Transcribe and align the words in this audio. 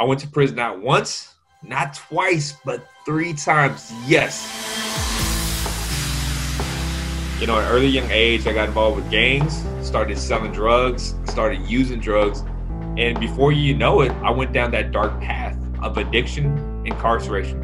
I 0.00 0.04
went 0.04 0.20
to 0.20 0.28
prison 0.28 0.54
not 0.54 0.80
once, 0.80 1.34
not 1.64 1.92
twice, 1.92 2.54
but 2.64 2.86
three 3.04 3.32
times. 3.32 3.92
Yes. 4.06 4.46
You 7.40 7.48
know, 7.48 7.58
at 7.58 7.64
an 7.64 7.72
early 7.72 7.88
young 7.88 8.08
age, 8.08 8.46
I 8.46 8.52
got 8.52 8.68
involved 8.68 8.96
with 8.96 9.10
gangs, 9.10 9.64
started 9.84 10.16
selling 10.16 10.52
drugs, 10.52 11.16
started 11.24 11.62
using 11.62 11.98
drugs. 11.98 12.44
And 12.96 13.18
before 13.18 13.50
you 13.50 13.74
know 13.74 14.02
it, 14.02 14.12
I 14.22 14.30
went 14.30 14.52
down 14.52 14.70
that 14.70 14.92
dark 14.92 15.20
path 15.20 15.58
of 15.82 15.98
addiction, 15.98 16.46
incarceration, 16.86 17.60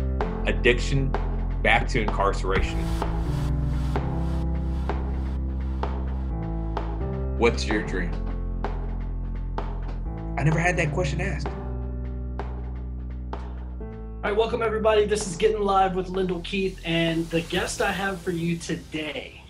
addiction, 0.49 1.15
back 1.63 1.87
to 1.89 2.01
incarceration. 2.01 2.81
What's 7.39 7.65
your 7.65 7.83
dream? 7.83 8.11
I 10.37 10.43
never 10.43 10.59
had 10.59 10.77
that 10.79 10.93
question 10.93 11.21
asked. 11.21 11.47
All 14.25 14.31
right, 14.31 14.39
welcome 14.39 14.63
everybody. 14.63 15.05
This 15.05 15.27
is 15.27 15.37
Getting 15.37 15.61
Live 15.61 15.95
with 15.95 16.09
Lyndall 16.09 16.41
Keith, 16.41 16.81
and 16.87 17.29
the 17.29 17.43
guest 17.43 17.83
I 17.83 17.93
have 17.93 18.19
for 18.23 18.31
you 18.31 18.57
today 18.57 19.45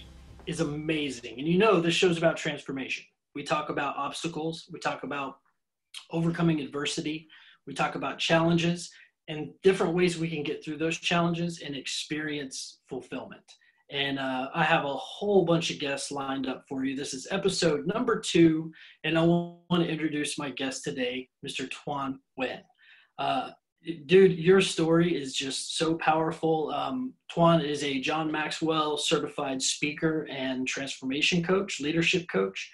is 0.48 0.59
amazing. 0.59 1.38
And 1.38 1.47
you 1.47 1.59
know, 1.59 1.78
this 1.78 1.95
show's 1.95 2.19
about 2.19 2.37
transformation. 2.37 3.05
We 3.37 3.45
talk 3.45 3.69
about 3.69 3.97
obstacles, 3.97 4.69
we 4.73 4.80
talk 4.80 5.05
about 5.05 5.37
overcoming 6.10 6.59
adversity, 6.59 7.28
we 7.69 7.73
talk 7.73 7.95
about 7.95 8.19
challenges, 8.19 8.91
and 9.28 9.50
different 9.62 9.95
ways 9.95 10.19
we 10.19 10.28
can 10.28 10.42
get 10.42 10.64
through 10.64 10.78
those 10.78 10.98
challenges 10.98 11.61
and 11.64 11.77
experience 11.77 12.80
fulfillment. 12.88 13.45
And 13.92 14.19
uh, 14.19 14.48
I 14.56 14.64
have 14.64 14.84
a 14.84 14.95
whole 14.95 15.45
bunch 15.45 15.70
of 15.70 15.78
guests 15.78 16.11
lined 16.11 16.48
up 16.48 16.64
for 16.69 16.84
you. 16.84 16.97
This 16.97 17.14
is 17.14 17.28
episode 17.30 17.86
number 17.86 18.19
two, 18.19 18.72
and 19.05 19.16
I 19.16 19.22
want 19.22 19.84
to 19.84 19.88
introduce 19.88 20.36
my 20.36 20.50
guest 20.50 20.83
today, 20.83 21.28
Mr. 21.47 21.70
Tuan 21.70 22.19
Nguyen. 22.36 22.62
Uh, 23.20 23.50
dude, 24.06 24.38
your 24.38 24.61
story 24.61 25.16
is 25.16 25.34
just 25.34 25.77
so 25.77 25.95
powerful. 25.95 26.72
Um, 26.75 27.12
Tuan 27.33 27.61
is 27.61 27.83
a 27.84 28.00
John 28.00 28.31
Maxwell 28.31 28.97
certified 28.97 29.61
speaker 29.61 30.27
and 30.31 30.67
transformation 30.67 31.42
coach, 31.42 31.81
leadership 31.81 32.27
coach. 32.28 32.70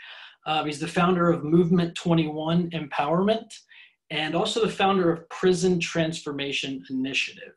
Um, 0.46 0.66
he's 0.66 0.80
the 0.80 0.88
founder 0.88 1.30
of 1.30 1.44
Movement 1.44 1.94
21 1.94 2.70
Empowerment 2.70 3.52
and 4.10 4.34
also 4.34 4.64
the 4.64 4.72
founder 4.72 5.12
of 5.12 5.28
Prison 5.28 5.78
Transformation 5.78 6.82
Initiative. 6.90 7.54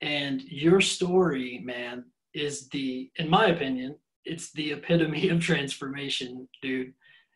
And 0.00 0.42
your 0.42 0.80
story, 0.80 1.60
man, 1.64 2.04
is 2.34 2.68
the, 2.68 3.10
in 3.16 3.28
my 3.28 3.46
opinion, 3.46 3.96
it's 4.24 4.52
the 4.52 4.72
epitome 4.72 5.28
of 5.28 5.40
transformation, 5.40 6.48
dude. 6.60 6.92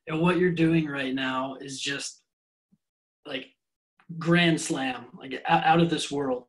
And 0.09 0.21
what 0.21 0.39
you're 0.39 0.53
doing 0.53 0.87
right 0.87 1.15
now 1.15 1.57
is 1.61 1.81
just 1.81 2.23
like 3.27 3.47
grand 4.19 4.61
slam, 4.61 5.07
like 5.19 5.43
out 5.47 5.81
of 5.81 5.91
this 5.91 6.11
world. 6.11 6.45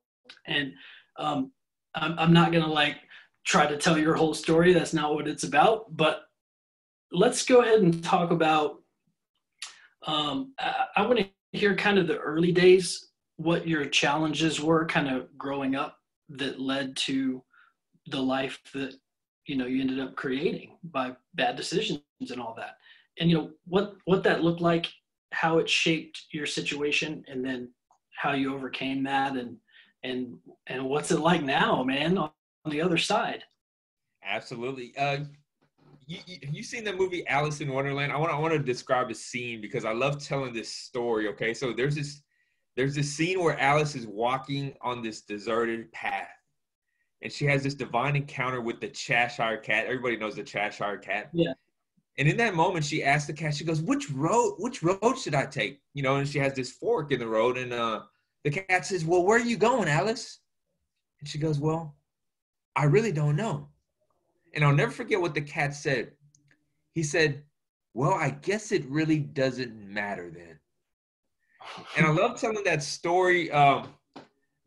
And 0.45 0.73
um, 1.17 1.52
I'm, 1.95 2.17
I'm 2.19 2.33
not 2.33 2.52
gonna 2.52 2.72
like 2.72 2.97
try 3.45 3.66
to 3.66 3.77
tell 3.77 3.97
your 3.97 4.16
whole 4.16 4.33
story. 4.33 4.73
That's 4.73 4.94
not 4.94 5.16
what 5.16 5.27
it's 5.27 5.44
about. 5.44 5.95
But 5.95 6.22
let's 7.11 7.45
go 7.45 7.61
ahead 7.61 7.80
and 7.80 8.03
talk 8.03 8.31
about. 8.31 8.81
Um, 10.05 10.53
I, 10.59 10.86
I 10.97 11.02
want 11.05 11.19
to 11.19 11.30
hear 11.52 11.75
kind 11.75 11.97
of 11.97 12.08
the 12.08 12.17
early 12.17 12.52
days, 12.52 13.09
what 13.38 13.67
your 13.67 13.86
challenges 13.86 14.61
were, 14.61 14.86
kind 14.86 15.09
of 15.09 15.36
growing 15.38 15.75
up, 15.75 15.97
that 16.30 16.59
led 16.59 16.95
to 16.97 17.44
the 18.08 18.21
life 18.21 18.59
that 18.73 18.94
you 19.45 19.55
know 19.55 19.66
you 19.66 19.81
ended 19.81 19.99
up 19.99 20.16
creating 20.16 20.77
by 20.83 21.14
bad 21.36 21.55
decisions 21.55 22.02
and 22.30 22.39
all 22.39 22.53
that. 22.58 22.77
And 23.19 23.30
you 23.30 23.38
know 23.38 23.52
what 23.66 23.95
what 24.05 24.23
that 24.23 24.44
looked 24.44 24.61
like 24.61 24.88
how 25.31 25.58
it 25.58 25.70
shaped 25.70 26.25
your 26.31 26.45
situation 26.45 27.23
and 27.28 27.44
then 27.44 27.70
how 28.16 28.33
you 28.33 28.53
overcame 28.53 29.03
that 29.03 29.36
and 29.36 29.58
and 30.03 30.38
and 30.67 30.83
what's 30.83 31.11
it 31.11 31.20
like 31.20 31.44
now 31.44 31.83
man 31.83 32.17
on 32.17 32.31
the 32.70 32.81
other 32.81 32.97
side? 32.97 33.44
Absolutely. 34.23 34.93
Uh 34.98 35.20
you, 36.10 36.20
you, 36.26 36.38
you 36.52 36.64
seen 36.64 36.86
the 36.86 36.93
movie 36.93 37.27
alice 37.27 37.60
in 37.60 37.71
wonderland? 37.71 38.11
I 38.11 38.17
want 38.17 38.32
i 38.32 38.38
want 38.38 38.54
to 38.54 38.60
describe 38.60 39.10
a 39.10 39.15
scene 39.15 39.61
because 39.61 39.86
i 39.86 39.92
love 39.92 40.23
telling 40.23 40.54
this 40.54 40.70
story 40.70 41.27
okay? 41.30 41.54
So 41.54 41.73
there's 41.73 41.95
this 41.95 42.21
there's 42.76 42.95
this 42.95 43.11
scene 43.11 43.42
where 43.42 43.59
alice 43.59 43.95
is 43.95 44.08
walking 44.08 44.73
on 44.82 45.02
this 45.02 45.21
deserted 45.21 45.92
path 45.92 46.30
and 47.21 47.32
she 47.32 47.45
has 47.45 47.64
this 47.64 47.73
divine 47.73 48.15
encounter 48.15 48.61
with 48.61 48.80
the 48.80 48.88
cheshire 48.89 49.58
cat. 49.58 49.86
Everybody 49.86 50.17
knows 50.17 50.36
the 50.36 50.44
cheshire 50.44 50.98
cat. 50.98 51.30
Yeah 51.33 51.54
and 52.17 52.28
in 52.28 52.38
that 52.38 52.55
moment, 52.55 52.83
she 52.83 53.04
asked 53.04 53.28
the 53.28 53.33
cat, 53.33 53.54
she 53.54 53.64
goes, 53.64 53.82
which 53.82 54.10
road, 54.10 54.55
which 54.58 54.82
road 54.82 55.17
should 55.17 55.36
I 55.36 55.45
take? 55.45 55.82
You 55.94 56.02
know, 56.02 56.16
and 56.16 56.28
she 56.28 56.39
has 56.39 56.54
this 56.54 56.72
fork 56.72 57.11
in 57.11 57.20
the 57.20 57.28
road. 57.28 57.58
And 57.58 57.72
uh, 57.72 58.02
the 58.44 58.50
cat 58.50 58.86
says, 58.86 59.05
well, 59.05 59.23
where 59.23 59.38
are 59.38 59.45
you 59.45 59.58
going, 59.58 59.88
Alice? 59.88 60.39
And 61.20 61.30
she 61.30 61.38
goes, 61.38 61.60
well, 61.60 61.95
I 62.76 62.86
really 62.86 63.11
don't 63.11 63.36
know. 63.36 63.70
And 64.54 64.64
I'll 64.64 64.73
never 64.73 64.92
forget 64.92 65.22
what 65.22 65.36
the 65.36 65.42
cat 65.42 65.76
said. 65.76 66.11
He 66.94 67.04
said, 67.04 67.44
well, 67.94 68.14
I 68.14 68.32
guess 68.32 68.72
it 68.72 68.86
really 68.86 69.20
doesn't 69.20 69.76
matter 69.76 70.32
then. 70.32 70.60
and 71.98 72.06
I 72.08 72.10
love 72.10 72.39
telling 72.39 72.64
that 72.64 72.82
story 72.82 73.52
um, 73.52 73.89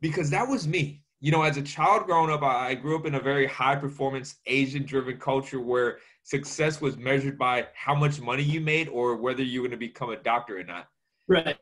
because 0.00 0.30
that 0.30 0.46
was 0.46 0.68
me. 0.68 0.99
You 1.22 1.30
know, 1.30 1.42
as 1.42 1.58
a 1.58 1.62
child 1.62 2.06
growing 2.06 2.30
up, 2.30 2.42
I 2.42 2.74
grew 2.74 2.96
up 2.96 3.04
in 3.04 3.14
a 3.14 3.20
very 3.20 3.46
high 3.46 3.76
performance, 3.76 4.36
Asian 4.46 4.86
driven 4.86 5.18
culture 5.18 5.60
where 5.60 5.98
success 6.22 6.80
was 6.80 6.96
measured 6.96 7.38
by 7.38 7.66
how 7.74 7.94
much 7.94 8.20
money 8.20 8.42
you 8.42 8.60
made 8.60 8.88
or 8.88 9.16
whether 9.16 9.42
you 9.42 9.60
were 9.60 9.68
going 9.68 9.78
to 9.78 9.86
become 9.86 10.10
a 10.10 10.16
doctor 10.16 10.58
or 10.58 10.64
not. 10.64 10.86
Right. 11.28 11.56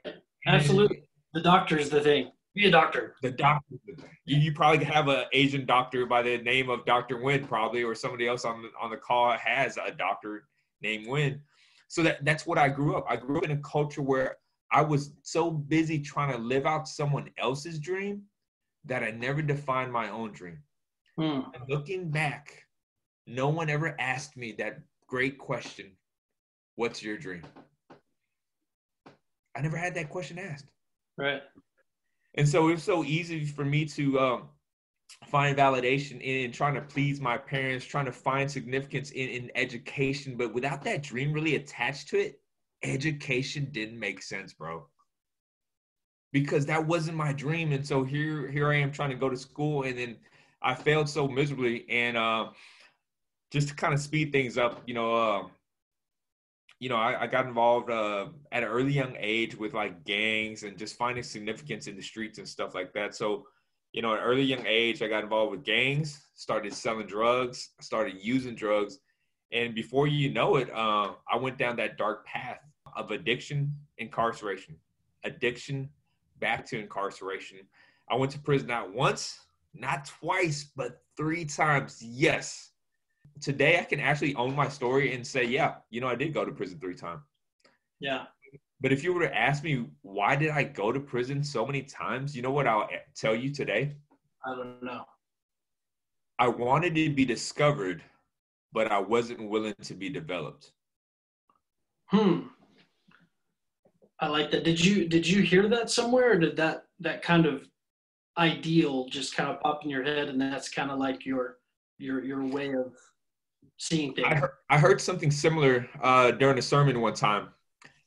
Absolutely. 0.46 1.08
The 1.34 1.42
doctor 1.42 1.76
is 1.76 1.90
the 1.90 2.00
thing. 2.00 2.30
Be 2.54 2.66
a 2.66 2.70
doctor. 2.70 3.16
The 3.20 3.32
doctor. 3.32 3.74
You, 4.24 4.38
you 4.38 4.52
probably 4.52 4.84
have 4.84 5.08
an 5.08 5.24
Asian 5.32 5.66
doctor 5.66 6.06
by 6.06 6.22
the 6.22 6.38
name 6.38 6.70
of 6.70 6.86
Dr. 6.86 7.16
Nguyen, 7.16 7.46
probably, 7.46 7.82
or 7.82 7.94
somebody 7.94 8.28
else 8.28 8.44
on 8.44 8.62
the, 8.62 8.70
on 8.80 8.90
the 8.90 8.96
call 8.96 9.32
has 9.32 9.76
a 9.76 9.90
doctor 9.90 10.44
named 10.82 11.06
Nguyen. 11.06 11.40
So 11.88 12.02
that, 12.04 12.24
that's 12.24 12.46
what 12.46 12.58
I 12.58 12.68
grew 12.68 12.96
up. 12.96 13.06
I 13.08 13.16
grew 13.16 13.38
up 13.38 13.44
in 13.44 13.50
a 13.50 13.58
culture 13.58 14.02
where 14.02 14.36
I 14.70 14.82
was 14.82 15.14
so 15.22 15.50
busy 15.50 15.98
trying 15.98 16.32
to 16.32 16.38
live 16.38 16.64
out 16.64 16.86
someone 16.86 17.30
else's 17.38 17.78
dream 17.78 18.22
that 18.84 19.02
I 19.02 19.10
never 19.10 19.42
defined 19.42 19.92
my 19.92 20.10
own 20.10 20.32
dream. 20.32 20.58
Hmm. 21.16 21.40
And 21.54 21.68
looking 21.68 22.10
back, 22.10 22.64
no 23.26 23.48
one 23.48 23.68
ever 23.68 23.96
asked 23.98 24.36
me 24.36 24.52
that 24.58 24.80
great 25.06 25.38
question 25.38 25.92
What's 26.76 27.02
your 27.02 27.18
dream? 27.18 27.42
I 29.56 29.60
never 29.60 29.76
had 29.76 29.96
that 29.96 30.10
question 30.10 30.38
asked. 30.38 30.66
Right. 31.16 31.42
And 32.36 32.48
so 32.48 32.68
it 32.68 32.74
was 32.74 32.84
so 32.84 33.02
easy 33.02 33.44
for 33.44 33.64
me 33.64 33.84
to 33.86 34.20
um, 34.20 34.48
find 35.26 35.56
validation 35.56 36.20
in, 36.20 36.44
in, 36.44 36.52
trying 36.52 36.74
to 36.74 36.80
please 36.80 37.20
my 37.20 37.36
parents, 37.36 37.84
trying 37.84 38.04
to 38.04 38.12
find 38.12 38.48
significance 38.48 39.10
in, 39.10 39.28
in 39.28 39.50
education. 39.56 40.36
But 40.36 40.54
without 40.54 40.84
that 40.84 41.02
dream 41.02 41.32
really 41.32 41.56
attached 41.56 42.10
to 42.10 42.18
it, 42.18 42.40
education 42.84 43.68
didn't 43.72 43.98
make 43.98 44.22
sense, 44.22 44.52
bro. 44.52 44.86
Because 46.32 46.66
that 46.66 46.84
wasn't 46.84 47.16
my 47.16 47.32
dream. 47.32 47.72
And 47.72 47.86
so 47.86 48.04
here, 48.04 48.48
here 48.48 48.68
I 48.70 48.76
am 48.76 48.92
trying 48.92 49.10
to 49.10 49.16
go 49.16 49.28
to 49.28 49.36
school 49.36 49.84
and 49.84 49.98
then 49.98 50.16
I 50.60 50.74
failed 50.74 51.08
so 51.08 51.26
miserably. 51.26 51.86
And 51.88 52.16
uh, 52.16 52.50
just 53.50 53.68
to 53.68 53.74
kind 53.74 53.94
of 53.94 54.00
speed 54.00 54.30
things 54.32 54.58
up, 54.58 54.82
you 54.86 54.94
know, 54.94 55.14
uh, 55.14 55.46
you 56.80 56.88
know, 56.88 56.96
I, 56.96 57.22
I 57.22 57.26
got 57.26 57.46
involved 57.46 57.90
uh, 57.90 58.26
at 58.52 58.62
an 58.62 58.68
early 58.68 58.92
young 58.92 59.16
age 59.18 59.56
with 59.56 59.74
like 59.74 60.04
gangs 60.04 60.62
and 60.62 60.78
just 60.78 60.96
finding 60.96 61.24
significance 61.24 61.86
in 61.86 61.96
the 61.96 62.02
streets 62.02 62.38
and 62.38 62.46
stuff 62.46 62.74
like 62.74 62.92
that. 62.92 63.14
So, 63.14 63.46
you 63.92 64.02
know, 64.02 64.12
at 64.12 64.20
an 64.20 64.24
early 64.24 64.42
young 64.42 64.64
age, 64.66 65.02
I 65.02 65.08
got 65.08 65.24
involved 65.24 65.50
with 65.50 65.64
gangs, 65.64 66.20
started 66.34 66.72
selling 66.72 67.06
drugs, 67.06 67.70
started 67.80 68.16
using 68.20 68.54
drugs, 68.54 68.98
and 69.50 69.74
before 69.74 70.06
you 70.06 70.30
know 70.30 70.56
it, 70.56 70.70
uh, 70.70 71.12
I 71.30 71.36
went 71.36 71.58
down 71.58 71.76
that 71.76 71.96
dark 71.96 72.26
path 72.26 72.60
of 72.96 73.10
addiction, 73.10 73.74
incarceration, 73.96 74.76
addiction, 75.24 75.88
back 76.40 76.66
to 76.66 76.78
incarceration. 76.78 77.58
I 78.10 78.16
went 78.16 78.32
to 78.32 78.38
prison 78.38 78.68
not 78.68 78.92
once, 78.92 79.38
not 79.74 80.06
twice, 80.06 80.70
but 80.76 81.02
three 81.16 81.44
times. 81.44 82.02
Yes, 82.02 82.70
today 83.40 83.78
I 83.78 83.84
can 83.84 84.00
actually 84.00 84.34
own 84.34 84.54
my 84.54 84.68
story 84.68 85.14
and 85.14 85.26
say, 85.26 85.44
yeah, 85.44 85.76
you 85.90 86.00
know, 86.00 86.08
I 86.08 86.14
did 86.14 86.34
go 86.34 86.44
to 86.44 86.52
prison 86.52 86.78
three 86.78 86.94
times. 86.94 87.22
Yeah. 88.00 88.24
But 88.80 88.92
if 88.92 89.02
you 89.02 89.12
were 89.12 89.22
to 89.22 89.36
ask 89.36 89.64
me 89.64 89.86
why 90.02 90.36
did 90.36 90.50
I 90.50 90.62
go 90.62 90.92
to 90.92 91.00
prison 91.00 91.42
so 91.42 91.66
many 91.66 91.82
times, 91.82 92.36
you 92.36 92.42
know 92.42 92.52
what 92.52 92.66
I'll 92.66 92.88
tell 93.16 93.34
you 93.34 93.52
today? 93.52 93.96
I 94.44 94.54
don't 94.54 94.82
know. 94.82 95.04
I 96.38 96.48
wanted 96.48 96.94
to 96.94 97.10
be 97.10 97.24
discovered, 97.24 98.02
but 98.72 98.92
I 98.92 98.98
wasn't 99.00 99.50
willing 99.50 99.74
to 99.82 99.94
be 99.94 100.08
developed. 100.08 100.70
Hmm. 102.06 102.42
I 104.20 104.28
like 104.28 104.50
that. 104.50 104.64
Did 104.64 104.84
you 104.84 105.08
did 105.08 105.26
you 105.26 105.42
hear 105.42 105.68
that 105.68 105.90
somewhere, 105.90 106.32
or 106.32 106.38
did 106.38 106.56
that 106.56 106.84
that 107.00 107.22
kind 107.22 107.46
of 107.46 107.66
ideal 108.36 109.08
just 109.08 109.34
kind 109.34 109.50
of 109.50 109.60
pop 109.60 109.84
in 109.84 109.90
your 109.90 110.04
head, 110.04 110.28
and 110.28 110.40
that's 110.40 110.68
kind 110.68 110.90
of 110.90 110.98
like 110.98 111.24
your 111.24 111.58
your 111.98 112.24
your 112.24 112.44
way 112.44 112.74
of 112.74 112.92
seeing 113.78 114.12
things. 114.14 114.26
I 114.28 114.34
heard, 114.34 114.50
I 114.70 114.78
heard 114.78 115.00
something 115.00 115.30
similar 115.30 115.88
uh, 116.02 116.32
during 116.32 116.58
a 116.58 116.62
sermon 116.62 117.00
one 117.00 117.14
time, 117.14 117.48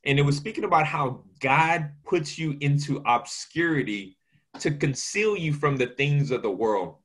and 0.06 0.20
it 0.20 0.24
was 0.24 0.38
speaking 0.38 0.64
about 0.64 0.86
how 0.86 1.24
God 1.40 1.92
puts 2.06 2.38
you 2.38 2.58
into 2.60 3.02
obscurity 3.06 4.18
to 4.60 4.72
conceal 4.72 5.38
you 5.38 5.54
from 5.54 5.78
the 5.78 5.88
things 5.88 6.32
of 6.32 6.42
the 6.42 6.52
world. 6.52 6.96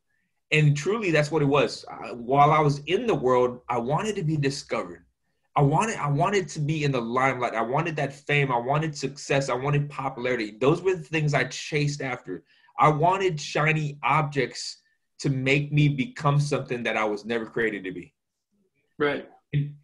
And 0.53 0.77
truly, 0.77 1.11
that's 1.11 1.31
what 1.31 1.43
it 1.43 1.47
was. 1.47 1.85
while 2.15 2.53
I 2.53 2.61
was 2.61 2.81
in 2.87 3.07
the 3.07 3.15
world, 3.15 3.61
I 3.69 3.79
wanted 3.79 4.17
to 4.17 4.23
be 4.23 4.37
discovered. 4.37 5.06
I 5.57 5.63
wanted, 5.63 5.97
I 5.97 6.09
wanted 6.09 6.49
to 6.51 6.61
be 6.61 6.85
in 6.85 6.93
the 6.93 7.01
limelight. 7.01 7.55
I 7.55 7.63
wanted 7.63 7.97
that 7.97 8.13
fame. 8.13 8.53
I 8.53 8.59
wanted 8.59 8.97
success. 8.97 9.49
I 9.49 9.55
wanted 9.55 9.89
popularity. 9.89 10.59
Those 10.61 10.83
were 10.83 10.95
the 10.95 11.03
things 11.03 11.33
I 11.33 11.45
chased 11.45 12.03
after. 12.03 12.45
I 12.79 12.89
wanted 12.89 13.41
shiny 13.41 13.99
objects 14.03 14.83
to 15.21 15.31
make 15.31 15.73
me 15.73 15.89
become 15.89 16.39
something 16.39 16.83
that 16.83 16.99
I 16.99 17.05
was 17.05 17.25
never 17.25 17.47
created 17.47 17.85
to 17.85 17.93
be. 17.93 18.13
Right. 18.99 19.27
And, 19.55 19.75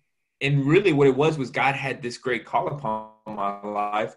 and 0.43 0.67
really, 0.67 0.93
what 0.93 1.07
it 1.07 1.17
was 1.17 1.39
was 1.39 1.51
God 1.51 1.75
had 1.75 2.03
this 2.03 2.19
great 2.19 2.45
call 2.45 2.69
upon 2.69 3.09
my 3.27 3.63
life 3.63 4.15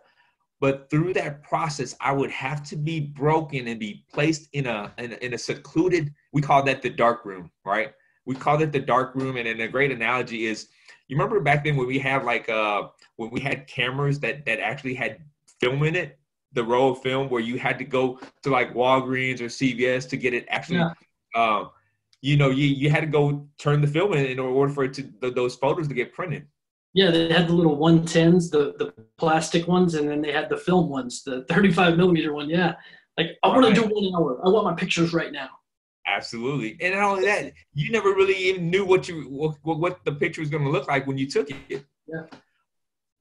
but 0.60 0.90
through 0.90 1.14
that 1.14 1.44
process 1.44 1.96
i 2.02 2.12
would 2.12 2.32
have 2.32 2.64
to 2.64 2.76
be 2.76 3.00
broken 3.00 3.68
and 3.68 3.80
be 3.80 4.04
placed 4.12 4.50
in 4.54 4.66
a 4.66 4.92
in 4.98 5.14
a, 5.14 5.16
in 5.18 5.34
a 5.34 5.38
secluded 5.38 6.14
we 6.34 6.42
call 6.42 6.64
that 6.64 6.82
the 6.82 6.90
dark 6.90 7.26
room 7.26 7.52
right 7.66 7.92
we 8.26 8.36
call 8.36 8.62
it 8.62 8.72
the 8.72 8.80
dark 8.80 9.14
room 9.16 9.38
and, 9.38 9.48
and 9.48 9.62
a 9.62 9.68
great 9.68 9.92
analogy 9.92 10.46
is 10.46 10.68
you 11.08 11.16
remember 11.16 11.40
back 11.40 11.64
then 11.64 11.76
when 11.76 11.88
we 11.88 12.00
had 12.00 12.24
like 12.24 12.50
uh 12.50 12.88
when 13.18 13.30
we 13.32 13.40
had 13.40 13.68
cameras 13.68 14.20
that 14.20 14.46
that 14.46 14.60
actually 14.60 14.94
had 14.94 15.18
film 15.60 15.84
in 15.84 15.96
it 15.96 16.20
the 16.54 16.64
roll 16.64 16.92
of 16.92 17.02
film 17.02 17.30
where 17.30 17.42
you 17.42 17.58
had 17.58 17.78
to 17.78 17.84
go 17.84 18.20
to 18.42 18.50
like 18.50 18.74
walgreens 18.74 19.42
or 19.42 19.46
cvs 19.46 20.08
to 20.08 20.18
get 20.18 20.34
it 20.34 20.46
actually 20.50 20.78
yeah. 20.78 20.92
uh, 21.36 21.66
you 22.22 22.38
know 22.38 22.50
you, 22.50 22.66
you 22.66 22.90
had 22.90 23.02
to 23.02 23.08
go 23.08 23.48
turn 23.58 23.82
the 23.82 23.88
film 23.88 24.14
in 24.14 24.26
in 24.26 24.40
order 24.40 24.74
for 24.74 24.84
it 24.84 24.94
to 24.94 25.04
the, 25.22 25.32
those 25.32 25.56
photos 25.56 25.88
to 25.88 25.94
get 25.94 26.14
printed 26.14 26.46
yeah, 26.96 27.12
they 27.12 27.28
had 27.28 27.50
the 27.50 27.54
little 27.54 27.78
110s, 27.78 28.50
the 28.50 28.74
the 28.80 28.94
plastic 29.18 29.68
ones, 29.68 29.96
and 29.96 30.08
then 30.08 30.22
they 30.22 30.32
had 30.32 30.48
the 30.48 30.56
film 30.56 30.88
ones, 30.88 31.24
the 31.24 31.44
35 31.50 31.98
millimeter 31.98 32.34
one. 32.34 32.50
Yeah, 32.50 32.76
like 33.18 33.32
I 33.44 33.50
want 33.50 33.66
to 33.66 33.74
do 33.74 33.82
one 33.82 34.16
hour. 34.16 34.40
I 34.46 34.48
want 34.48 34.66
my 34.66 34.74
pictures 34.74 35.14
right 35.14 35.34
now. 35.34 35.50
Absolutely, 36.08 36.78
and 36.82 36.94
not 36.94 37.04
only 37.04 37.26
that, 37.26 37.52
you 37.74 37.92
never 37.92 38.10
really 38.10 38.38
even 38.38 38.70
knew 38.70 38.86
what 38.86 39.08
you 39.08 39.24
what, 39.24 39.58
what 39.64 40.06
the 40.06 40.12
picture 40.12 40.42
was 40.42 40.50
going 40.50 40.64
to 40.64 40.70
look 40.70 40.88
like 40.88 41.08
when 41.08 41.18
you 41.18 41.28
took 41.28 41.50
it. 41.50 41.86
Yeah. 42.08 42.22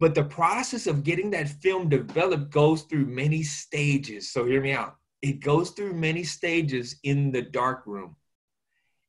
But 0.01 0.15
the 0.15 0.25
process 0.25 0.87
of 0.87 1.03
getting 1.03 1.31
that 1.31 1.49
film 1.49 1.89
developed 1.89 2.51
goes 2.51 2.83
through 2.83 3.07
many 3.07 3.43
stages. 3.43 4.31
So 4.31 4.45
hear 4.45 4.61
me 4.61 4.73
out. 4.73 4.97
It 5.23 5.41
goes 5.41 5.71
through 5.71 5.95
many 5.95 6.25
stages 6.25 6.97
in 7.05 7.33
the 7.33 7.41
dark 7.41 7.87
room 7.87 8.17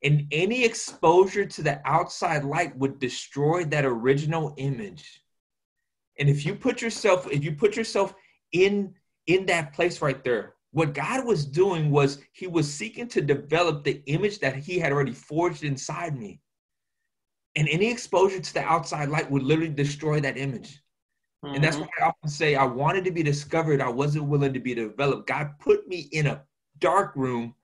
and 0.06 0.28
any 0.32 0.64
exposure 0.64 1.46
to 1.46 1.64
the 1.64 1.82
outside 1.86 2.44
light 2.44 2.78
would 2.78 3.00
destroy 3.00 3.66
that 3.66 3.86
original 3.86 4.54
image 4.58 5.22
and 6.20 6.30
if 6.30 6.46
you 6.46 6.56
put 6.56 6.82
yourself 6.82 7.28
if 7.32 7.44
you 7.44 7.52
put 7.52 7.76
yourself 7.76 8.14
in 8.52 8.94
in 9.28 9.46
that 9.46 9.74
place 9.74 10.02
right 10.02 10.24
there 10.24 10.55
what 10.76 10.94
god 10.94 11.26
was 11.26 11.46
doing 11.46 11.90
was 11.90 12.20
he 12.34 12.48
was 12.48 12.72
seeking 12.72 13.08
to 13.08 13.22
develop 13.22 13.84
the 13.84 14.02
image 14.08 14.40
that 14.40 14.56
he 14.56 14.78
had 14.78 14.92
already 14.92 15.14
forged 15.14 15.64
inside 15.64 16.18
me 16.18 16.42
and 17.56 17.70
any 17.70 17.90
exposure 17.90 18.42
to 18.42 18.54
the 18.54 18.62
outside 18.62 19.08
light 19.08 19.32
would 19.32 19.44
literally 19.44 19.70
destroy 19.70 20.20
that 20.20 20.38
image 20.38 20.82
mm-hmm. 21.44 21.56
and 21.56 21.64
that's 21.64 21.78
mm-hmm. 21.78 21.86
why 22.00 22.06
i 22.06 22.10
often 22.10 22.30
say 22.30 22.56
i 22.56 22.66
wanted 22.66 23.06
to 23.06 23.12
be 23.12 23.24
discovered 23.24 23.80
i 23.80 23.88
wasn't 23.90 24.24
willing 24.24 24.54
to 24.54 24.60
be 24.60 24.76
developed 24.76 25.28
god 25.28 25.52
put 25.60 25.88
me 25.88 26.10
in 26.12 26.28
a 26.28 26.42
dark 26.80 27.16
room 27.16 27.56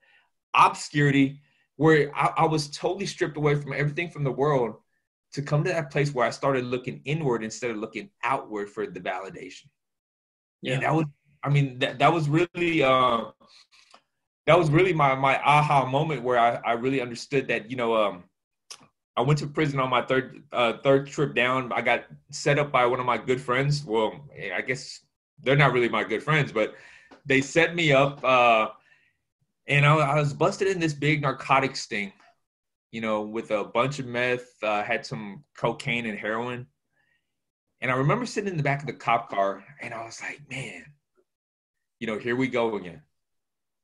obscurity 0.54 1.38
where 1.76 2.14
I, 2.16 2.32
I, 2.38 2.46
was 2.46 2.68
totally 2.68 3.06
stripped 3.06 3.36
away 3.36 3.54
from 3.54 3.72
everything 3.72 4.10
from 4.10 4.24
the 4.24 4.30
world 4.30 4.76
to 5.32 5.42
come 5.42 5.64
to 5.64 5.70
that 5.70 5.90
place 5.90 6.12
where 6.12 6.26
I 6.26 6.30
started 6.30 6.64
looking 6.64 7.00
inward 7.04 7.42
instead 7.42 7.70
of 7.70 7.78
looking 7.78 8.10
outward 8.22 8.68
for 8.68 8.86
the 8.86 9.00
validation. 9.00 9.66
Yeah, 10.60 10.74
and 10.74 10.82
that 10.82 10.94
was, 10.94 11.06
I 11.44 11.48
mean, 11.48 11.78
that 11.80 11.98
that 11.98 12.12
was 12.12 12.28
really, 12.28 12.82
uh, 12.82 13.24
that 14.46 14.58
was 14.58 14.70
really 14.70 14.92
my 14.92 15.14
my 15.14 15.40
aha 15.42 15.84
moment 15.84 16.22
where 16.22 16.38
I, 16.38 16.60
I 16.64 16.72
really 16.72 17.00
understood 17.00 17.48
that 17.48 17.70
you 17.70 17.76
know 17.76 17.96
um, 17.96 18.24
I 19.16 19.20
went 19.20 19.38
to 19.40 19.46
prison 19.46 19.78
on 19.80 19.90
my 19.90 20.02
third 20.02 20.42
uh, 20.52 20.74
third 20.82 21.06
trip 21.08 21.34
down. 21.34 21.72
I 21.72 21.82
got 21.82 22.04
set 22.30 22.58
up 22.58 22.72
by 22.72 22.86
one 22.86 23.00
of 23.00 23.06
my 23.06 23.18
good 23.18 23.40
friends. 23.40 23.84
Well, 23.84 24.28
I 24.54 24.60
guess 24.62 25.00
they're 25.42 25.56
not 25.56 25.72
really 25.72 25.88
my 25.88 26.04
good 26.04 26.22
friends, 26.22 26.52
but 26.52 26.74
they 27.26 27.40
set 27.40 27.74
me 27.74 27.92
up. 27.92 28.24
Uh, 28.24 28.68
and 29.66 29.84
I, 29.84 29.94
I, 29.94 30.14
was 30.18 30.32
busted 30.32 30.68
in 30.68 30.80
this 30.80 30.94
big 30.94 31.22
narcotic 31.22 31.76
sting, 31.76 32.12
you 32.90 33.00
know, 33.00 33.22
with 33.22 33.50
a 33.50 33.64
bunch 33.64 33.98
of 33.98 34.06
meth, 34.06 34.50
uh, 34.62 34.82
had 34.82 35.06
some 35.06 35.44
cocaine 35.56 36.06
and 36.06 36.18
heroin. 36.18 36.66
And 37.80 37.90
I 37.90 37.94
remember 37.94 38.26
sitting 38.26 38.50
in 38.50 38.56
the 38.56 38.62
back 38.62 38.80
of 38.80 38.86
the 38.86 38.92
cop 38.92 39.30
car, 39.30 39.64
and 39.80 39.92
I 39.92 40.04
was 40.04 40.20
like, 40.20 40.40
man, 40.48 40.84
you 42.02 42.08
know, 42.08 42.18
here 42.18 42.34
we 42.34 42.48
go 42.48 42.74
again. 42.74 43.00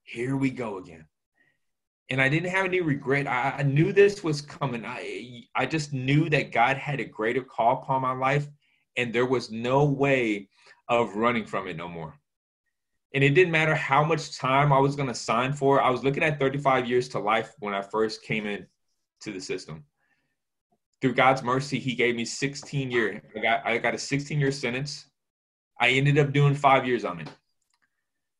Here 0.02 0.36
we 0.36 0.50
go 0.50 0.78
again. 0.78 1.06
And 2.10 2.20
I 2.20 2.28
didn't 2.28 2.50
have 2.50 2.66
any 2.66 2.80
regret. 2.80 3.28
I, 3.28 3.58
I 3.58 3.62
knew 3.62 3.92
this 3.92 4.24
was 4.24 4.40
coming. 4.40 4.84
I 4.84 5.44
I 5.54 5.66
just 5.66 5.92
knew 5.92 6.28
that 6.30 6.50
God 6.50 6.76
had 6.78 6.98
a 6.98 7.04
greater 7.04 7.44
call 7.44 7.80
upon 7.80 8.02
my 8.02 8.12
life, 8.12 8.48
and 8.96 9.12
there 9.12 9.24
was 9.24 9.52
no 9.52 9.84
way 9.84 10.48
of 10.88 11.14
running 11.14 11.46
from 11.46 11.68
it 11.68 11.76
no 11.76 11.86
more 11.86 12.18
and 13.14 13.22
it 13.24 13.30
didn't 13.30 13.52
matter 13.52 13.74
how 13.74 14.04
much 14.04 14.36
time 14.36 14.72
I 14.72 14.78
was 14.78 14.96
going 14.96 15.08
to 15.08 15.14
sign 15.14 15.52
for. 15.52 15.80
I 15.80 15.90
was 15.90 16.04
looking 16.04 16.22
at 16.22 16.38
35 16.38 16.86
years 16.86 17.08
to 17.10 17.18
life 17.18 17.54
when 17.60 17.72
I 17.72 17.82
first 17.82 18.22
came 18.22 18.46
in 18.46 18.66
to 19.22 19.32
the 19.32 19.40
system. 19.40 19.84
Through 21.00 21.14
God's 21.14 21.42
mercy, 21.42 21.78
He 21.78 21.94
gave 21.94 22.16
me 22.16 22.24
16 22.24 22.90
year. 22.90 23.22
I 23.36 23.40
got 23.40 23.66
I 23.66 23.78
got 23.78 23.94
a 23.94 23.98
16 23.98 24.38
year 24.38 24.52
sentence. 24.52 25.06
I 25.80 25.90
ended 25.90 26.18
up 26.18 26.32
doing 26.32 26.54
five 26.54 26.86
years 26.86 27.04
on 27.04 27.20
it. 27.20 27.30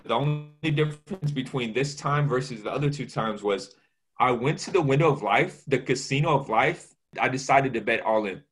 The 0.05 0.15
only 0.15 0.71
difference 0.71 1.31
between 1.31 1.73
this 1.73 1.95
time 1.95 2.29
versus 2.29 2.63
the 2.63 2.71
other 2.71 2.91
two 2.91 3.07
times 3.07 3.43
was 3.43 3.75
I 4.19 4.31
went 4.33 4.59
to 4.61 4.71
the 4.71 4.81
window 4.81 5.11
of 5.11 5.23
life, 5.23 5.63
the 5.67 5.79
casino 5.79 6.35
of 6.35 6.49
life. 6.49 6.95
I 7.21 7.29
decided 7.29 7.75
to 7.75 7.81
bet 7.81 8.01
all 8.01 8.27
in. 8.27 8.43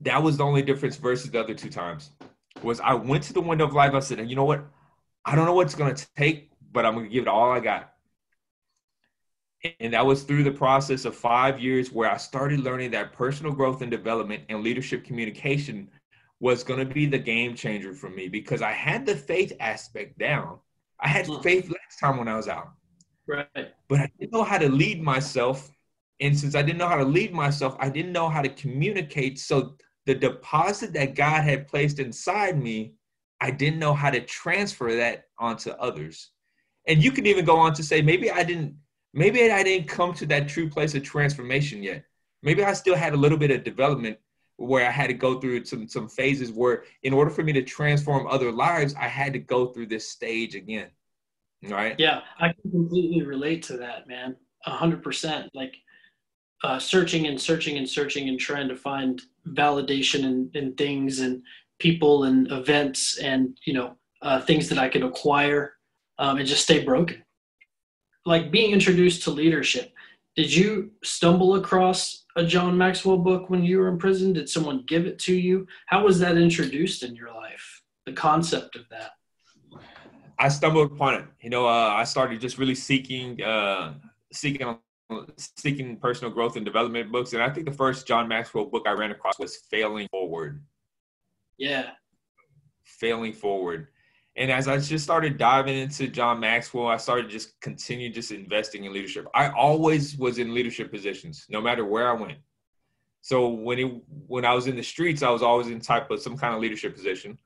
That 0.00 0.22
was 0.22 0.36
the 0.36 0.44
only 0.44 0.62
difference 0.62 0.96
versus 0.96 1.30
the 1.30 1.40
other 1.40 1.54
two 1.54 1.70
times. 1.70 2.10
Was 2.62 2.80
I 2.80 2.94
went 2.94 3.24
to 3.24 3.32
the 3.32 3.40
window 3.40 3.64
of 3.64 3.72
life. 3.72 3.94
I 3.94 4.00
said, 4.00 4.18
and 4.18 4.28
you 4.28 4.36
know 4.36 4.44
what? 4.44 4.64
I 5.24 5.34
don't 5.34 5.46
know 5.46 5.54
what's 5.54 5.74
going 5.74 5.94
to 5.94 6.06
take, 6.16 6.50
but 6.72 6.84
I'm 6.84 6.94
going 6.94 7.06
to 7.06 7.12
give 7.12 7.22
it 7.22 7.28
all 7.28 7.50
I 7.50 7.60
got. 7.60 7.94
And 9.80 9.94
that 9.94 10.04
was 10.04 10.22
through 10.22 10.44
the 10.44 10.50
process 10.50 11.06
of 11.06 11.16
five 11.16 11.58
years 11.58 11.90
where 11.90 12.10
I 12.10 12.18
started 12.18 12.60
learning 12.60 12.90
that 12.90 13.14
personal 13.14 13.52
growth 13.52 13.80
and 13.80 13.90
development 13.90 14.42
and 14.50 14.62
leadership 14.62 15.04
communication 15.04 15.88
was 16.40 16.62
going 16.62 16.86
to 16.86 16.94
be 16.94 17.06
the 17.06 17.18
game 17.18 17.54
changer 17.54 17.94
for 17.94 18.10
me 18.10 18.28
because 18.28 18.62
I 18.62 18.72
had 18.72 19.06
the 19.06 19.16
faith 19.16 19.52
aspect 19.60 20.18
down. 20.18 20.58
I 21.00 21.08
had 21.08 21.26
mm. 21.26 21.42
faith 21.42 21.68
last 21.68 21.98
time 22.00 22.18
when 22.18 22.28
I 22.28 22.36
was 22.36 22.48
out. 22.48 22.72
Right. 23.26 23.46
But 23.88 24.00
I 24.00 24.10
didn't 24.18 24.32
know 24.32 24.44
how 24.44 24.58
to 24.58 24.68
lead 24.68 25.02
myself. 25.02 25.70
And 26.20 26.38
since 26.38 26.54
I 26.54 26.62
didn't 26.62 26.78
know 26.78 26.88
how 26.88 26.96
to 26.96 27.04
lead 27.04 27.32
myself, 27.32 27.76
I 27.78 27.88
didn't 27.88 28.12
know 28.12 28.28
how 28.28 28.42
to 28.42 28.48
communicate. 28.48 29.38
So 29.38 29.76
the 30.06 30.14
deposit 30.14 30.92
that 30.92 31.14
God 31.14 31.42
had 31.44 31.66
placed 31.66 31.98
inside 31.98 32.62
me 32.62 32.94
I 33.44 33.50
didn't 33.50 33.78
know 33.78 33.92
how 33.92 34.10
to 34.10 34.20
transfer 34.20 34.94
that 34.96 35.24
onto 35.38 35.70
others. 35.72 36.30
And 36.88 37.04
you 37.04 37.10
can 37.10 37.26
even 37.26 37.44
go 37.44 37.56
on 37.56 37.74
to 37.74 37.82
say, 37.82 38.00
maybe 38.00 38.30
I 38.30 38.42
didn't, 38.42 38.74
maybe 39.12 39.50
I 39.50 39.62
didn't 39.62 39.86
come 39.86 40.14
to 40.14 40.26
that 40.26 40.48
true 40.48 40.68
place 40.70 40.94
of 40.94 41.02
transformation 41.02 41.82
yet. 41.82 42.04
Maybe 42.42 42.64
I 42.64 42.72
still 42.72 42.94
had 42.94 43.12
a 43.12 43.18
little 43.18 43.36
bit 43.36 43.50
of 43.50 43.62
development 43.62 44.18
where 44.56 44.86
I 44.86 44.90
had 44.90 45.08
to 45.08 45.14
go 45.14 45.40
through 45.40 45.64
some 45.64 45.88
some 45.88 46.08
phases 46.08 46.52
where 46.52 46.84
in 47.02 47.12
order 47.12 47.30
for 47.30 47.42
me 47.42 47.52
to 47.54 47.62
transform 47.62 48.26
other 48.26 48.52
lives, 48.52 48.94
I 48.94 49.08
had 49.08 49.32
to 49.32 49.38
go 49.38 49.66
through 49.66 49.86
this 49.86 50.08
stage 50.08 50.54
again. 50.54 50.90
Right? 51.68 51.96
Yeah, 51.98 52.20
I 52.38 52.52
can 52.52 52.70
completely 52.70 53.22
relate 53.22 53.62
to 53.64 53.76
that, 53.78 54.06
man. 54.06 54.36
A 54.66 54.70
hundred 54.70 55.02
percent. 55.02 55.50
Like 55.54 55.76
uh, 56.62 56.78
searching 56.78 57.26
and 57.26 57.40
searching 57.40 57.78
and 57.78 57.88
searching 57.88 58.28
and 58.28 58.38
trying 58.38 58.68
to 58.68 58.76
find 58.76 59.20
validation 59.48 60.24
in, 60.24 60.50
in 60.54 60.74
things 60.74 61.20
and 61.20 61.42
people 61.78 62.24
and 62.24 62.50
events 62.52 63.18
and 63.18 63.58
you 63.64 63.74
know 63.74 63.96
uh, 64.22 64.40
things 64.40 64.68
that 64.68 64.78
I 64.78 64.88
could 64.88 65.02
acquire 65.02 65.74
um, 66.18 66.38
and 66.38 66.46
just 66.46 66.62
stay 66.62 66.84
broken. 66.84 67.22
Like 68.24 68.50
being 68.50 68.72
introduced 68.72 69.24
to 69.24 69.30
leadership. 69.30 69.92
Did 70.36 70.52
you 70.52 70.90
stumble 71.02 71.56
across 71.56 72.23
a 72.36 72.44
John 72.44 72.76
Maxwell 72.76 73.18
book 73.18 73.50
when 73.50 73.64
you 73.64 73.78
were 73.78 73.88
in 73.88 73.98
prison? 73.98 74.32
Did 74.32 74.48
someone 74.48 74.84
give 74.86 75.06
it 75.06 75.18
to 75.20 75.34
you? 75.34 75.66
How 75.86 76.04
was 76.04 76.18
that 76.20 76.36
introduced 76.36 77.02
in 77.02 77.14
your 77.14 77.32
life? 77.32 77.82
The 78.06 78.12
concept 78.12 78.76
of 78.76 78.88
that. 78.90 79.12
I 80.38 80.48
stumbled 80.48 80.92
upon 80.92 81.14
it. 81.14 81.24
You 81.40 81.50
know, 81.50 81.66
uh, 81.66 81.94
I 81.96 82.04
started 82.04 82.40
just 82.40 82.58
really 82.58 82.74
seeking, 82.74 83.40
uh, 83.42 83.94
seeking, 84.32 84.78
seeking 85.56 85.96
personal 85.96 86.32
growth 86.32 86.56
and 86.56 86.64
development 86.64 87.12
books. 87.12 87.32
And 87.32 87.42
I 87.42 87.50
think 87.50 87.66
the 87.66 87.72
first 87.72 88.06
John 88.06 88.26
Maxwell 88.26 88.64
book 88.64 88.84
I 88.86 88.92
ran 88.92 89.12
across 89.12 89.38
was 89.38 89.56
"Failing 89.70 90.08
Forward." 90.10 90.62
Yeah. 91.56 91.90
Failing 92.84 93.32
forward. 93.32 93.88
And 94.36 94.50
as 94.50 94.66
I 94.66 94.78
just 94.78 95.04
started 95.04 95.38
diving 95.38 95.76
into 95.76 96.08
John 96.08 96.40
Maxwell, 96.40 96.88
I 96.88 96.96
started 96.96 97.30
just 97.30 97.58
continue 97.60 98.10
just 98.10 98.32
investing 98.32 98.84
in 98.84 98.92
leadership. 98.92 99.28
I 99.34 99.50
always 99.50 100.16
was 100.16 100.38
in 100.38 100.52
leadership 100.52 100.90
positions, 100.90 101.46
no 101.48 101.60
matter 101.60 101.84
where 101.84 102.08
I 102.08 102.14
went. 102.14 102.38
So 103.20 103.48
when 103.48 103.78
it 103.78 103.90
when 104.26 104.44
I 104.44 104.52
was 104.52 104.66
in 104.66 104.76
the 104.76 104.82
streets, 104.82 105.22
I 105.22 105.30
was 105.30 105.42
always 105.42 105.68
in 105.68 105.80
type 105.80 106.10
of 106.10 106.20
some 106.20 106.36
kind 106.36 106.54
of 106.54 106.60
leadership 106.60 106.94
position. 106.94 107.38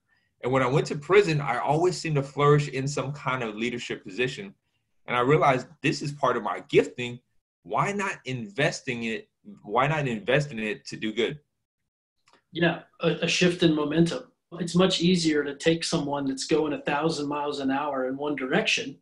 And 0.43 0.53
when 0.53 0.63
I 0.63 0.67
went 0.67 0.87
to 0.87 0.97
prison, 0.97 1.41
I 1.41 1.59
always 1.59 1.97
seemed 1.97 2.17
to 2.17 2.23
flourish 2.23 2.69
in 2.69 2.89
some 2.89 3.13
kind 3.13 3.43
of 3.43 3.55
leadership 3.55 4.05
position. 4.05 4.55
And 5.07 5.17
I 5.17 5.21
realized 5.21 5.67
this 5.83 6.01
is 6.01 6.13
part 6.13 6.37
of 6.37 6.43
my 6.43 6.65
gifting. 6.69 7.19
Why 7.63 7.93
not 7.93 8.17
investing 8.25 9.05
it? 9.05 9.29
Why 9.63 9.87
not 9.87 10.09
invest 10.09 10.53
in 10.53 10.59
it 10.59 10.87
to 10.87 10.97
do 10.97 11.13
good? 11.13 11.39
Yeah, 12.51 12.83
a, 13.01 13.11
a 13.23 13.29
shift 13.29 13.63
in 13.63 13.75
momentum. 13.75 14.33
It's 14.53 14.75
much 14.75 15.01
easier 15.01 15.45
to 15.45 15.55
take 15.57 15.85
someone 15.85 16.27
that's 16.27 16.47
going 16.47 16.73
a 16.73 16.81
thousand 16.81 17.29
miles 17.29 17.61
an 17.61 17.71
hour 17.71 18.09
in 18.09 18.17
one 18.17 18.35
direction 18.35 18.99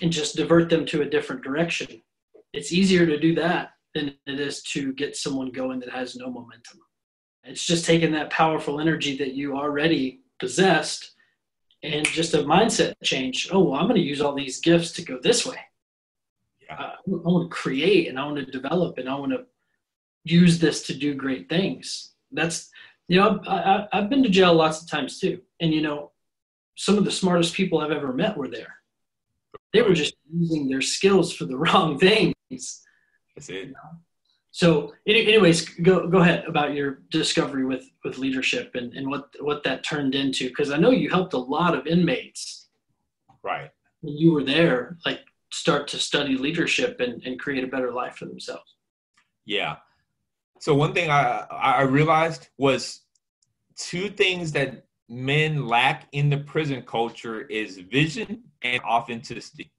and 0.00 0.12
just 0.12 0.36
divert 0.36 0.70
them 0.70 0.86
to 0.86 1.02
a 1.02 1.08
different 1.08 1.42
direction. 1.42 2.02
It's 2.52 2.72
easier 2.72 3.06
to 3.06 3.18
do 3.18 3.34
that 3.36 3.70
than 3.94 4.14
it 4.26 4.40
is 4.40 4.62
to 4.62 4.92
get 4.92 5.16
someone 5.16 5.50
going 5.50 5.80
that 5.80 5.90
has 5.90 6.16
no 6.16 6.30
momentum. 6.30 6.78
It's 7.44 7.64
just 7.64 7.84
taking 7.84 8.12
that 8.12 8.30
powerful 8.30 8.80
energy 8.80 9.16
that 9.18 9.34
you 9.34 9.56
already 9.56 10.20
possessed 10.38 11.12
and 11.82 12.06
just 12.06 12.34
a 12.34 12.38
mindset 12.38 12.94
change. 13.02 13.48
Oh, 13.50 13.60
well, 13.60 13.80
I'm 13.80 13.88
going 13.88 14.00
to 14.00 14.06
use 14.06 14.20
all 14.20 14.34
these 14.34 14.60
gifts 14.60 14.92
to 14.92 15.02
go 15.02 15.18
this 15.20 15.46
way. 15.46 15.58
Yeah. 16.62 16.74
Uh, 16.74 16.92
I 17.06 17.28
want 17.28 17.50
to 17.50 17.56
create 17.56 18.08
and 18.08 18.18
I 18.18 18.24
want 18.24 18.36
to 18.36 18.44
develop 18.44 18.98
and 18.98 19.08
I 19.08 19.14
want 19.14 19.32
to 19.32 19.46
use 20.24 20.58
this 20.58 20.86
to 20.86 20.94
do 20.94 21.14
great 21.14 21.48
things. 21.48 22.12
That's, 22.30 22.70
you 23.10 23.18
know, 23.18 23.40
I, 23.48 23.56
I, 23.56 23.88
I've 23.92 24.08
been 24.08 24.22
to 24.22 24.28
jail 24.28 24.54
lots 24.54 24.80
of 24.80 24.88
times 24.88 25.18
too. 25.18 25.40
And, 25.58 25.74
you 25.74 25.82
know, 25.82 26.12
some 26.76 26.96
of 26.96 27.04
the 27.04 27.10
smartest 27.10 27.54
people 27.54 27.80
I've 27.80 27.90
ever 27.90 28.12
met 28.12 28.36
were 28.36 28.46
there. 28.46 28.76
They 29.72 29.82
were 29.82 29.94
just 29.94 30.14
using 30.32 30.68
their 30.68 30.80
skills 30.80 31.32
for 31.32 31.44
the 31.44 31.56
wrong 31.64 31.98
things. 31.98 32.34
That's 32.48 33.48
it. 33.48 33.66
You 33.66 33.66
know? 33.72 33.98
So, 34.52 34.92
anyways, 35.08 35.68
go 35.68 36.06
go 36.06 36.18
ahead 36.18 36.44
about 36.46 36.74
your 36.74 37.02
discovery 37.10 37.64
with 37.64 37.84
with 38.04 38.18
leadership 38.18 38.74
and 38.74 38.92
and 38.94 39.08
what 39.08 39.34
what 39.40 39.64
that 39.64 39.84
turned 39.84 40.14
into 40.14 40.48
because 40.48 40.70
I 40.70 40.76
know 40.76 40.90
you 40.90 41.10
helped 41.10 41.34
a 41.34 41.38
lot 41.38 41.74
of 41.76 41.86
inmates. 41.86 42.68
Right. 43.42 43.70
When 44.02 44.16
you 44.16 44.32
were 44.32 44.44
there, 44.44 44.98
like 45.04 45.20
start 45.52 45.88
to 45.88 45.98
study 45.98 46.36
leadership 46.36 47.00
and 47.00 47.22
and 47.24 47.40
create 47.40 47.64
a 47.64 47.68
better 47.68 47.92
life 47.92 48.16
for 48.16 48.26
themselves. 48.26 48.74
Yeah. 49.44 49.76
So 50.60 50.74
one 50.74 50.92
thing 50.92 51.10
I 51.10 51.46
I 51.50 51.82
realized 51.82 52.48
was 52.58 53.00
two 53.76 54.10
things 54.10 54.52
that 54.52 54.84
men 55.08 55.66
lack 55.66 56.06
in 56.12 56.28
the 56.28 56.36
prison 56.36 56.82
culture 56.82 57.40
is 57.42 57.78
vision 57.78 58.44
and 58.62 58.80
authenticity. 58.82 59.72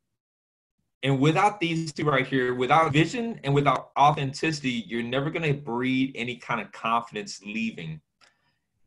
And 1.03 1.19
without 1.19 1.59
these 1.59 1.93
two 1.93 2.05
right 2.05 2.27
here, 2.27 2.53
without 2.55 2.91
vision 2.91 3.39
and 3.43 3.53
without 3.53 3.91
authenticity, 3.97 4.83
you're 4.87 5.03
never 5.03 5.29
going 5.29 5.51
to 5.51 5.59
breed 5.59 6.13
any 6.15 6.35
kind 6.35 6.59
of 6.59 6.71
confidence 6.71 7.41
leaving. 7.43 8.01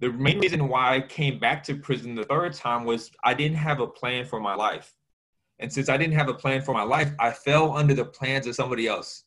The 0.01 0.13
main 0.13 0.41
reason 0.41 0.69
why 0.69 0.97
I 0.97 1.01
came 1.01 1.39
back 1.39 1.63
to 1.65 1.77
prison 1.77 2.15
the 2.17 2.25
third 2.25 2.55
time 2.55 2.85
was 2.85 3.11
I 3.25 3.35
didn't 3.35 3.57
have 3.57 3.81
a 3.81 3.87
plan 3.87 4.27
for 4.27 4.41
my 4.41 4.55
life. 4.55 4.93
And 5.61 5.73
since 5.73 5.89
I 5.89 5.97
didn't 5.97 6.15
have 6.15 6.29
a 6.29 6.35
plan 6.35 6.61
for 6.61 6.75
my 6.75 6.83
life, 6.83 7.13
I 7.21 7.31
fell 7.31 7.73
under 7.77 7.95
the 7.95 8.05
plans 8.05 8.49
of 8.49 8.57
somebody 8.57 8.89
else. 8.89 9.25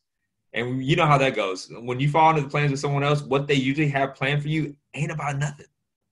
And 0.53 0.83
you 0.83 0.95
know 0.95 1.05
how 1.05 1.17
that 1.17 1.35
goes. 1.35 1.69
When 1.71 1.99
you 1.99 2.09
fall 2.09 2.29
into 2.31 2.41
the 2.41 2.49
plans 2.49 2.71
of 2.71 2.79
someone 2.79 3.03
else, 3.03 3.21
what 3.21 3.47
they 3.47 3.55
usually 3.55 3.89
have 3.89 4.15
planned 4.15 4.41
for 4.41 4.47
you 4.47 4.75
ain't 4.93 5.11
about 5.11 5.37
nothing. 5.37 5.67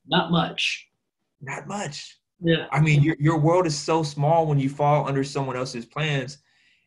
Not 0.07 0.29
much. 0.31 0.87
Not 1.41 1.67
much. 1.67 2.19
Yeah. 2.41 2.67
I 2.71 2.81
mean, 2.81 3.01
your, 3.01 3.15
your 3.17 3.39
world 3.39 3.65
is 3.65 3.77
so 3.77 4.03
small 4.03 4.45
when 4.45 4.59
you 4.59 4.69
fall 4.69 5.07
under 5.07 5.23
someone 5.23 5.55
else's 5.55 5.85
plans 5.85 6.39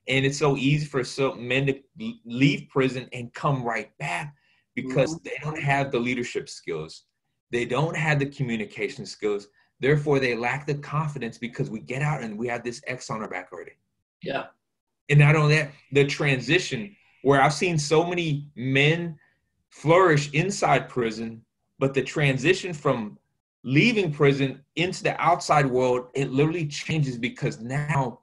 and 0.08 0.24
it's 0.24 0.38
so 0.38 0.56
easy 0.56 0.86
for 0.86 1.04
so 1.04 1.34
men 1.34 1.66
to 1.66 2.12
leave 2.24 2.68
prison 2.70 3.08
and 3.12 3.32
come 3.34 3.62
right 3.62 3.96
back 3.98 4.34
because 4.74 5.14
mm-hmm. 5.14 5.24
they 5.24 5.36
don't 5.42 5.60
have 5.60 5.92
the 5.92 5.98
leadership 5.98 6.48
skills 6.48 7.04
they 7.50 7.64
don't 7.64 7.96
have 7.96 8.18
the 8.18 8.26
communication 8.26 9.06
skills 9.06 9.48
therefore 9.80 10.18
they 10.18 10.34
lack 10.34 10.66
the 10.66 10.74
confidence 10.74 11.38
because 11.38 11.70
we 11.70 11.80
get 11.80 12.02
out 12.02 12.22
and 12.22 12.36
we 12.36 12.48
have 12.48 12.64
this 12.64 12.80
x 12.86 13.10
on 13.10 13.20
our 13.22 13.28
back 13.28 13.50
already 13.52 13.72
yeah 14.22 14.46
and 15.08 15.18
not 15.18 15.36
only 15.36 15.56
that 15.56 15.70
the 15.92 16.04
transition 16.04 16.94
where 17.22 17.40
i've 17.40 17.54
seen 17.54 17.78
so 17.78 18.04
many 18.04 18.48
men 18.54 19.18
flourish 19.70 20.30
inside 20.32 20.88
prison 20.88 21.42
but 21.78 21.94
the 21.94 22.02
transition 22.02 22.72
from 22.72 23.18
leaving 23.64 24.12
prison 24.12 24.60
into 24.76 25.02
the 25.02 25.20
outside 25.20 25.66
world 25.66 26.08
it 26.14 26.30
literally 26.30 26.66
changes 26.66 27.18
because 27.18 27.60
now 27.60 28.20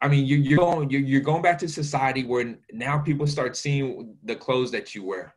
I 0.00 0.08
mean, 0.08 0.26
you, 0.26 0.36
you're 0.36 0.58
going 0.58 0.90
you're, 0.90 1.00
you're 1.00 1.20
going 1.20 1.42
back 1.42 1.58
to 1.58 1.68
society 1.68 2.24
where 2.24 2.56
now 2.72 2.98
people 2.98 3.26
start 3.26 3.56
seeing 3.56 4.14
the 4.24 4.36
clothes 4.36 4.70
that 4.72 4.94
you 4.94 5.04
wear. 5.04 5.34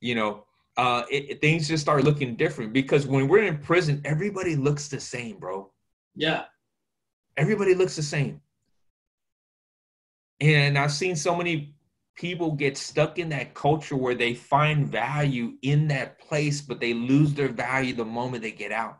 You 0.00 0.14
know, 0.14 0.44
uh, 0.76 1.04
it, 1.10 1.40
things 1.40 1.68
just 1.68 1.82
start 1.82 2.04
looking 2.04 2.36
different 2.36 2.72
because 2.72 3.06
when 3.06 3.28
we're 3.28 3.44
in 3.44 3.58
prison, 3.58 4.00
everybody 4.04 4.56
looks 4.56 4.88
the 4.88 5.00
same, 5.00 5.38
bro. 5.38 5.70
Yeah, 6.14 6.44
everybody 7.36 7.74
looks 7.74 7.96
the 7.96 8.02
same. 8.02 8.40
And 10.40 10.76
I've 10.76 10.92
seen 10.92 11.16
so 11.16 11.34
many 11.34 11.74
people 12.16 12.52
get 12.52 12.76
stuck 12.76 13.18
in 13.18 13.28
that 13.30 13.54
culture 13.54 13.96
where 13.96 14.14
they 14.14 14.34
find 14.34 14.88
value 14.88 15.52
in 15.62 15.88
that 15.88 16.18
place, 16.18 16.60
but 16.60 16.80
they 16.80 16.94
lose 16.94 17.34
their 17.34 17.48
value 17.48 17.94
the 17.94 18.04
moment 18.04 18.42
they 18.42 18.52
get 18.52 18.72
out. 18.72 18.98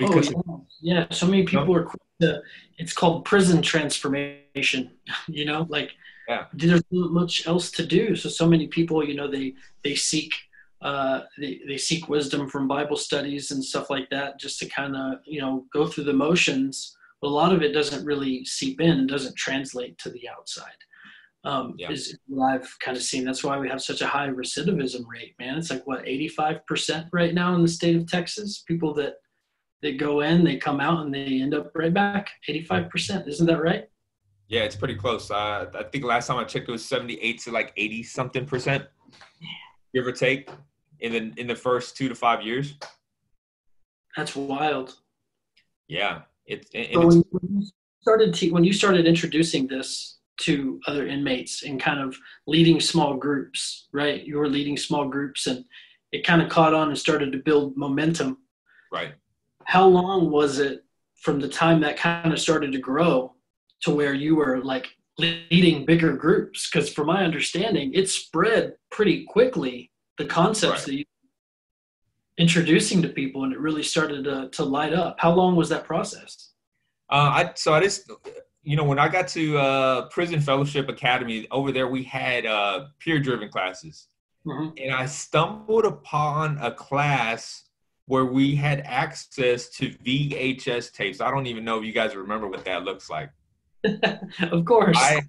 Oh, 0.00 0.08
because 0.08 0.32
oh, 0.34 0.66
yeah. 0.80 0.94
yeah. 0.94 1.06
so 1.10 1.26
many 1.26 1.44
people 1.44 1.76
are 1.76 1.90
the 2.18 2.42
it's 2.78 2.92
called 2.92 3.24
prison 3.24 3.60
transformation 3.60 4.90
you 5.28 5.44
know 5.44 5.66
like 5.68 5.90
yeah. 6.28 6.46
there's 6.54 6.82
not 6.90 7.10
much 7.10 7.46
else 7.46 7.70
to 7.72 7.84
do 7.84 8.16
so 8.16 8.28
so 8.28 8.46
many 8.46 8.66
people 8.68 9.06
you 9.06 9.14
know 9.14 9.30
they 9.30 9.54
they 9.84 9.94
seek 9.94 10.32
uh, 10.80 11.20
they, 11.38 11.60
they 11.68 11.76
seek 11.76 12.08
wisdom 12.08 12.48
from 12.48 12.66
bible 12.66 12.96
studies 12.96 13.50
and 13.50 13.64
stuff 13.64 13.90
like 13.90 14.08
that 14.10 14.40
just 14.40 14.58
to 14.58 14.66
kind 14.66 14.96
of 14.96 15.18
you 15.24 15.40
know 15.40 15.64
go 15.72 15.86
through 15.86 16.04
the 16.04 16.12
motions 16.12 16.96
but 17.22 17.28
a 17.28 17.30
lot 17.30 17.54
of 17.54 17.62
it 17.62 17.72
doesn't 17.72 18.04
really 18.04 18.44
seep 18.44 18.80
in 18.80 19.06
doesn't 19.06 19.36
translate 19.36 19.96
to 19.98 20.10
the 20.10 20.28
outside 20.28 20.74
um, 21.44 21.74
yeah. 21.76 21.90
is 21.90 22.18
what 22.26 22.54
I've 22.54 22.78
kind 22.80 22.96
of 22.96 23.02
seen. 23.02 23.24
That's 23.24 23.42
why 23.42 23.58
we 23.58 23.68
have 23.68 23.82
such 23.82 24.00
a 24.00 24.06
high 24.06 24.28
recidivism 24.28 25.04
rate, 25.06 25.34
man. 25.38 25.58
It's 25.58 25.70
like 25.70 25.86
what 25.86 26.04
85% 26.04 27.08
right 27.12 27.34
now 27.34 27.54
in 27.54 27.62
the 27.62 27.68
state 27.68 27.96
of 27.96 28.06
Texas. 28.06 28.62
People 28.66 28.94
that 28.94 29.14
they 29.80 29.96
go 29.96 30.20
in, 30.20 30.44
they 30.44 30.56
come 30.56 30.80
out, 30.80 31.04
and 31.04 31.12
they 31.12 31.40
end 31.40 31.54
up 31.54 31.72
right 31.74 31.92
back. 31.92 32.30
85%. 32.48 33.26
Isn't 33.26 33.46
that 33.46 33.62
right? 33.62 33.88
Yeah, 34.46 34.60
it's 34.60 34.76
pretty 34.76 34.94
close. 34.94 35.30
Uh, 35.30 35.66
I 35.74 35.82
think 35.84 36.04
last 36.04 36.28
time 36.28 36.38
I 36.38 36.44
checked, 36.44 36.68
it 36.68 36.72
was 36.72 36.84
78 36.84 37.40
to 37.40 37.50
like 37.50 37.72
80 37.76 38.02
something 38.04 38.46
percent, 38.46 38.84
give 39.94 40.06
or 40.06 40.12
take, 40.12 40.48
in 41.00 41.12
the 41.12 41.40
in 41.40 41.46
the 41.48 41.56
first 41.56 41.96
two 41.96 42.08
to 42.08 42.14
five 42.14 42.42
years. 42.42 42.74
That's 44.16 44.36
wild. 44.36 44.94
Yeah, 45.88 46.22
it, 46.46 46.66
it 46.72 46.94
so 46.94 47.06
when, 47.06 47.22
when 47.30 47.60
you 47.60 47.66
started 48.00 48.34
te- 48.34 48.50
when 48.50 48.64
you 48.64 48.72
started 48.72 49.06
introducing 49.06 49.66
this 49.66 50.18
to 50.40 50.80
other 50.86 51.06
inmates 51.06 51.62
and 51.62 51.80
kind 51.80 52.00
of 52.00 52.16
leading 52.46 52.80
small 52.80 53.14
groups, 53.14 53.88
right? 53.92 54.24
You 54.24 54.38
were 54.38 54.48
leading 54.48 54.76
small 54.76 55.08
groups, 55.08 55.46
and 55.46 55.64
it 56.10 56.26
kind 56.26 56.42
of 56.42 56.48
caught 56.48 56.74
on 56.74 56.88
and 56.88 56.98
started 56.98 57.32
to 57.32 57.38
build 57.38 57.76
momentum. 57.76 58.38
Right 58.90 59.14
how 59.64 59.86
long 59.86 60.30
was 60.30 60.58
it 60.58 60.84
from 61.16 61.40
the 61.40 61.48
time 61.48 61.80
that 61.80 61.96
kind 61.96 62.32
of 62.32 62.40
started 62.40 62.72
to 62.72 62.78
grow 62.78 63.34
to 63.82 63.90
where 63.90 64.14
you 64.14 64.36
were 64.36 64.62
like 64.62 64.88
leading 65.18 65.84
bigger 65.84 66.14
groups? 66.16 66.68
Because 66.70 66.92
from 66.92 67.06
my 67.06 67.24
understanding, 67.24 67.92
it 67.94 68.08
spread 68.08 68.74
pretty 68.90 69.24
quickly. 69.24 69.90
The 70.18 70.26
concepts 70.26 70.80
right. 70.80 70.86
that 70.86 70.94
you 70.94 71.04
introducing 72.38 73.02
to 73.02 73.08
people, 73.08 73.44
and 73.44 73.52
it 73.52 73.60
really 73.60 73.82
started 73.82 74.24
to, 74.24 74.48
to 74.50 74.64
light 74.64 74.92
up. 74.92 75.16
How 75.18 75.32
long 75.32 75.56
was 75.56 75.68
that 75.68 75.84
process? 75.84 76.50
Uh, 77.10 77.44
I 77.44 77.52
so 77.54 77.74
I 77.74 77.80
just 77.80 78.10
you 78.62 78.76
know 78.76 78.84
when 78.84 78.98
I 78.98 79.08
got 79.08 79.28
to 79.28 79.58
uh, 79.58 80.08
Prison 80.08 80.40
Fellowship 80.40 80.88
Academy 80.88 81.46
over 81.50 81.72
there, 81.72 81.88
we 81.88 82.02
had 82.02 82.46
uh, 82.46 82.86
peer 82.98 83.18
driven 83.18 83.48
classes, 83.48 84.08
mm-hmm. 84.46 84.70
and 84.82 84.94
I 84.94 85.06
stumbled 85.06 85.84
upon 85.84 86.58
a 86.58 86.72
class 86.72 87.64
where 88.06 88.24
we 88.24 88.54
had 88.54 88.80
access 88.80 89.68
to 89.70 89.90
VHS 89.90 90.92
tapes. 90.92 91.20
I 91.20 91.30
don't 91.30 91.46
even 91.46 91.64
know 91.64 91.78
if 91.78 91.84
you 91.84 91.92
guys 91.92 92.16
remember 92.16 92.48
what 92.48 92.64
that 92.64 92.82
looks 92.82 93.08
like. 93.08 93.30
of 93.84 94.64
course. 94.64 94.96
I, 94.98 95.22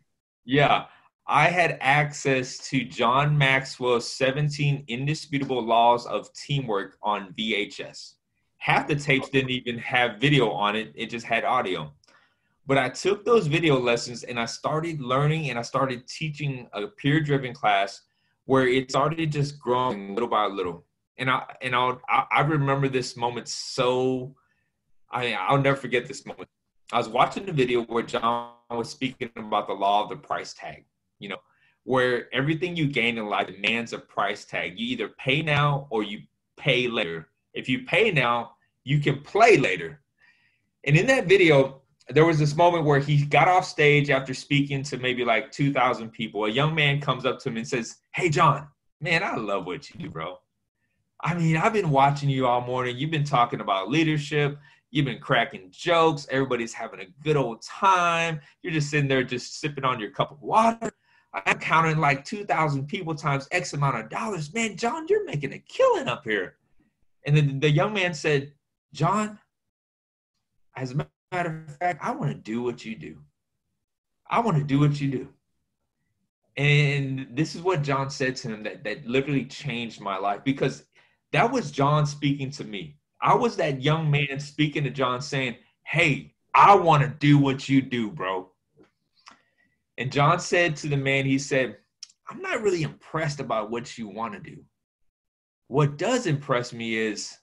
yeah, 0.45 0.85
I 1.25 1.47
had 1.47 1.77
access 1.79 2.57
to 2.69 2.83
John 2.83 3.37
Maxwell's 3.37 4.11
17 4.11 4.83
Indisputable 4.87 5.63
Laws 5.63 6.05
of 6.05 6.31
Teamwork 6.33 6.97
on 7.01 7.33
VHS. 7.37 8.15
Half 8.57 8.87
the 8.87 8.95
tapes 8.95 9.29
didn't 9.29 9.51
even 9.51 9.77
have 9.79 10.19
video 10.19 10.49
on 10.49 10.75
it, 10.75 10.91
it 10.95 11.09
just 11.09 11.25
had 11.25 11.45
audio. 11.45 11.93
But 12.67 12.77
I 12.77 12.89
took 12.89 13.25
those 13.25 13.47
video 13.47 13.79
lessons 13.79 14.23
and 14.23 14.39
I 14.39 14.45
started 14.45 15.01
learning 15.01 15.49
and 15.49 15.59
I 15.59 15.61
started 15.61 16.07
teaching 16.07 16.67
a 16.73 16.87
peer 16.87 17.19
driven 17.19 17.53
class 17.53 18.01
where 18.45 18.67
it 18.67 18.89
started 18.89 19.31
just 19.31 19.59
growing 19.59 20.13
little 20.13 20.29
by 20.29 20.45
little 20.45 20.83
and 21.17 21.29
I 21.29 21.43
and 21.61 21.75
I'll, 21.75 22.01
I 22.09 22.41
remember 22.41 22.87
this 22.89 23.15
moment 23.15 23.47
so 23.47 24.35
I 25.11 25.33
I'll 25.33 25.61
never 25.61 25.77
forget 25.77 26.07
this 26.07 26.25
moment. 26.25 26.49
I 26.91 26.97
was 26.97 27.09
watching 27.09 27.45
the 27.45 27.53
video 27.53 27.83
where 27.83 28.03
John 28.03 28.51
was 28.69 28.89
speaking 28.89 29.29
about 29.35 29.67
the 29.67 29.73
law 29.73 30.03
of 30.03 30.09
the 30.09 30.15
price 30.15 30.53
tag. 30.53 30.85
You 31.23 31.29
know, 31.29 31.41
where 31.83 32.33
everything 32.33 32.75
you 32.75 32.87
gain 32.87 33.17
in 33.17 33.25
life 33.27 33.47
demands 33.47 33.93
a 33.93 33.99
price 33.99 34.45
tag. 34.45 34.77
You 34.77 34.87
either 34.87 35.09
pay 35.09 35.41
now 35.41 35.87
or 35.89 36.03
you 36.03 36.21
pay 36.57 36.87
later. 36.87 37.29
If 37.53 37.67
you 37.69 37.83
pay 37.85 38.11
now, 38.11 38.51
you 38.83 38.99
can 38.99 39.21
play 39.21 39.57
later. 39.57 40.01
And 40.85 40.97
in 40.97 41.07
that 41.07 41.27
video, 41.27 41.81
there 42.09 42.25
was 42.25 42.39
this 42.39 42.55
moment 42.55 42.85
where 42.85 42.99
he 42.99 43.25
got 43.25 43.47
off 43.47 43.65
stage 43.65 44.09
after 44.09 44.33
speaking 44.33 44.83
to 44.83 44.97
maybe 44.97 45.23
like 45.23 45.51
2,000 45.51 46.11
people. 46.11 46.45
A 46.45 46.49
young 46.49 46.75
man 46.75 46.99
comes 46.99 47.25
up 47.25 47.39
to 47.39 47.49
him 47.49 47.57
and 47.57 47.67
says, 47.67 47.97
Hey, 48.13 48.29
John, 48.29 48.67
man, 48.99 49.23
I 49.23 49.35
love 49.35 49.65
what 49.65 49.89
you 49.89 49.99
do, 49.99 50.09
bro. 50.09 50.37
I 51.21 51.33
mean, 51.35 51.55
I've 51.55 51.71
been 51.71 51.89
watching 51.89 52.29
you 52.29 52.47
all 52.47 52.61
morning. 52.61 52.97
You've 52.97 53.11
been 53.11 53.23
talking 53.23 53.61
about 53.61 53.89
leadership. 53.89 54.57
You've 54.91 55.05
been 55.05 55.19
cracking 55.19 55.69
jokes. 55.71 56.27
Everybody's 56.29 56.73
having 56.73 56.99
a 56.99 57.07
good 57.23 57.37
old 57.37 57.61
time. 57.61 58.41
You're 58.61 58.73
just 58.73 58.89
sitting 58.89 59.07
there 59.07 59.23
just 59.23 59.59
sipping 59.59 59.85
on 59.85 59.99
your 59.99 60.11
cup 60.11 60.31
of 60.31 60.41
water. 60.41 60.91
I'm 61.33 61.59
counting 61.59 61.97
like 61.97 62.25
2,000 62.25 62.87
people 62.87 63.15
times 63.15 63.47
X 63.51 63.73
amount 63.73 63.97
of 63.97 64.09
dollars. 64.09 64.53
Man, 64.53 64.77
John, 64.77 65.07
you're 65.07 65.25
making 65.25 65.53
a 65.53 65.59
killing 65.59 66.07
up 66.07 66.23
here. 66.23 66.55
And 67.25 67.35
then 67.35 67.59
the 67.59 67.69
young 67.69 67.93
man 67.93 68.13
said, 68.13 68.53
John, 68.93 69.39
as 70.75 70.91
a 70.91 71.07
matter 71.31 71.65
of 71.67 71.77
fact, 71.77 72.03
I 72.03 72.11
want 72.11 72.31
to 72.31 72.37
do 72.37 72.61
what 72.61 72.85
you 72.85 72.95
do. 72.95 73.17
I 74.29 74.39
want 74.39 74.57
to 74.57 74.63
do 74.63 74.79
what 74.79 74.99
you 75.01 75.09
do. 75.09 75.27
And 76.55 77.27
this 77.31 77.55
is 77.55 77.61
what 77.61 77.81
John 77.81 78.09
said 78.09 78.35
to 78.37 78.49
him 78.49 78.63
that, 78.63 78.83
that 78.83 79.07
literally 79.07 79.45
changed 79.45 79.99
my 79.99 80.17
life 80.17 80.43
because 80.43 80.83
that 81.31 81.51
was 81.51 81.71
John 81.71 82.05
speaking 82.05 82.51
to 82.51 82.63
me. 82.63 82.97
I 83.21 83.33
was 83.33 83.55
that 83.55 83.81
young 83.81 84.11
man 84.11 84.39
speaking 84.39 84.83
to 84.83 84.91
John 84.91 85.21
saying, 85.21 85.55
Hey, 85.83 86.33
I 86.53 86.75
want 86.75 87.01
to 87.01 87.09
do 87.09 87.39
what 87.39 87.67
you 87.67 87.81
do, 87.81 88.11
bro. 88.11 88.49
And 89.97 90.11
John 90.11 90.39
said 90.39 90.75
to 90.77 90.87
the 90.87 90.97
man, 90.97 91.25
He 91.25 91.37
said, 91.37 91.77
I'm 92.29 92.41
not 92.41 92.61
really 92.61 92.83
impressed 92.83 93.39
about 93.39 93.69
what 93.69 93.97
you 93.97 94.07
want 94.07 94.33
to 94.33 94.39
do. 94.39 94.63
What 95.67 95.97
does 95.97 96.27
impress 96.27 96.73
me 96.73 96.95
is 96.95 97.37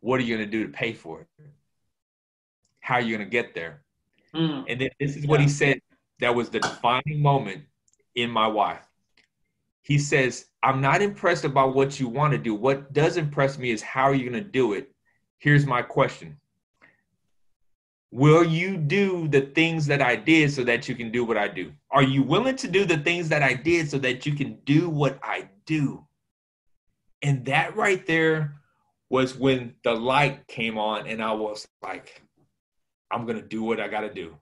what 0.00 0.20
are 0.20 0.22
you 0.22 0.36
going 0.36 0.48
to 0.48 0.50
do 0.50 0.66
to 0.66 0.72
pay 0.72 0.92
for 0.92 1.22
it? 1.22 1.28
How 2.80 2.96
are 2.96 3.00
you 3.00 3.16
going 3.16 3.26
to 3.26 3.30
get 3.30 3.54
there? 3.54 3.82
Mm. 4.34 4.64
And 4.68 4.80
then 4.80 4.90
this 5.00 5.16
is 5.16 5.26
what 5.26 5.40
he 5.40 5.48
said 5.48 5.80
that 6.20 6.34
was 6.34 6.50
the 6.50 6.60
defining 6.60 7.22
moment 7.22 7.62
in 8.14 8.30
my 8.30 8.46
wife. 8.46 8.86
He 9.82 9.98
says, 9.98 10.46
I'm 10.62 10.80
not 10.80 11.02
impressed 11.02 11.44
about 11.44 11.74
what 11.74 12.00
you 12.00 12.08
want 12.08 12.32
to 12.32 12.38
do. 12.38 12.54
What 12.54 12.92
does 12.92 13.16
impress 13.16 13.58
me 13.58 13.70
is 13.70 13.82
how 13.82 14.04
are 14.04 14.14
you 14.14 14.28
going 14.30 14.42
to 14.42 14.50
do 14.50 14.72
it? 14.72 14.90
Here's 15.38 15.66
my 15.66 15.82
question 15.82 16.38
Will 18.14 18.44
you 18.44 18.76
do 18.76 19.26
the 19.26 19.40
things 19.40 19.86
that 19.86 20.00
I 20.00 20.14
did 20.14 20.52
so 20.52 20.62
that 20.62 20.88
you 20.88 20.94
can 20.94 21.10
do 21.10 21.24
what 21.24 21.36
I 21.36 21.48
do? 21.48 21.72
Are 21.90 22.04
you 22.04 22.22
willing 22.22 22.54
to 22.54 22.68
do 22.68 22.84
the 22.84 22.98
things 22.98 23.28
that 23.30 23.42
I 23.42 23.54
did 23.54 23.90
so 23.90 23.98
that 23.98 24.24
you 24.24 24.36
can 24.36 24.60
do 24.64 24.88
what 24.88 25.18
I 25.20 25.48
do? 25.66 26.06
And 27.22 27.44
that 27.46 27.74
right 27.74 28.06
there 28.06 28.54
was 29.10 29.36
when 29.36 29.74
the 29.82 29.94
light 29.94 30.46
came 30.46 30.78
on, 30.78 31.08
and 31.08 31.20
I 31.20 31.32
was 31.32 31.66
like, 31.82 32.22
I'm 33.10 33.26
going 33.26 33.40
to 33.40 33.48
do 33.48 33.64
what 33.64 33.80
I 33.80 33.88
got 33.88 34.02
to 34.02 34.14
do. 34.14 34.36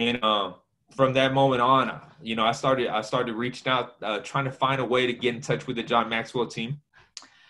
And 0.00 0.20
um, 0.24 0.56
from 0.96 1.12
that 1.12 1.32
moment 1.32 1.62
on, 1.62 2.00
you 2.20 2.34
know, 2.34 2.44
I 2.44 2.50
started 2.50 2.88
I 2.88 3.02
started 3.02 3.36
reaching 3.36 3.70
out, 3.70 3.94
uh, 4.02 4.18
trying 4.24 4.46
to 4.46 4.50
find 4.50 4.80
a 4.80 4.84
way 4.84 5.06
to 5.06 5.12
get 5.12 5.36
in 5.36 5.40
touch 5.40 5.68
with 5.68 5.76
the 5.76 5.84
John 5.84 6.08
Maxwell 6.08 6.48
team. 6.48 6.80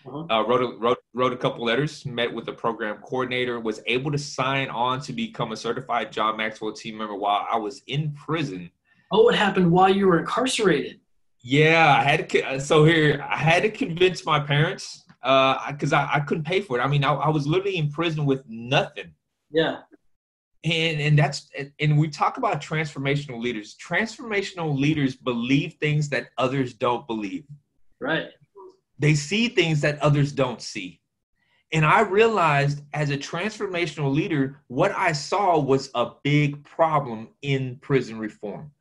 Uh-huh. 0.05 0.25
Uh, 0.29 0.47
wrote, 0.47 0.61
a, 0.61 0.77
wrote 0.77 0.97
wrote 1.13 1.33
a 1.33 1.37
couple 1.37 1.63
letters, 1.65 2.05
met 2.05 2.33
with 2.33 2.45
the 2.45 2.53
program 2.53 2.97
coordinator, 2.97 3.59
was 3.59 3.81
able 3.85 4.11
to 4.11 4.17
sign 4.17 4.69
on 4.69 5.01
to 5.01 5.13
become 5.13 5.51
a 5.51 5.57
certified 5.57 6.11
John 6.11 6.37
Maxwell 6.37 6.73
team 6.73 6.97
member 6.97 7.15
while 7.15 7.45
I 7.51 7.57
was 7.57 7.81
in 7.87 8.11
prison. 8.13 8.71
Oh, 9.11 9.23
what 9.23 9.35
happened 9.35 9.71
while 9.71 9.93
you 9.93 10.07
were 10.07 10.19
incarcerated? 10.19 10.99
Yeah, 11.41 11.95
I 11.99 12.03
had 12.03 12.29
to. 12.29 12.59
So 12.59 12.85
here, 12.85 13.25
I 13.29 13.37
had 13.37 13.63
to 13.63 13.69
convince 13.69 14.25
my 14.25 14.39
parents 14.39 15.03
because 15.21 15.93
uh, 15.93 15.97
I, 15.97 16.15
I 16.15 16.19
couldn't 16.21 16.45
pay 16.45 16.61
for 16.61 16.79
it. 16.79 16.81
I 16.81 16.87
mean, 16.87 17.03
I, 17.03 17.13
I 17.13 17.29
was 17.29 17.45
literally 17.45 17.77
in 17.77 17.91
prison 17.91 18.25
with 18.25 18.43
nothing. 18.47 19.13
Yeah 19.51 19.81
and 20.63 21.01
and 21.01 21.17
that's 21.17 21.49
and 21.79 21.97
we 21.97 22.07
talk 22.07 22.37
about 22.37 22.61
transformational 22.61 23.41
leaders 23.41 23.75
transformational 23.83 24.77
leaders 24.77 25.15
believe 25.15 25.73
things 25.75 26.07
that 26.09 26.29
others 26.37 26.73
don't 26.73 27.07
believe 27.07 27.45
right 27.99 28.29
they 29.01 29.15
see 29.15 29.47
things 29.47 29.81
that 29.81 30.01
others 30.01 30.31
don't 30.31 30.61
see 30.61 30.99
and 31.73 31.85
i 31.85 32.01
realized 32.01 32.81
as 32.93 33.09
a 33.09 33.17
transformational 33.17 34.13
leader 34.13 34.61
what 34.67 34.91
i 34.91 35.11
saw 35.11 35.59
was 35.59 35.89
a 35.95 36.11
big 36.23 36.63
problem 36.63 37.27
in 37.41 37.77
prison 37.81 38.17
reform 38.17 38.71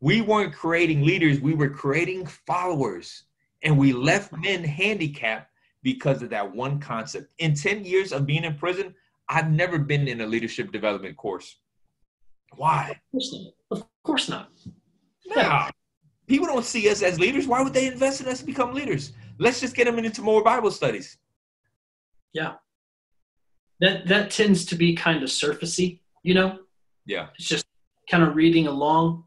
we 0.00 0.20
weren't 0.20 0.54
creating 0.54 1.02
leaders 1.02 1.40
we 1.40 1.54
were 1.54 1.70
creating 1.70 2.24
followers 2.26 3.24
and 3.62 3.76
we 3.76 3.92
left 3.92 4.32
men 4.38 4.62
handicapped 4.62 5.50
because 5.82 6.22
of 6.22 6.30
that 6.30 6.54
one 6.54 6.78
concept 6.80 7.28
in 7.38 7.54
10 7.54 7.84
years 7.84 8.12
of 8.12 8.26
being 8.26 8.44
in 8.44 8.54
prison 8.54 8.94
I've 9.28 9.50
never 9.50 9.78
been 9.78 10.06
in 10.06 10.20
a 10.20 10.26
leadership 10.26 10.72
development 10.72 11.16
course. 11.16 11.56
Why? 12.56 12.90
Of 12.90 13.10
course 13.12 13.32
not. 13.32 13.52
Of 13.70 13.86
course 14.02 14.28
not. 14.28 14.50
People 16.26 16.46
don't 16.46 16.64
see 16.64 16.88
us 16.88 17.02
as 17.02 17.18
leaders. 17.18 17.46
Why 17.46 17.62
would 17.62 17.74
they 17.74 17.86
invest 17.86 18.20
in 18.20 18.28
us 18.28 18.40
to 18.40 18.46
become 18.46 18.72
leaders? 18.72 19.12
Let's 19.38 19.60
just 19.60 19.74
get 19.74 19.84
them 19.84 19.98
into 19.98 20.22
more 20.22 20.42
Bible 20.42 20.70
studies. 20.70 21.18
Yeah. 22.32 22.54
That 23.80 24.06
that 24.08 24.30
tends 24.30 24.64
to 24.66 24.76
be 24.76 24.94
kind 24.94 25.22
of 25.22 25.28
surfacey, 25.28 26.00
you 26.22 26.34
know? 26.34 26.58
Yeah. 27.06 27.28
It's 27.38 27.48
just 27.48 27.66
kind 28.10 28.22
of 28.22 28.36
reading 28.36 28.66
along. 28.66 29.24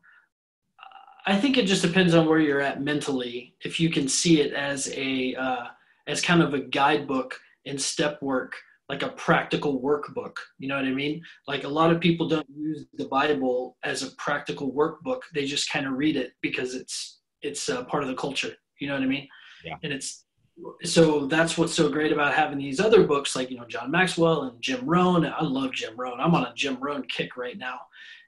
I 1.25 1.37
think 1.37 1.57
it 1.57 1.65
just 1.65 1.81
depends 1.81 2.13
on 2.13 2.27
where 2.27 2.39
you're 2.39 2.61
at 2.61 2.81
mentally. 2.81 3.55
If 3.61 3.79
you 3.79 3.89
can 3.89 4.07
see 4.07 4.39
it 4.39 4.53
as 4.53 4.89
a 4.93 5.35
uh, 5.35 5.65
as 6.07 6.21
kind 6.21 6.41
of 6.41 6.53
a 6.53 6.59
guidebook 6.59 7.37
and 7.65 7.79
step 7.79 8.21
work 8.21 8.55
like 8.89 9.03
a 9.03 9.09
practical 9.09 9.81
workbook. 9.81 10.37
You 10.59 10.67
know 10.69 10.75
what 10.75 10.85
I 10.85 10.91
mean? 10.93 11.21
Like 11.47 11.63
a 11.63 11.69
lot 11.69 11.91
of 11.91 11.99
people 11.99 12.27
don't 12.27 12.47
use 12.55 12.85
the 12.93 13.07
Bible 13.07 13.77
as 13.83 14.03
a 14.03 14.11
practical 14.15 14.71
workbook. 14.71 15.21
They 15.33 15.45
just 15.45 15.69
kind 15.69 15.85
of 15.85 15.93
read 15.93 16.15
it 16.15 16.33
because 16.41 16.73
it's 16.73 17.19
it's 17.41 17.69
uh, 17.69 17.83
part 17.85 18.03
of 18.03 18.09
the 18.09 18.15
culture. 18.15 18.53
You 18.79 18.87
know 18.87 18.93
what 18.93 19.03
I 19.03 19.07
mean? 19.07 19.27
Yeah. 19.67 19.75
And 19.83 19.93
it's 19.93 20.25
so 20.83 21.27
that's 21.27 21.57
what's 21.57 21.73
so 21.73 21.89
great 21.89 22.11
about 22.11 22.33
having 22.33 22.57
these 22.57 22.79
other 22.79 23.03
books 23.03 23.35
like 23.35 23.51
you 23.51 23.57
know 23.57 23.65
John 23.67 23.91
Maxwell 23.91 24.43
and 24.43 24.61
Jim 24.61 24.85
Rohn. 24.85 25.25
I 25.25 25.43
love 25.43 25.71
Jim 25.71 25.95
Rohn. 25.95 26.19
I'm 26.19 26.33
on 26.33 26.45
a 26.45 26.53
Jim 26.55 26.77
Rohn 26.79 27.03
kick 27.03 27.37
right 27.37 27.57
now. 27.57 27.79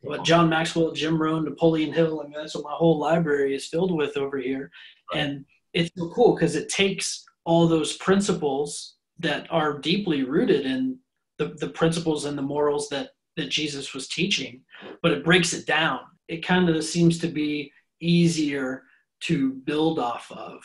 But 0.03 0.23
John 0.23 0.47
Maxwell, 0.47 0.93
Jim 0.93 1.21
Rohn, 1.21 1.43
Napoleon 1.43 1.91
Hill. 1.91 2.21
I 2.21 2.23
mean 2.23 2.33
that's 2.33 2.55
what 2.55 2.63
my 2.63 2.73
whole 2.73 2.99
library 2.99 3.55
is 3.55 3.67
filled 3.67 3.95
with 3.95 4.15
over 4.15 4.37
here. 4.37 4.71
Right. 5.13 5.21
And 5.21 5.45
it's 5.73 5.91
so 5.97 6.09
cool 6.09 6.35
because 6.35 6.55
it 6.55 6.69
takes 6.69 7.25
all 7.45 7.67
those 7.67 7.97
principles 7.97 8.95
that 9.19 9.47
are 9.49 9.79
deeply 9.79 10.23
rooted 10.23 10.65
in 10.65 10.97
the, 11.37 11.47
the 11.59 11.69
principles 11.69 12.25
and 12.25 12.37
the 12.37 12.43
morals 12.43 12.89
that 12.89 13.09
that 13.37 13.49
Jesus 13.49 13.93
was 13.93 14.07
teaching, 14.07 14.61
but 15.01 15.11
it 15.11 15.23
breaks 15.23 15.53
it 15.53 15.65
down. 15.65 16.01
It 16.27 16.45
kind 16.45 16.69
of 16.69 16.83
seems 16.83 17.17
to 17.19 17.27
be 17.27 17.71
easier 18.01 18.83
to 19.21 19.53
build 19.65 19.99
off 19.99 20.31
of 20.31 20.61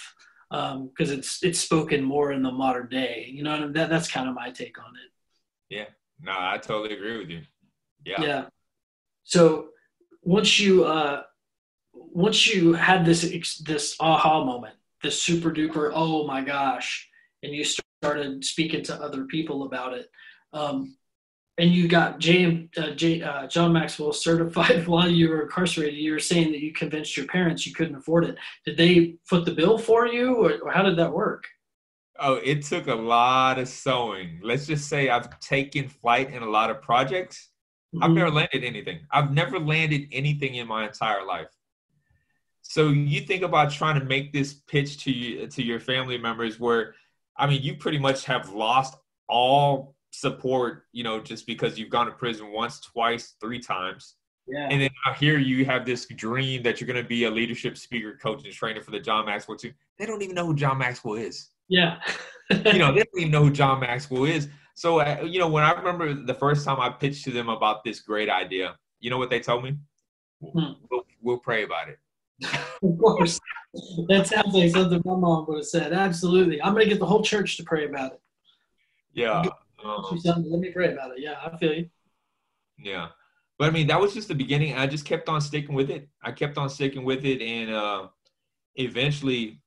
because 0.50 1.10
um, 1.10 1.18
it's 1.18 1.42
it's 1.42 1.58
spoken 1.58 2.02
more 2.02 2.32
in 2.32 2.42
the 2.42 2.52
modern 2.52 2.88
day. 2.88 3.28
You 3.30 3.42
know, 3.42 3.72
that 3.72 3.88
that's 3.88 4.10
kind 4.10 4.28
of 4.28 4.34
my 4.34 4.50
take 4.50 4.78
on 4.78 4.92
it. 4.96 5.74
Yeah, 5.74 5.86
no, 6.20 6.32
I 6.32 6.58
totally 6.58 6.94
agree 6.94 7.18
with 7.18 7.30
you. 7.30 7.42
Yeah. 8.04 8.22
Yeah. 8.22 8.44
So 9.24 9.68
once 10.22 10.58
you 10.58 10.84
uh, 10.84 11.22
once 11.92 12.46
you 12.52 12.74
had 12.74 13.04
this 13.04 13.22
this 13.64 13.96
aha 14.00 14.44
moment, 14.44 14.74
this 15.02 15.20
super 15.20 15.50
duper, 15.50 15.90
oh 15.94 16.26
my 16.26 16.42
gosh, 16.42 17.08
and 17.42 17.52
you 17.52 17.64
started 17.64 18.44
speaking 18.44 18.82
to 18.84 18.94
other 18.94 19.24
people 19.24 19.64
about 19.64 19.94
it. 19.94 20.10
Um, 20.52 20.96
and 21.58 21.70
you 21.70 21.86
got 21.86 22.14
uh, 22.14 22.18
Jay, 22.18 23.22
uh, 23.22 23.46
John 23.46 23.72
Maxwell 23.72 24.12
certified 24.12 24.86
while 24.88 25.08
you 25.08 25.28
were 25.28 25.42
incarcerated. 25.42 25.98
You 25.98 26.12
were 26.12 26.18
saying 26.18 26.50
that 26.52 26.60
you 26.60 26.72
convinced 26.72 27.16
your 27.16 27.26
parents 27.26 27.66
you 27.66 27.72
couldn't 27.72 27.94
afford 27.94 28.24
it. 28.24 28.36
Did 28.64 28.76
they 28.76 29.16
foot 29.24 29.44
the 29.44 29.54
bill 29.54 29.78
for 29.78 30.06
you, 30.06 30.34
or, 30.34 30.58
or 30.58 30.70
how 30.72 30.82
did 30.82 30.98
that 30.98 31.12
work? 31.12 31.44
Oh, 32.18 32.34
it 32.34 32.62
took 32.64 32.86
a 32.86 32.94
lot 32.94 33.58
of 33.58 33.68
sowing. 33.68 34.40
Let's 34.42 34.66
just 34.66 34.88
say 34.88 35.08
I've 35.08 35.38
taken 35.40 35.88
flight 35.88 36.32
in 36.32 36.42
a 36.42 36.50
lot 36.50 36.70
of 36.70 36.80
projects. 36.80 37.50
Mm-hmm. 37.94 38.04
I've 38.04 38.10
never 38.10 38.30
landed 38.30 38.64
anything. 38.64 39.00
I've 39.10 39.32
never 39.32 39.58
landed 39.58 40.08
anything 40.12 40.56
in 40.56 40.66
my 40.66 40.86
entire 40.86 41.24
life. 41.24 41.48
So 42.62 42.88
you 42.88 43.20
think 43.20 43.42
about 43.42 43.70
trying 43.70 43.98
to 44.00 44.06
make 44.06 44.32
this 44.32 44.54
pitch 44.54 45.04
to 45.04 45.12
you 45.12 45.46
to 45.46 45.62
your 45.62 45.80
family 45.80 46.18
members 46.18 46.58
where 46.58 46.94
I 47.36 47.46
mean, 47.46 47.62
you 47.62 47.76
pretty 47.76 47.98
much 47.98 48.24
have 48.24 48.50
lost 48.50 48.96
all 49.28 49.93
support, 50.14 50.84
you 50.92 51.02
know, 51.02 51.20
just 51.20 51.46
because 51.46 51.78
you've 51.78 51.90
gone 51.90 52.06
to 52.06 52.12
prison 52.12 52.52
once, 52.52 52.80
twice, 52.80 53.34
three 53.40 53.58
times. 53.58 54.14
Yeah. 54.46 54.68
And 54.70 54.80
then 54.80 54.90
here 55.18 55.38
you 55.38 55.64
have 55.64 55.86
this 55.86 56.06
dream 56.06 56.62
that 56.62 56.80
you're 56.80 56.86
going 56.86 57.02
to 57.02 57.08
be 57.08 57.24
a 57.24 57.30
leadership 57.30 57.76
speaker, 57.76 58.18
coach, 58.20 58.44
and 58.44 58.52
trainer 58.52 58.80
for 58.80 58.90
the 58.90 59.00
John 59.00 59.26
Maxwell 59.26 59.56
team. 59.56 59.74
They 59.98 60.06
don't 60.06 60.22
even 60.22 60.34
know 60.34 60.46
who 60.46 60.54
John 60.54 60.78
Maxwell 60.78 61.14
is. 61.14 61.48
Yeah. 61.68 61.98
you 62.50 62.78
know, 62.78 62.92
they 62.92 63.02
don't 63.02 63.18
even 63.18 63.30
know 63.30 63.44
who 63.44 63.50
John 63.50 63.80
Maxwell 63.88 64.24
is. 64.24 64.48
So, 64.74 65.00
uh, 65.00 65.22
you 65.24 65.38
know, 65.38 65.48
when 65.48 65.64
I 65.64 65.72
remember 65.72 66.12
the 66.14 66.34
first 66.34 66.64
time 66.64 66.80
I 66.80 66.90
pitched 66.90 67.24
to 67.24 67.30
them 67.30 67.48
about 67.48 67.84
this 67.84 68.00
great 68.00 68.28
idea, 68.28 68.76
you 69.00 69.10
know 69.10 69.18
what 69.18 69.30
they 69.30 69.40
told 69.40 69.64
me? 69.64 69.76
Hmm. 70.42 70.72
We'll, 70.90 71.06
we'll 71.22 71.38
pray 71.38 71.64
about 71.64 71.88
it. 71.88 71.98
of 72.82 72.98
course. 72.98 73.40
That 74.08 74.26
sounds 74.26 74.54
like 74.54 74.70
something 74.70 75.02
my 75.04 75.16
mom 75.16 75.46
would 75.48 75.58
have 75.58 75.66
said. 75.66 75.92
Absolutely. 75.92 76.60
I'm 76.60 76.74
going 76.74 76.84
to 76.84 76.90
get 76.90 76.98
the 76.98 77.06
whole 77.06 77.22
church 77.22 77.56
to 77.56 77.64
pray 77.64 77.86
about 77.86 78.12
it. 78.12 78.20
Yeah. 79.14 79.44
Um, 79.84 80.04
Let 80.24 80.60
me 80.60 80.70
pray 80.70 80.92
about 80.92 81.12
it. 81.12 81.18
Yeah, 81.18 81.36
I 81.44 81.56
feel 81.56 81.74
you. 81.74 81.88
Yeah. 82.78 83.08
But 83.58 83.68
I 83.68 83.70
mean, 83.70 83.86
that 83.88 84.00
was 84.00 84.14
just 84.14 84.28
the 84.28 84.34
beginning. 84.34 84.74
I 84.74 84.86
just 84.86 85.04
kept 85.04 85.28
on 85.28 85.40
sticking 85.40 85.74
with 85.74 85.90
it. 85.90 86.08
I 86.22 86.32
kept 86.32 86.58
on 86.58 86.68
sticking 86.68 87.04
with 87.04 87.24
it. 87.24 87.40
And 87.40 87.70
uh, 87.70 88.08
eventually, 88.76 89.60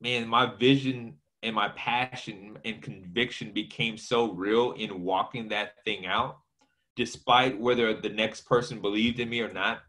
man, 0.00 0.26
my 0.26 0.54
vision 0.54 1.14
and 1.42 1.54
my 1.54 1.68
passion 1.70 2.58
and 2.64 2.80
conviction 2.80 3.52
became 3.52 3.98
so 3.98 4.32
real 4.32 4.72
in 4.72 5.02
walking 5.02 5.48
that 5.48 5.84
thing 5.84 6.06
out, 6.06 6.38
despite 6.96 7.60
whether 7.60 8.00
the 8.00 8.08
next 8.08 8.46
person 8.46 8.80
believed 8.80 9.20
in 9.20 9.28
me 9.28 9.40
or 9.40 9.52
not. 9.52 9.80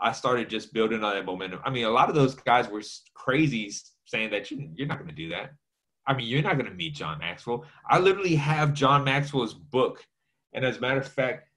I 0.00 0.12
started 0.12 0.50
just 0.50 0.72
building 0.72 1.04
on 1.04 1.14
that 1.14 1.24
momentum. 1.24 1.60
I 1.64 1.70
mean, 1.70 1.84
a 1.84 1.90
lot 1.90 2.08
of 2.08 2.14
those 2.14 2.34
guys 2.34 2.68
were 2.68 2.82
crazy 3.14 3.72
saying 4.06 4.30
that 4.30 4.50
you, 4.50 4.68
you're 4.74 4.88
not 4.88 4.98
going 4.98 5.08
to 5.08 5.14
do 5.14 5.28
that. 5.30 5.52
I 6.06 6.14
mean, 6.14 6.26
you're 6.26 6.42
not 6.42 6.58
going 6.58 6.70
to 6.70 6.76
meet 6.76 6.94
John 6.94 7.18
Maxwell. 7.18 7.64
I 7.88 7.98
literally 7.98 8.34
have 8.36 8.74
John 8.74 9.04
Maxwell's 9.04 9.54
book. 9.54 10.04
And 10.52 10.64
as 10.64 10.76
a 10.76 10.80
matter 10.80 11.00
of 11.00 11.08
fact, 11.08 11.48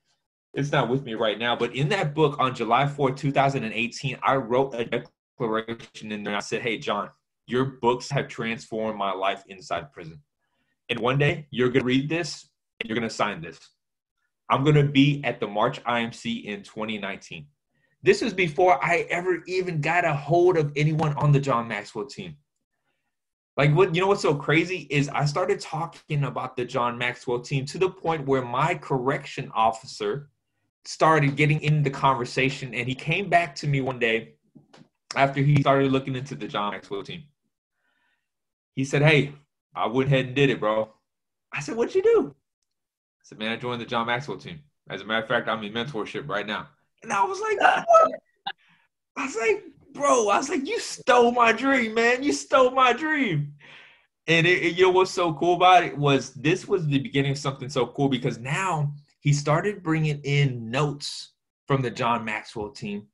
it's 0.54 0.72
not 0.72 0.90
with 0.90 1.04
me 1.04 1.14
right 1.14 1.38
now, 1.38 1.56
but 1.56 1.76
in 1.76 1.90
that 1.90 2.16
book 2.16 2.38
on 2.40 2.56
July 2.56 2.88
4, 2.88 3.12
2018, 3.12 4.18
I 4.24 4.36
wrote 4.36 4.74
a 4.74 4.86
declaration 4.86 6.12
in 6.12 6.24
there. 6.24 6.36
I 6.36 6.40
said, 6.40 6.62
Hey, 6.62 6.78
John, 6.78 7.10
your 7.46 7.66
books 7.66 8.10
have 8.10 8.28
transformed 8.28 8.98
my 8.98 9.12
life 9.12 9.44
inside 9.48 9.92
prison. 9.92 10.22
And 10.90 11.00
one 11.00 11.18
day 11.18 11.48
you're 11.52 11.70
going 11.70 11.82
to 11.82 11.88
read 11.88 12.10
this 12.10 12.50
and 12.80 12.90
you're 12.90 12.98
going 12.98 13.08
to 13.08 13.14
sign 13.14 13.42
this. 13.42 13.60
I'm 14.50 14.64
going 14.64 14.76
to 14.76 14.84
be 14.84 15.22
at 15.26 15.40
the 15.40 15.48
March 15.48 15.84
IMC 15.84 16.46
in 16.46 16.64
2019. 16.64 17.46
This 18.04 18.22
was 18.22 18.34
before 18.34 18.84
I 18.84 19.06
ever 19.10 19.44
even 19.48 19.82
got 19.82 20.06
a 20.06 20.14
hold 20.14 20.58
of 20.58 20.72
anyone 20.76 21.14
on 21.16 21.32
the 21.32 21.40
John 21.40 21.68
Maxwell 21.68 22.06
team. 22.06 22.38
Like 23.58 23.74
what 23.76 23.96
you 23.96 24.02
know 24.02 24.08
what's 24.08 24.22
so 24.22 24.36
crazy 24.36 24.88
is 24.92 25.10
I 25.10 25.26
started 25.26 25.60
talking 25.60 26.24
about 26.24 26.56
the 26.56 26.64
John 26.64 26.98
Maxwell 26.98 27.40
team 27.40 27.66
to 27.66 27.80
the 27.80 27.90
point 27.90 28.28
where 28.28 28.44
my 28.44 28.76
correction 28.76 29.52
officer 29.56 30.30
started 30.86 31.36
getting 31.36 31.62
in 31.62 31.82
the 31.82 31.90
conversation 31.90 32.74
and 32.76 32.88
he 32.88 32.94
came 32.94 33.30
back 33.30 33.56
to 33.56 33.68
me 33.68 33.82
one 33.82 33.98
day 33.98 34.36
after 35.16 35.42
he 35.42 35.60
started 35.62 35.92
looking 35.92 36.16
into 36.16 36.36
the 36.36 36.48
John 36.48 36.72
Maxwell 36.72 37.04
team. 37.04 37.24
He 38.76 38.86
said, 38.86 39.02
Hey, 39.02 39.34
I 39.76 39.88
went 39.88 40.08
ahead 40.08 40.28
and 40.28 40.36
did 40.36 40.52
it, 40.52 40.60
bro. 40.60 40.94
I 41.52 41.60
said, 41.60 41.76
What'd 41.76 41.96
you 41.96 42.04
do? 42.04 42.36
I 42.36 43.24
said, 43.24 43.40
Man, 43.40 43.52
I 43.52 43.58
joined 43.58 43.82
the 43.82 43.86
John 43.86 44.06
Maxwell 44.06 44.38
team. 44.38 44.60
As 44.90 45.02
a 45.02 45.06
matter 45.06 45.24
of 45.24 45.28
fact, 45.28 45.50
I'm 45.50 45.64
in 45.64 45.74
mentorship 45.74 46.30
right 46.30 46.46
now. 46.46 46.68
And 47.04 47.12
I 47.12 47.24
was 47.24 47.40
like, 47.42 47.60
what? 47.60 48.12
I 49.18 49.26
was 49.26 49.36
like, 49.36 49.64
bro, 49.94 50.30
I 50.30 50.38
was 50.38 50.50
like, 50.50 50.68
you 50.68 50.80
stole 50.80 51.32
my 51.32 51.52
dream, 51.52 51.94
man. 51.94 52.24
You 52.24 52.34
stole 52.34 52.72
my 52.72 52.94
dream. 52.94 53.54
And 54.28 54.46
it, 54.46 54.62
it, 54.64 54.78
you 54.78 54.84
know 54.84 54.92
what's 54.92 55.12
so 55.12 55.34
cool 55.34 55.56
about 55.56 55.84
it 55.84 55.98
was 55.98 56.34
this 56.34 56.68
was 56.68 56.86
the 56.86 57.00
beginning 57.00 57.32
of 57.32 57.38
something 57.38 57.70
so 57.70 57.88
cool 57.88 58.10
because 58.10 58.38
now 58.38 58.94
he 59.22 59.32
started 59.32 59.84
bringing 59.84 60.20
in 60.22 60.70
notes 60.70 61.34
from 61.66 61.82
the 61.82 61.90
John 61.90 62.26
Maxwell 62.26 62.70
team. 62.70 63.08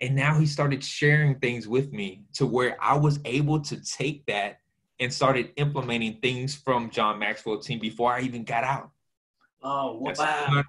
And 0.00 0.14
now 0.14 0.38
he 0.38 0.46
started 0.46 0.84
sharing 0.84 1.38
things 1.38 1.66
with 1.68 1.92
me 1.92 2.24
to 2.34 2.46
where 2.46 2.76
I 2.82 2.96
was 2.96 3.18
able 3.24 3.60
to 3.60 3.82
take 3.82 4.26
that 4.26 4.58
and 5.00 5.12
started 5.12 5.52
implementing 5.56 6.18
things 6.20 6.54
from 6.54 6.90
John 6.90 7.18
Maxwell 7.18 7.58
team 7.58 7.78
before 7.78 8.12
I 8.12 8.20
even 8.20 8.44
got 8.44 8.64
out. 8.64 8.90
Oh, 9.62 9.98
wow. 10.00 10.62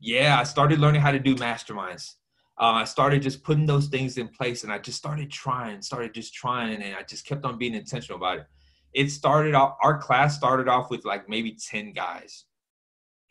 Yeah, 0.00 0.38
I 0.38 0.44
started 0.44 0.78
learning 0.78 1.00
how 1.00 1.12
to 1.12 1.18
do 1.18 1.34
masterminds. 1.36 2.14
Uh, 2.58 2.72
I 2.72 2.84
started 2.84 3.22
just 3.22 3.42
putting 3.42 3.66
those 3.66 3.88
things 3.88 4.16
in 4.16 4.28
place 4.28 4.62
and 4.62 4.72
I 4.72 4.78
just 4.78 4.98
started 4.98 5.30
trying, 5.30 5.82
started 5.82 6.14
just 6.14 6.34
trying, 6.34 6.82
and 6.82 6.94
I 6.94 7.02
just 7.02 7.26
kept 7.26 7.44
on 7.44 7.58
being 7.58 7.74
intentional 7.74 8.16
about 8.18 8.38
it. 8.38 8.46
It 8.92 9.10
started 9.10 9.54
off, 9.54 9.76
our 9.82 9.98
class 9.98 10.36
started 10.36 10.68
off 10.68 10.88
with 10.88 11.04
like 11.04 11.28
maybe 11.28 11.56
10 11.56 11.92
guys, 11.92 12.44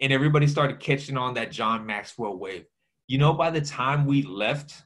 and 0.02 0.12
everybody 0.12 0.46
started 0.48 0.82
catching 0.82 1.18
on 1.18 1.34
that 1.36 1.52
John 1.52 1.86
Maxwell 1.86 2.38
wave. 2.38 2.66
You 3.08 3.18
know, 3.18 3.34
by 3.34 3.50
the 3.50 3.62
time 3.62 4.06
we 4.06 4.24
left, 4.24 4.84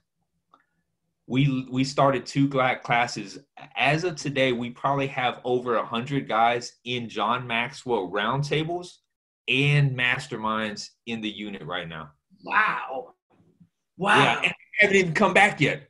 we 1.27 1.67
we 1.69 1.83
started 1.83 2.25
two 2.25 2.47
classes. 2.47 3.37
As 3.75 4.03
of 4.05 4.15
today, 4.15 4.53
we 4.53 4.69
probably 4.69 5.07
have 5.07 5.41
over 5.43 5.75
a 5.75 5.85
hundred 5.85 6.27
guys 6.27 6.73
in 6.85 7.09
John 7.09 7.45
Maxwell 7.45 8.09
roundtables 8.09 8.97
and 9.47 9.97
masterminds 9.97 10.89
in 11.05 11.21
the 11.21 11.29
unit 11.29 11.63
right 11.65 11.87
now. 11.87 12.11
Wow. 12.43 13.15
Wow. 13.97 14.17
Yeah, 14.17 14.41
and 14.43 14.53
haven't 14.79 14.95
even 14.95 15.13
come 15.13 15.33
back 15.33 15.59
yet. 15.59 15.89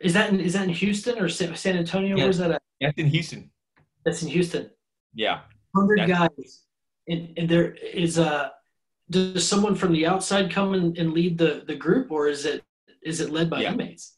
Is 0.00 0.12
that 0.14 0.30
in, 0.30 0.40
is 0.40 0.52
that 0.54 0.64
in 0.64 0.70
Houston 0.70 1.18
or 1.18 1.28
San 1.28 1.76
Antonio? 1.76 2.16
Yeah. 2.16 2.24
Where's 2.24 2.38
that 2.38 2.50
at? 2.50 2.62
That's 2.80 2.98
in 2.98 3.06
Houston. 3.06 3.50
That's 4.04 4.22
in 4.22 4.28
Houston. 4.28 4.70
Yeah. 5.14 5.40
Hundred 5.74 6.06
guys, 6.06 6.62
and, 7.08 7.32
and 7.36 7.48
there 7.48 7.72
is 7.72 8.18
a. 8.18 8.52
Does 9.10 9.46
someone 9.46 9.74
from 9.74 9.92
the 9.92 10.06
outside 10.06 10.50
come 10.50 10.72
and, 10.74 10.96
and 10.98 11.12
lead 11.12 11.36
the 11.38 11.64
the 11.66 11.74
group, 11.74 12.10
or 12.10 12.28
is 12.28 12.44
it 12.44 12.64
is 13.02 13.20
it 13.20 13.30
led 13.30 13.50
by 13.50 13.62
yeah. 13.62 13.72
inmates? 13.72 14.16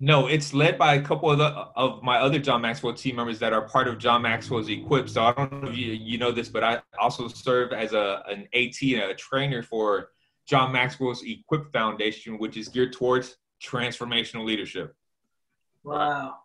No, 0.00 0.26
it's 0.26 0.52
led 0.52 0.78
by 0.78 0.94
a 0.94 1.02
couple 1.02 1.30
of 1.30 1.38
the, 1.38 1.44
of 1.44 2.02
my 2.02 2.18
other 2.18 2.40
John 2.40 2.60
Maxwell 2.60 2.92
team 2.92 3.16
members 3.16 3.38
that 3.38 3.52
are 3.52 3.62
part 3.62 3.86
of 3.86 3.98
John 3.98 4.22
Maxwell's 4.22 4.68
Equip. 4.68 5.08
So 5.08 5.22
I 5.22 5.32
don't 5.32 5.62
know 5.62 5.68
if 5.68 5.76
you, 5.76 5.92
you 5.92 6.18
know 6.18 6.32
this, 6.32 6.48
but 6.48 6.64
I 6.64 6.80
also 7.00 7.28
serve 7.28 7.72
as 7.72 7.92
a 7.92 8.22
an 8.28 8.48
AT 8.52 8.82
and 8.82 9.12
a 9.12 9.14
trainer 9.14 9.62
for 9.62 10.08
John 10.46 10.72
Maxwell's 10.72 11.22
Equip 11.22 11.72
Foundation, 11.72 12.38
which 12.38 12.56
is 12.56 12.68
geared 12.68 12.92
towards 12.92 13.36
transformational 13.62 14.44
leadership. 14.44 14.94
Wow. 15.84 16.36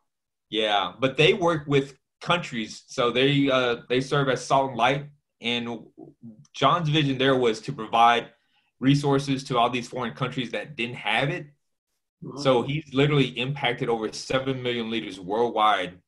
Yeah, 0.50 0.94
but 1.00 1.18
they 1.18 1.34
work 1.34 1.64
with 1.68 1.98
countries, 2.22 2.84
so 2.88 3.12
they 3.12 3.50
uh, 3.50 3.78
they 3.90 4.02
serve 4.02 4.30
as 4.30 4.46
salt 4.46 4.70
and 4.70 4.78
light. 4.78 5.10
And 5.42 5.80
John's 6.54 6.90
vision 6.90 7.18
there 7.18 7.36
was 7.36 7.60
to 7.62 7.74
provide 7.74 8.30
resources 8.80 9.44
to 9.46 9.58
all 9.58 9.70
these 9.70 9.88
foreign 9.88 10.14
countries 10.14 10.52
that 10.52 10.76
didn't 10.76 10.96
have 10.96 11.30
it 11.30 11.48
Mm-hmm. 12.24 12.42
So 12.42 12.64
he's 12.64 12.94
literally 12.94 13.28
impacted 13.28 13.90
over 13.90 14.12
7 14.12 14.62
million 14.62 14.90
leaders 14.90 15.20
worldwide 15.20 16.00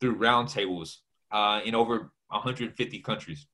through 0.00 0.16
roundtables 0.16 0.98
uh, 1.30 1.60
in 1.64 1.74
over 1.74 2.12
150 2.28 2.98
countries. 3.00 3.46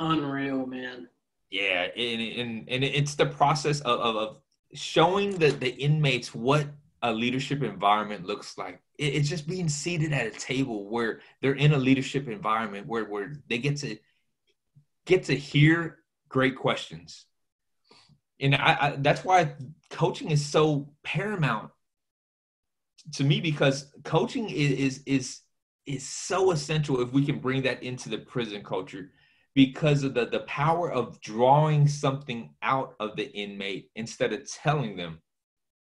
Unreal, 0.00 0.66
man. 0.66 1.08
Yeah, 1.52 1.88
and, 1.94 2.20
and, 2.22 2.68
and 2.68 2.82
it's 2.82 3.14
the 3.14 3.26
process 3.26 3.80
of, 3.80 4.00
of, 4.00 4.16
of 4.16 4.38
showing 4.72 5.38
the, 5.38 5.50
the 5.50 5.68
inmates 5.68 6.34
what 6.34 6.66
a 7.02 7.12
leadership 7.12 7.62
environment 7.62 8.24
looks 8.24 8.56
like. 8.56 8.80
It's 8.98 9.28
just 9.28 9.46
being 9.46 9.68
seated 9.68 10.12
at 10.12 10.26
a 10.26 10.30
table 10.30 10.88
where 10.88 11.20
they're 11.42 11.54
in 11.54 11.72
a 11.72 11.78
leadership 11.78 12.26
environment 12.26 12.86
where, 12.86 13.04
where 13.04 13.34
they 13.48 13.58
get 13.58 13.76
to 13.78 13.98
get 15.04 15.24
to 15.24 15.34
hear 15.34 15.98
great 16.28 16.56
questions 16.56 17.26
and 18.42 18.56
I, 18.56 18.76
I, 18.80 18.94
that's 18.98 19.24
why 19.24 19.54
coaching 19.90 20.30
is 20.30 20.44
so 20.44 20.90
paramount 21.04 21.70
to 23.14 23.24
me 23.24 23.40
because 23.40 23.92
coaching 24.04 24.50
is, 24.50 24.72
is 24.72 25.02
is 25.06 25.40
is 25.86 26.06
so 26.06 26.50
essential 26.50 27.00
if 27.00 27.12
we 27.12 27.24
can 27.24 27.38
bring 27.38 27.62
that 27.62 27.82
into 27.82 28.08
the 28.08 28.18
prison 28.18 28.62
culture 28.62 29.10
because 29.54 30.02
of 30.02 30.14
the 30.14 30.26
the 30.26 30.40
power 30.40 30.90
of 30.90 31.20
drawing 31.20 31.86
something 31.86 32.50
out 32.62 32.94
of 33.00 33.16
the 33.16 33.30
inmate 33.32 33.90
instead 33.94 34.32
of 34.32 34.50
telling 34.50 34.96
them 34.96 35.20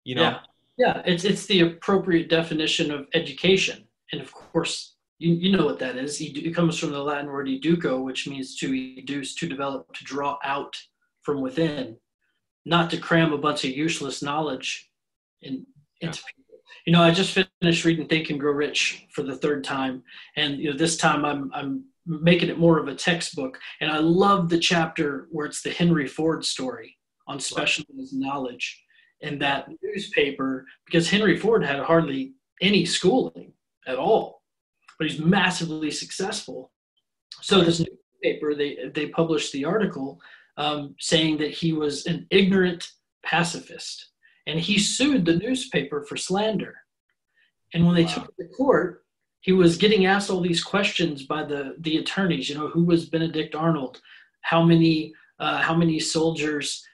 you 0.06 0.14
know? 0.14 0.22
Yeah, 0.22 0.38
yeah. 0.78 1.02
it's 1.04 1.24
it's 1.24 1.46
the 1.46 1.60
appropriate 1.60 2.30
definition 2.30 2.90
of 2.90 3.08
education. 3.12 3.84
And 4.12 4.22
of 4.22 4.32
course 4.32 4.94
you, 5.18 5.34
you 5.34 5.56
know 5.56 5.66
what 5.66 5.80
that 5.80 5.96
is. 5.96 6.20
It 6.20 6.54
comes 6.54 6.78
from 6.78 6.92
the 6.92 7.02
latin 7.02 7.26
word 7.26 7.48
educo 7.48 8.02
which 8.02 8.26
means 8.26 8.56
to 8.58 8.70
educe 8.70 9.34
to 9.36 9.48
develop 9.48 9.92
to 9.94 10.04
draw 10.04 10.38
out 10.44 10.76
from 11.22 11.42
within. 11.42 11.96
Not 12.64 12.90
to 12.90 12.98
cram 12.98 13.32
a 13.32 13.38
bunch 13.38 13.64
of 13.64 13.70
useless 13.70 14.22
knowledge 14.22 14.90
in, 15.42 15.66
into 16.00 16.22
people. 16.22 16.60
You 16.84 16.92
know, 16.92 17.02
I 17.02 17.10
just 17.10 17.36
finished 17.60 17.84
reading 17.84 18.06
Think 18.06 18.30
and 18.30 18.40
Grow 18.40 18.52
Rich 18.52 19.06
for 19.12 19.22
the 19.22 19.36
third 19.36 19.64
time, 19.64 20.02
and 20.36 20.58
you 20.58 20.70
know, 20.70 20.76
this 20.76 20.96
time 20.96 21.24
I'm 21.24 21.50
I'm 21.54 21.84
making 22.06 22.48
it 22.48 22.58
more 22.58 22.78
of 22.78 22.88
a 22.88 22.94
textbook. 22.94 23.58
And 23.80 23.90
I 23.90 23.98
love 23.98 24.48
the 24.48 24.58
chapter 24.58 25.28
where 25.30 25.46
it's 25.46 25.62
the 25.62 25.70
Henry 25.70 26.06
Ford 26.06 26.44
story 26.44 26.96
on 27.26 27.40
specialized 27.40 28.14
knowledge 28.14 28.82
in 29.20 29.38
that 29.40 29.68
newspaper 29.82 30.64
because 30.84 31.10
Henry 31.10 31.36
Ford 31.36 31.64
had 31.64 31.80
hardly 31.80 32.34
any 32.60 32.84
schooling 32.84 33.52
at 33.86 33.96
all, 33.96 34.42
but 34.98 35.08
he's 35.08 35.18
massively 35.18 35.90
successful. 35.90 36.70
So 37.42 37.62
this 37.62 37.80
newspaper 37.80 38.54
they 38.54 38.90
they 38.94 39.08
published 39.08 39.52
the 39.52 39.64
article 39.64 40.20
um, 40.56 40.94
saying 40.98 41.38
that 41.38 41.50
he 41.50 41.72
was 41.72 42.06
an 42.06 42.26
ignorant 42.30 42.88
pacifist. 43.24 44.10
And 44.46 44.60
he 44.60 44.78
sued 44.78 45.24
the 45.24 45.36
newspaper 45.36 46.04
for 46.04 46.16
slander. 46.16 46.76
And 47.74 47.84
when 47.84 47.96
they 47.96 48.04
wow. 48.04 48.12
took 48.12 48.24
it 48.38 48.42
to 48.42 48.48
court, 48.56 49.04
he 49.46 49.52
was 49.52 49.78
getting 49.78 50.06
asked 50.06 50.28
all 50.28 50.40
these 50.40 50.62
questions 50.62 51.22
by 51.22 51.44
the, 51.44 51.76
the 51.78 51.98
attorneys. 51.98 52.48
You 52.48 52.56
know, 52.56 52.66
who 52.66 52.82
was 52.82 53.08
Benedict 53.08 53.54
Arnold? 53.54 54.00
How 54.40 54.60
many 54.60 55.14
uh, 55.38 55.58
how 55.58 55.74
many 55.74 56.00
soldiers 56.00 56.84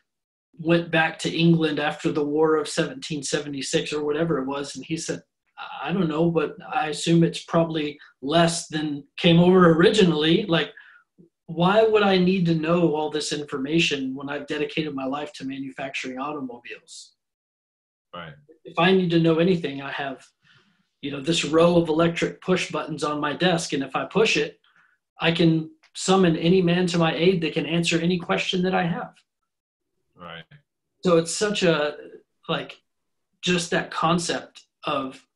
went 0.59 0.91
back 0.91 1.19
to 1.21 1.35
England 1.35 1.79
after 1.79 2.13
the 2.13 2.25
War 2.25 2.57
of 2.57 2.69
1776 2.69 3.95
or 3.95 4.05
whatever 4.05 4.39
it 4.39 4.47
was, 4.47 4.77
and 4.77 4.85
he 4.85 4.99
said, 4.99 5.23
I 5.83 5.93
don't 5.93 6.09
know, 6.09 6.31
but 6.31 6.57
I 6.71 6.89
assume 6.89 7.25
it's 7.25 7.45
probably 7.45 7.99
less 8.21 8.69
than 8.69 9.05
came 9.17 9.39
over 9.39 9.73
originally. 9.73 10.45
Like, 10.45 10.73
why 11.47 11.83
would 11.85 12.03
I 12.03 12.19
need 12.19 12.45
to 12.47 12.55
know 12.55 12.95
all 12.95 13.11
this 13.11 13.33
information 13.33 14.15
when 14.15 14.29
I've 14.29 14.47
dedicated 14.47 14.95
my 14.95 15.07
life 15.07 15.33
to 15.35 15.47
manufacturing 15.47 16.19
automobiles? 16.19 17.15
Right. 18.15 18.35
If 18.65 18.79
I 18.79 18.93
need 18.93 19.11
to 19.11 19.21
know 19.21 19.39
anything, 19.39 19.81
I 19.81 19.91
have, 19.93 20.27
you 21.03 21.11
know, 21.11 21.21
this 21.21 21.45
row 21.45 21.77
of 21.77 21.89
electric 21.89 22.41
push 22.41 22.71
buttons 22.71 23.05
on 23.05 23.21
my 23.21 23.35
desk, 23.35 23.73
and 23.73 23.83
if 23.83 23.95
I 23.95 24.05
push 24.05 24.37
it, 24.37 24.59
I 25.21 25.33
can 25.33 25.71
summon 25.95 26.37
any 26.37 26.63
man 26.63 26.87
to 26.87 26.99
my 26.99 27.15
aid 27.15 27.43
that 27.43 27.53
can 27.53 27.67
answer 27.67 27.99
any 27.99 28.19
question 28.19 28.63
that 28.63 28.75
I 28.75 28.85
have. 28.85 29.15
Right. 30.17 30.45
So 31.05 31.19
it's 31.19 31.37
such 31.37 31.65
a 31.65 31.97
like 32.49 32.81
just 33.43 33.71
that 33.73 33.91
concept 33.91 34.65
of 34.85 35.27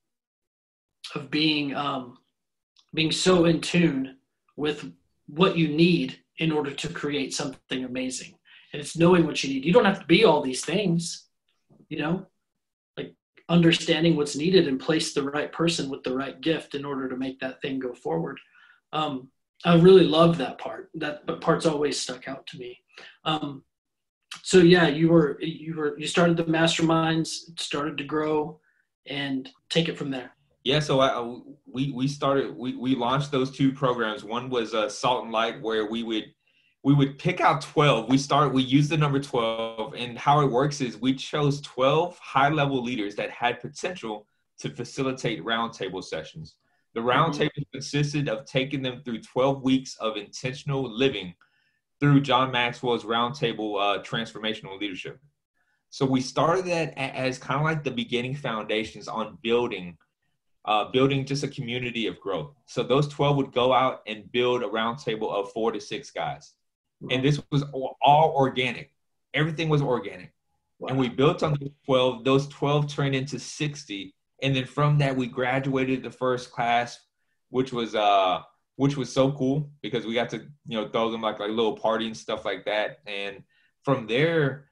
of 1.14 1.30
being 1.30 1.74
um, 1.74 2.18
being 2.94 3.10
so 3.10 3.44
in 3.44 3.60
tune 3.60 4.16
with 4.56 4.90
what 5.26 5.58
you 5.58 5.68
need 5.68 6.18
in 6.38 6.52
order 6.52 6.70
to 6.70 6.88
create 6.88 7.34
something 7.34 7.84
amazing. 7.84 8.34
And 8.72 8.80
it's 8.80 8.96
knowing 8.96 9.26
what 9.26 9.42
you 9.42 9.52
need. 9.52 9.64
You 9.64 9.72
don't 9.72 9.84
have 9.84 10.00
to 10.00 10.06
be 10.06 10.24
all 10.24 10.42
these 10.42 10.64
things, 10.64 11.26
you 11.88 11.98
know, 11.98 12.26
understanding 13.48 14.16
what's 14.16 14.36
needed 14.36 14.66
and 14.66 14.80
place 14.80 15.14
the 15.14 15.22
right 15.22 15.52
person 15.52 15.88
with 15.88 16.02
the 16.02 16.14
right 16.14 16.40
gift 16.40 16.74
in 16.74 16.84
order 16.84 17.08
to 17.08 17.16
make 17.16 17.38
that 17.40 17.60
thing 17.62 17.78
go 17.78 17.94
forward. 17.94 18.38
Um, 18.92 19.28
I 19.64 19.76
really 19.76 20.04
love 20.04 20.38
that 20.38 20.58
part. 20.58 20.90
That 20.94 21.40
part's 21.40 21.66
always 21.66 22.00
stuck 22.00 22.28
out 22.28 22.46
to 22.48 22.58
me. 22.58 22.78
Um, 23.24 23.62
so 24.42 24.58
yeah, 24.58 24.88
you 24.88 25.08
were 25.08 25.40
you 25.40 25.76
were 25.76 25.98
you 25.98 26.06
started 26.06 26.36
the 26.36 26.44
masterminds, 26.44 27.58
started 27.58 27.96
to 27.98 28.04
grow, 28.04 28.60
and 29.06 29.48
take 29.70 29.88
it 29.88 29.96
from 29.96 30.10
there. 30.10 30.32
Yeah, 30.64 30.80
so 30.80 31.00
I, 31.00 31.40
we 31.66 31.92
we 31.92 32.08
started 32.08 32.56
we 32.56 32.76
we 32.76 32.94
launched 32.94 33.30
those 33.30 33.50
two 33.50 33.72
programs. 33.72 34.24
One 34.24 34.50
was 34.50 34.74
uh, 34.74 34.88
Salt 34.88 35.24
and 35.24 35.32
Light, 35.32 35.62
where 35.62 35.86
we 35.86 36.02
would 36.02 36.24
we 36.86 36.94
would 36.94 37.18
pick 37.18 37.40
out 37.40 37.60
12 37.60 38.08
we 38.08 38.16
start 38.16 38.54
we 38.54 38.62
use 38.62 38.88
the 38.88 38.96
number 38.96 39.18
12 39.18 39.94
and 39.94 40.16
how 40.16 40.40
it 40.40 40.46
works 40.46 40.80
is 40.80 40.96
we 40.96 41.12
chose 41.12 41.60
12 41.62 42.16
high 42.20 42.48
level 42.48 42.80
leaders 42.80 43.16
that 43.16 43.28
had 43.28 43.60
potential 43.60 44.24
to 44.56 44.70
facilitate 44.70 45.44
roundtable 45.44 46.02
sessions 46.02 46.54
the 46.96 47.02
roundtable 47.02 47.50
mm-hmm. 47.50 47.72
consisted 47.72 48.28
of 48.28 48.46
taking 48.46 48.82
them 48.82 49.02
through 49.04 49.20
12 49.20 49.62
weeks 49.62 49.96
of 49.96 50.16
intentional 50.16 50.88
living 50.90 51.34
through 52.00 52.22
John 52.22 52.50
Maxwell's 52.50 53.04
roundtable 53.04 53.80
uh, 53.80 54.02
transformational 54.02 54.80
leadership. 54.80 55.20
So 55.90 56.06
we 56.06 56.22
started 56.22 56.64
that 56.66 56.96
as 56.96 57.38
kind 57.38 57.60
of 57.60 57.64
like 57.64 57.84
the 57.84 57.90
beginning 57.90 58.34
foundations 58.34 59.08
on 59.08 59.36
building, 59.42 59.98
uh, 60.64 60.90
building 60.90 61.26
just 61.26 61.44
a 61.44 61.48
community 61.48 62.06
of 62.06 62.18
growth. 62.18 62.54
So 62.64 62.82
those 62.82 63.08
12 63.08 63.36
would 63.36 63.52
go 63.52 63.74
out 63.74 64.00
and 64.06 64.32
build 64.32 64.62
a 64.62 64.66
roundtable 64.66 65.30
of 65.30 65.52
four 65.52 65.72
to 65.72 65.80
six 65.80 66.10
guys. 66.10 66.54
And 67.10 67.24
this 67.24 67.40
was 67.50 67.64
all 67.72 68.32
organic. 68.36 68.92
Everything 69.34 69.68
was 69.68 69.82
organic. 69.82 70.32
Wow. 70.78 70.88
And 70.88 70.98
we 70.98 71.08
built 71.08 71.42
on 71.42 71.56
those 71.60 71.70
12. 71.84 72.24
Those 72.24 72.48
12 72.48 72.88
turned 72.88 73.14
into 73.14 73.38
60 73.38 74.14
and 74.42 74.54
then 74.54 74.66
from 74.66 74.98
that 74.98 75.16
we 75.16 75.26
graduated 75.26 76.02
the 76.02 76.10
first 76.10 76.50
class 76.50 77.00
which 77.50 77.72
was 77.72 77.94
uh 77.94 78.40
which 78.76 78.96
was 78.96 79.10
so 79.10 79.32
cool 79.32 79.70
because 79.82 80.04
we 80.04 80.14
got 80.14 80.28
to 80.28 80.38
you 80.66 80.78
know 80.80 80.88
throw 80.88 81.10
them 81.10 81.22
like 81.22 81.38
like 81.38 81.50
little 81.50 81.76
party 81.76 82.06
and 82.06 82.16
stuff 82.16 82.44
like 82.44 82.64
that 82.64 82.98
and 83.06 83.42
from 83.82 84.06
there 84.06 84.66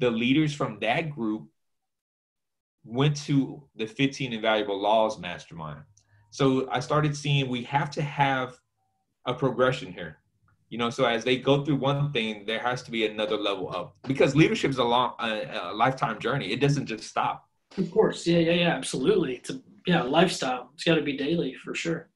the 0.00 0.10
leaders 0.10 0.52
from 0.54 0.78
that 0.80 1.10
group 1.10 1.48
went 2.84 3.16
to 3.16 3.62
the 3.76 3.86
15 3.86 4.32
invaluable 4.32 4.80
laws 4.80 5.18
mastermind 5.18 5.80
so 6.30 6.68
i 6.70 6.80
started 6.80 7.16
seeing 7.16 7.48
we 7.48 7.62
have 7.62 7.90
to 7.90 8.02
have 8.02 8.58
a 9.24 9.34
progression 9.34 9.92
here 9.92 10.18
you 10.68 10.78
know 10.78 10.90
so 10.90 11.04
as 11.04 11.24
they 11.24 11.36
go 11.36 11.64
through 11.64 11.76
one 11.76 12.12
thing 12.12 12.44
there 12.46 12.58
has 12.58 12.82
to 12.82 12.90
be 12.90 13.06
another 13.06 13.36
level 13.36 13.74
up 13.74 13.96
because 14.06 14.34
leadership 14.34 14.70
is 14.70 14.78
a 14.78 14.84
long 14.84 15.14
a, 15.20 15.70
a 15.70 15.72
lifetime 15.72 16.18
journey 16.18 16.52
it 16.52 16.60
doesn't 16.60 16.86
just 16.86 17.04
stop 17.04 17.46
of 17.78 17.90
course. 17.90 18.26
Yeah, 18.26 18.38
yeah, 18.38 18.52
yeah, 18.52 18.68
absolutely. 18.68 19.36
It's 19.36 19.50
a 19.50 19.60
yeah, 19.86 20.02
lifestyle. 20.02 20.70
It's 20.74 20.84
got 20.84 20.94
to 20.94 21.02
be 21.02 21.16
daily 21.16 21.54
for 21.54 21.74
sure. 21.74 22.08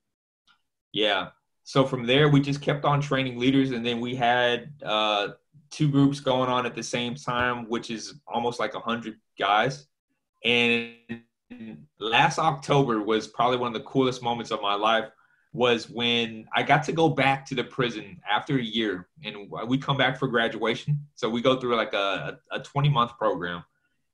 Yeah. 0.93 1.29
So 1.65 1.85
from 1.85 2.07
there, 2.07 2.29
we 2.29 2.41
just 2.41 2.63
kept 2.63 2.85
on 2.85 3.01
training 3.01 3.39
leaders, 3.39 3.71
and 3.71 3.85
then 3.85 4.01
we 4.01 4.15
had 4.15 4.73
uh, 4.83 5.29
two 5.71 5.91
groups 5.91 6.19
going 6.19 6.49
on 6.49 6.67
at 6.67 6.75
the 6.75 6.83
same 6.83 7.15
time, 7.15 7.69
which 7.69 7.91
is 7.91 8.15
almost 8.27 8.59
like 8.59 8.75
a 8.75 8.81
hundred 8.81 9.17
guys. 9.39 9.87
And 10.45 10.95
last 11.99 12.39
October 12.39 13.03
was 13.03 13.29
probably 13.29 13.59
one 13.59 13.69
of 13.69 13.75
the 13.75 13.89
coolest 13.89 14.23
moments 14.23 14.51
of 14.51 14.63
my 14.63 14.75
life. 14.75 15.11
Was 15.53 15.91
when 15.91 16.47
I 16.55 16.63
got 16.63 16.85
to 16.85 16.93
go 16.93 17.09
back 17.09 17.45
to 17.47 17.57
the 17.57 17.65
prison 17.65 18.21
after 18.31 18.57
a 18.57 18.63
year, 18.63 19.09
and 19.25 19.51
we 19.67 19.79
come 19.79 19.97
back 19.97 20.17
for 20.17 20.29
graduation. 20.29 21.07
So 21.17 21.29
we 21.29 21.43
go 21.43 21.59
through 21.59 21.75
like 21.75 21.93
a, 21.93 22.39
a 22.53 22.61
20 22.61 22.89
month 22.89 23.19
program 23.19 23.65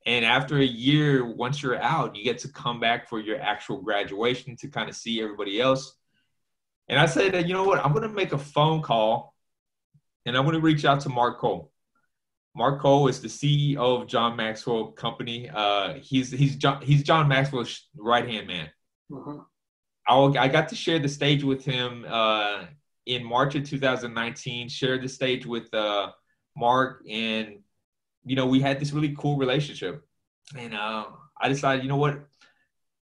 and 0.07 0.25
after 0.25 0.59
a 0.59 0.65
year, 0.65 1.25
once 1.25 1.63
you're 1.63 1.83
out, 1.83 2.15
you 2.15 2.23
get 2.23 2.39
to 2.39 2.49
come 2.49 2.79
back 2.79 3.09
for 3.09 3.19
your 3.19 3.41
actual 3.41 3.83
graduation 3.83 4.57
to 4.59 4.69
kind 4.69 4.89
of 4.89 4.95
see 4.95 5.21
everybody 5.21 5.61
else. 5.61 5.97
And 6.89 6.99
I 6.99 7.07
said, 7.07 7.33
that 7.33 7.49
you 7.49 7.55
know 7.55 7.65
what? 7.65 7.85
I'm 7.85 7.91
going 7.93 8.05
to 8.05 8.09
make 8.09 8.33
a 8.33 8.39
phone 8.39 8.83
call 8.83 9.35
and 10.25 10.37
I'm 10.37 10.45
going 10.45 10.55
to 10.55 10.61
reach 10.61 10.85
out 10.85 11.01
to 11.01 11.09
Mark 11.09 11.41
Cole. 11.41 11.73
Mark 12.55 12.81
Cole 12.81 13.09
is 13.09 13.21
the 13.21 13.29
CEO 13.29 14.01
of 14.01 14.07
John 14.07 14.37
Maxwell 14.37 14.93
Company. 14.93 15.51
Uh, 15.53 15.95
he's 15.95 16.31
he's 16.31 16.57
John 16.57 16.81
he's 16.81 17.03
John 17.03 17.29
Maxwell's 17.29 17.89
right 17.97 18.27
hand 18.27 18.47
man. 18.47 18.71
Mm-hmm. 19.11 19.41
I 20.09 20.15
I 20.15 20.49
got 20.49 20.69
to 20.69 20.75
share 20.75 20.99
the 20.99 21.09
stage 21.09 21.43
with 21.43 21.65
him 21.65 22.05
uh, 22.09 22.65
in 23.07 23.25
March 23.25 23.55
of 23.55 23.69
2019. 23.69 24.69
Shared 24.69 25.03
the 25.03 25.09
stage 25.09 25.47
with 25.47 25.73
uh, 25.75 26.13
Mark, 26.57 27.03
and 27.09 27.59
you 28.25 28.35
know, 28.35 28.47
we 28.47 28.61
had 28.61 28.81
this 28.81 28.93
really 28.93 29.15
cool 29.19 29.39
relationship. 29.39 30.05
And 30.57 30.75
uh, 30.75 31.07
I 31.41 31.49
decided, 31.49 31.83
you 31.83 31.89
know 31.89 31.97
what? 31.97 32.19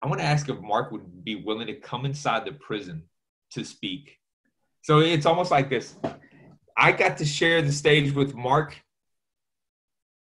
I 0.02 0.06
want 0.08 0.20
to 0.20 0.26
ask 0.26 0.48
if 0.48 0.60
Mark 0.60 0.92
would 0.92 1.24
be 1.24 1.36
willing 1.36 1.66
to 1.66 1.74
come 1.74 2.04
inside 2.04 2.44
the 2.44 2.52
prison 2.52 3.02
to 3.52 3.64
speak. 3.64 4.18
So 4.82 5.00
it's 5.00 5.26
almost 5.26 5.50
like 5.50 5.70
this. 5.70 5.96
I 6.76 6.92
got 6.92 7.16
to 7.18 7.24
share 7.24 7.62
the 7.62 7.72
stage 7.72 8.12
with 8.12 8.34
Mark 8.34 8.76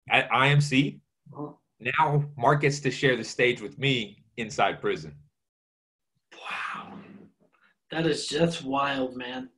at 0.10 0.30
IMC. 0.30 1.00
Uh-huh. 1.34 1.54
Now 1.80 2.26
Mark 2.38 2.62
gets 2.62 2.80
to 2.82 2.92
share 2.92 3.18
the 3.18 3.24
stage 3.24 3.60
with 3.60 3.78
me 3.78 4.24
inside 4.38 4.80
prison. 4.80 5.16
Wow. 6.50 6.94
That 7.92 8.06
is 8.06 8.30
that's 8.30 8.62
wild, 8.62 9.16
man. 9.16 9.50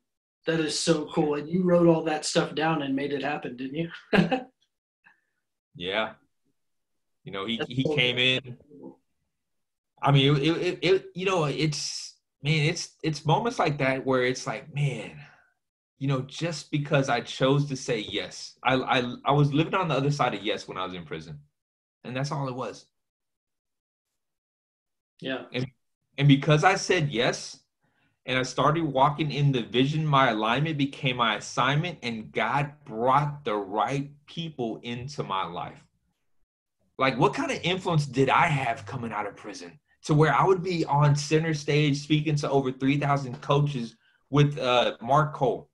That 0.45 0.59
is 0.59 0.79
so 0.79 1.09
cool. 1.13 1.35
And 1.35 1.49
you 1.49 1.63
wrote 1.63 1.87
all 1.87 2.03
that 2.03 2.25
stuff 2.25 2.55
down 2.55 2.81
and 2.81 2.95
made 2.95 3.11
it 3.13 3.23
happen, 3.23 3.57
didn't 3.57 3.75
you? 3.75 3.91
Yeah. 5.77 6.13
You 7.23 7.31
know, 7.31 7.45
he, 7.45 7.61
he 7.67 7.83
came 7.95 8.17
in. 8.17 8.57
I 10.01 10.11
mean, 10.11 10.35
it, 10.37 10.41
it, 10.43 10.79
it, 10.81 11.05
you 11.13 11.25
know, 11.25 11.45
it's, 11.45 12.15
man, 12.41 12.65
it's, 12.65 12.95
it's 13.03 13.25
moments 13.25 13.59
like 13.59 13.77
that 13.77 14.05
where 14.05 14.23
it's 14.23 14.45
like, 14.45 14.73
man, 14.73 15.19
you 15.99 16.07
know, 16.07 16.21
just 16.21 16.71
because 16.71 17.09
I 17.09 17.21
chose 17.21 17.67
to 17.67 17.75
say 17.75 17.99
yes, 17.99 18.57
I, 18.63 18.75
I, 18.75 19.15
I 19.25 19.31
was 19.31 19.53
living 19.53 19.73
on 19.75 19.87
the 19.87 19.95
other 19.95 20.11
side 20.11 20.33
of 20.33 20.43
yes 20.43 20.67
when 20.67 20.77
I 20.77 20.85
was 20.85 20.93
in 20.93 21.05
prison. 21.05 21.39
And 22.03 22.15
that's 22.15 22.31
all 22.31 22.47
it 22.47 22.55
was. 22.55 22.85
Yeah. 25.19 25.43
And, 25.53 25.67
and 26.17 26.27
because 26.27 26.63
I 26.63 26.75
said 26.75 27.09
yes, 27.09 27.59
and 28.27 28.37
I 28.37 28.43
started 28.43 28.83
walking 28.83 29.31
in 29.31 29.53
the 29.53 29.63
vision. 29.63 30.05
My 30.05 30.31
alignment 30.31 30.77
became 30.77 31.15
my 31.15 31.37
assignment, 31.37 31.97
and 32.03 32.31
God 32.31 32.73
brought 32.85 33.45
the 33.45 33.55
right 33.55 34.11
people 34.27 34.79
into 34.83 35.23
my 35.23 35.45
life. 35.45 35.81
Like, 36.97 37.17
what 37.17 37.33
kind 37.33 37.51
of 37.51 37.59
influence 37.63 38.05
did 38.05 38.29
I 38.29 38.47
have 38.47 38.85
coming 38.85 39.13
out 39.13 39.27
of 39.27 39.37
prison 39.37 39.79
to 40.03 40.13
where 40.13 40.33
I 40.33 40.43
would 40.43 40.61
be 40.61 40.83
on 40.85 41.15
center 41.15 41.53
stage 41.53 41.99
speaking 41.99 42.35
to 42.37 42.49
over 42.49 42.71
3,000 42.71 43.41
coaches 43.41 43.95
with 44.29 44.59
uh, 44.59 44.97
Mark 45.01 45.33
Cole? 45.33 45.69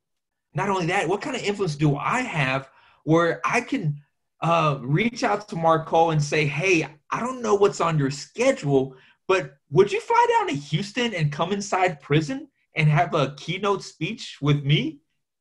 Not 0.53 0.69
only 0.69 0.85
that, 0.87 1.09
what 1.09 1.21
kind 1.21 1.35
of 1.35 1.41
influence 1.41 1.75
do 1.75 1.97
I 1.97 2.21
have 2.21 2.69
where 3.03 3.41
I 3.43 3.61
can 3.61 3.99
uh, 4.41 4.77
reach 4.81 5.23
out 5.23 5.47
to 5.49 5.55
Mark 5.55 5.87
Cole 5.87 6.11
and 6.11 6.21
say, 6.21 6.45
hey, 6.45 6.87
I 7.09 7.19
don't 7.19 7.41
know 7.41 7.55
what's 7.55 7.81
on 7.81 7.97
your 7.97 8.11
schedule, 8.11 8.95
but 9.27 9.55
would 9.69 9.91
you 9.91 10.01
fly 10.01 10.25
down 10.29 10.47
to 10.47 10.55
Houston 10.55 11.13
and 11.13 11.31
come 11.31 11.51
inside 11.51 12.01
prison 12.01 12.47
and 12.75 12.89
have 12.89 13.13
a 13.13 13.33
keynote 13.35 13.83
speech 13.83 14.37
with 14.41 14.63
me 14.63 14.99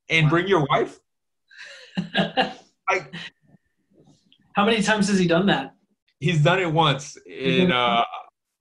and 0.09 0.27
wow. 0.27 0.31
bring 0.31 0.49
your 0.49 0.67
wife? 0.67 0.99
like, 2.15 3.15
how 4.55 4.65
many 4.65 4.83
times 4.83 5.09
has 5.09 5.19
he 5.19 5.27
done 5.27 5.47
that? 5.47 5.75
He's 6.21 6.43
done 6.43 6.61
it 6.61 6.73
once. 6.73 7.17
And 7.27 7.73
uh, 7.73 8.05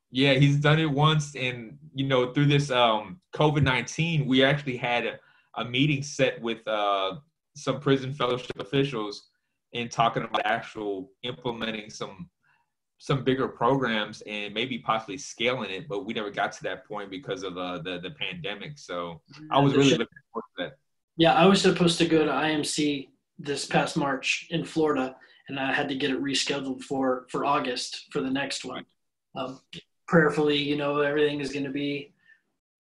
yeah, 0.10 0.34
he's 0.34 0.58
done 0.58 0.80
it 0.80 0.90
once. 0.90 1.36
And 1.36 1.78
you 1.94 2.08
know, 2.08 2.34
through 2.34 2.48
this 2.48 2.72
um, 2.72 3.20
COVID 3.36 3.64
nineteen, 3.64 4.26
we 4.26 4.44
actually 4.44 4.78
had 4.78 5.06
a, 5.06 5.20
a, 5.56 5.66
meeting 5.66 6.02
set 6.02 6.42
with 6.42 6.68
uh, 6.68 7.16
some 7.56 7.80
prison 7.80 8.14
fellowship 8.14 8.60
officials 8.60 9.30
and 9.74 9.92
talking 9.92 10.24
about 10.24 10.42
actual 10.46 11.12
implementing 11.24 11.90
some 11.90 12.30
some 13.02 13.24
bigger 13.24 13.48
programs 13.48 14.22
and 14.28 14.54
maybe 14.54 14.78
possibly 14.78 15.18
scaling 15.18 15.72
it, 15.72 15.88
but 15.88 16.06
we 16.06 16.14
never 16.14 16.30
got 16.30 16.52
to 16.52 16.62
that 16.62 16.88
point 16.88 17.10
because 17.10 17.42
of 17.42 17.58
uh, 17.58 17.80
the 17.80 18.00
the 18.00 18.12
pandemic. 18.12 18.78
So 18.78 19.22
I 19.50 19.60
was 19.60 19.74
really 19.74 19.90
looking 19.90 20.08
forward 20.32 20.46
to 20.60 20.64
that. 20.66 20.78
Yeah, 21.18 21.34
I 21.34 21.48
was 21.48 21.60
supposed 21.60 21.98
to 21.98 22.06
go 22.06 22.24
to 22.24 22.32
IMC 22.32 23.10
this 23.40 23.66
past 23.66 23.98
March 23.98 24.46
in 24.52 24.64
Florida, 24.64 25.16
and 25.48 25.60
I 25.60 25.74
had 25.74 25.90
to 25.90 25.96
get 25.96 26.12
it 26.12 26.22
rescheduled 26.22 26.84
for 26.84 27.26
for 27.32 27.44
August 27.44 28.06
for 28.12 28.22
the 28.22 28.30
next 28.30 28.64
one. 28.66 28.86
Um, 29.36 29.60
prayerfully, 30.08 30.58
you 30.60 30.78
know, 30.78 31.00
everything 31.00 31.40
is 31.40 31.52
going 31.52 31.66
to 31.66 31.72
be 31.72 32.14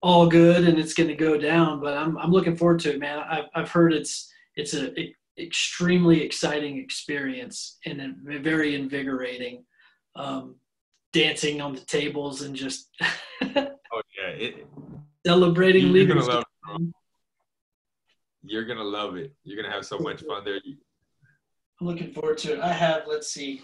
all 0.04 0.28
good 0.28 0.68
and 0.68 0.78
it's 0.78 0.94
going 0.94 1.10
to 1.10 1.16
go 1.16 1.36
down. 1.36 1.82
But 1.82 1.98
I'm 1.98 2.16
I'm 2.20 2.32
looking 2.32 2.56
forward 2.56 2.80
to 2.82 2.94
it, 2.94 3.00
man. 3.00 3.18
I've 3.18 3.46
I've 3.56 3.72
heard 3.72 3.92
it's 3.92 4.32
it's 4.56 4.76
a, 4.76 5.00
a 5.00 5.16
extremely 5.40 6.22
exciting 6.22 6.78
experience 6.78 7.80
and 7.88 8.02
a, 8.02 8.40
very 8.40 8.76
invigorating. 8.76 9.64
Um, 10.16 10.56
dancing 11.14 11.62
on 11.62 11.74
the 11.74 11.82
tables 11.82 12.42
and 12.42 12.56
just 12.56 12.90
oh 13.02 14.02
yeah, 14.18 14.30
it, 14.38 14.68
celebrating 15.26 15.84
you're 15.84 15.94
leaders. 15.94 16.28
Gonna 16.28 16.44
love 16.68 16.82
it, 16.82 16.94
you're 18.44 18.66
gonna 18.66 18.84
love 18.84 19.16
it. 19.18 19.34
You're 19.44 19.62
gonna 19.62 19.74
have 19.74 19.86
so 19.86 20.00
much 20.00 20.24
fun 20.24 20.44
there. 20.44 20.60
I'm 21.80 21.88
looking 21.88 22.14
forward 22.14 22.38
to 22.40 22.54
it. 22.54 22.60
I 22.60 22.72
have 22.72 23.04
let's 23.08 23.30
see, 23.32 23.62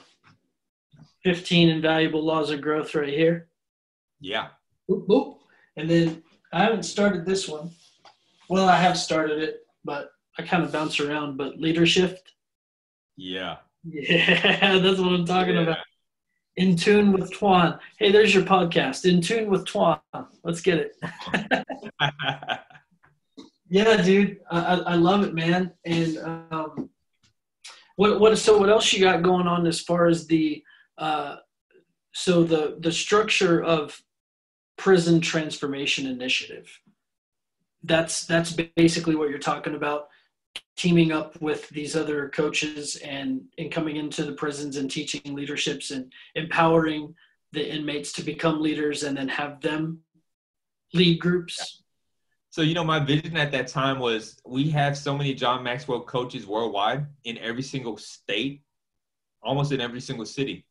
15 1.24 1.70
invaluable 1.70 2.24
laws 2.24 2.50
of 2.52 2.62
growth 2.62 2.96
right 2.96 3.10
here. 3.10 3.48
Yeah. 4.20 4.48
Boop, 4.90 5.08
boop. 5.08 5.38
And 5.76 5.90
then 5.90 6.24
I 6.54 6.64
haven't 6.64 6.84
started 6.84 7.26
this 7.26 7.48
one. 7.48 7.72
Well, 8.50 8.68
I 8.68 8.78
have 8.78 8.98
started 8.98 9.40
it, 9.44 9.60
but 9.84 10.12
I 10.38 10.44
kind 10.44 10.64
of 10.64 10.72
bounce 10.72 11.00
around. 11.00 11.38
But 11.38 11.60
leadership. 11.60 12.20
Yeah. 13.16 13.58
Yeah, 13.90 14.80
that's 14.80 15.00
what 15.00 15.14
I'm 15.14 15.26
talking 15.26 15.56
yeah. 15.56 15.62
about. 15.62 15.78
In 16.58 16.76
tune 16.76 17.14
with 17.14 17.32
Tuan. 17.32 17.80
Hey, 17.98 18.12
there's 18.12 18.34
your 18.34 18.44
podcast. 18.44 19.06
In 19.06 19.22
tune 19.22 19.50
with 19.50 19.66
Tuan. 19.66 20.00
Let's 20.44 20.62
get 20.62 20.80
it. 20.80 20.96
yeah, 23.70 24.02
dude, 24.02 24.40
I, 24.50 24.76
I 24.76 24.96
love 24.96 25.24
it, 25.24 25.34
man. 25.34 25.72
And 25.86 26.18
um, 26.18 26.90
what 27.96 28.20
what 28.20 28.38
so 28.38 28.58
what 28.58 28.70
else 28.70 28.92
you 28.92 29.00
got 29.00 29.22
going 29.24 29.48
on 29.48 29.68
as 29.68 29.80
far 29.82 30.08
as 30.08 30.28
the 30.28 30.64
uh, 30.98 31.38
so 32.14 32.44
the 32.44 32.78
the 32.80 32.92
structure 32.92 33.64
of 33.64 34.02
prison 34.78 35.20
transformation 35.20 36.06
initiative 36.06 36.80
that's 37.84 38.26
that's 38.26 38.52
basically 38.76 39.16
what 39.16 39.30
you're 39.30 39.40
talking 39.40 39.76
about 39.76 40.08
teaming 40.76 41.12
up 41.12 41.40
with 41.42 41.68
these 41.70 41.96
other 41.96 42.30
coaches 42.30 42.96
and 42.98 43.42
and 43.58 43.72
coming 43.72 43.96
into 43.98 44.24
the 44.24 44.34
prisons 44.34 44.78
and 44.78 44.90
teaching 44.90 45.36
leaderships 45.36 45.92
and 45.92 46.12
empowering 46.36 47.14
the 47.52 47.74
inmates 47.74 48.12
to 48.14 48.24
become 48.24 48.62
leaders 48.62 49.04
and 49.04 49.18
then 49.18 49.28
have 49.28 49.62
them 49.62 50.00
lead 50.94 51.20
groups. 51.20 51.84
So 52.50 52.62
you 52.62 52.74
know 52.74 52.84
my 52.84 53.00
vision 53.00 53.38
at 53.38 53.52
that 53.52 53.68
time 53.68 54.00
was 54.00 54.40
we 54.46 54.70
have 54.70 54.98
so 54.98 55.16
many 55.16 55.34
john 55.34 55.64
maxwell 55.64 56.02
coaches 56.02 56.48
worldwide 56.48 57.06
in 57.24 57.38
every 57.38 57.62
single 57.62 57.98
state 57.98 58.64
almost 59.44 59.72
in 59.72 59.80
every 59.80 60.02
single 60.02 60.26
city. 60.26 60.66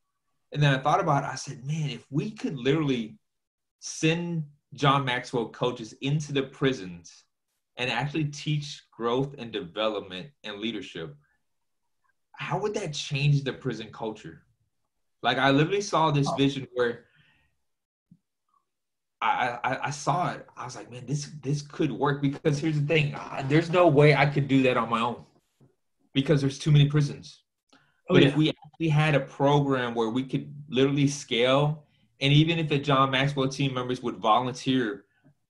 And 0.53 0.63
then 0.63 0.75
i 0.75 0.79
thought 0.79 1.01
about 1.01 1.25
it 1.25 1.31
i 1.31 1.37
said 1.37 1.65
man 1.65 1.91
if 1.91 2.07
we 2.11 2.31
could 2.31 2.57
literally 2.57 3.17
send 3.81 4.45
John 4.75 5.05
Maxwell 5.05 5.49
coaches 5.49 5.95
into 6.01 6.33
the 6.33 6.43
prisons 6.43 7.25
and 7.77 7.91
actually 7.91 8.25
teach 8.25 8.83
growth 8.91 9.35
and 9.39 9.53
development 9.53 10.29
and 10.45 10.59
leadership, 10.59 11.15
how 12.33 12.59
would 12.59 12.75
that 12.75 12.93
change 12.93 13.45
the 13.45 13.53
prison 13.53 13.89
culture? 13.93 14.43
Like 15.23 15.39
I 15.39 15.51
literally 15.51 15.81
saw 15.81 16.11
this 16.11 16.31
vision 16.37 16.67
where 16.75 17.05
I, 19.21 19.59
I, 19.65 19.87
I 19.87 19.91
saw 19.91 20.33
it. 20.33 20.47
I 20.57 20.65
was 20.65 20.77
like, 20.77 20.91
man, 20.91 21.05
this 21.07 21.31
this 21.43 21.63
could 21.63 21.91
work 21.91 22.21
because 22.21 22.59
here's 22.59 22.79
the 22.81 22.87
thing: 22.87 23.15
uh, 23.15 23.43
there's 23.49 23.71
no 23.71 23.89
way 23.89 24.15
I 24.15 24.27
could 24.27 24.47
do 24.47 24.63
that 24.65 24.77
on 24.77 24.91
my 24.91 25.01
own 25.01 25.25
because 26.13 26.41
there's 26.41 26.59
too 26.59 26.71
many 26.71 26.89
prisons. 26.89 27.41
Oh, 28.09 28.15
but 28.15 28.23
yeah. 28.23 28.29
if 28.29 28.37
we 28.37 28.51
actually 28.51 28.89
had 28.89 29.15
a 29.15 29.21
program 29.21 29.95
where 29.95 30.11
we 30.11 30.23
could 30.23 30.55
literally 30.69 31.09
scale 31.09 31.87
and 32.21 32.33
even 32.33 32.59
if 32.59 32.69
the 32.69 32.79
John 32.79 33.11
Maxwell 33.11 33.49
team 33.49 33.75
members 33.75 34.03
would 34.03 34.17
volunteer 34.17 35.05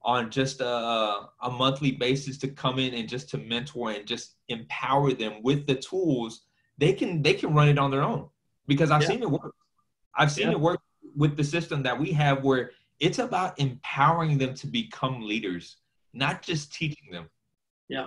on 0.07 0.31
just 0.31 0.61
a, 0.61 1.29
a 1.43 1.51
monthly 1.51 1.91
basis 1.91 2.39
to 2.39 2.47
come 2.47 2.79
in 2.79 2.95
and 2.95 3.09
just 3.09 3.29
to 3.29 3.39
mentor 3.39 3.91
and 3.91 4.07
just 4.07 4.37
empower 4.49 5.13
them 5.13 5.43
with 5.43 5.67
the 5.67 5.75
tools, 5.75 6.43
they 6.79 6.93
can 6.93 7.23
they 7.23 7.35
can 7.35 7.53
run 7.53 7.69
it 7.69 7.77
on 7.77 7.91
their 7.91 8.03
own 8.03 8.29
because 8.69 8.93
I've 8.93 9.03
yeah. 9.03 9.09
seen 9.09 9.23
it 9.23 9.31
work. 9.31 9.53
I've 10.15 10.31
seen 10.31 10.47
yeah. 10.47 10.53
it 10.53 10.61
work 10.61 10.81
with 11.17 11.37
the 11.37 11.43
system 11.43 11.83
that 11.83 11.99
we 11.99 12.13
have 12.13 12.45
where 12.45 12.71
it's 13.01 13.19
about 13.19 13.59
empowering 13.59 14.39
them 14.39 14.55
to 14.55 14.69
become 14.69 15.27
leaders, 15.27 15.77
not 16.15 16.41
just 16.41 16.73
teaching 16.73 17.11
them. 17.11 17.29
Yeah, 17.89 18.07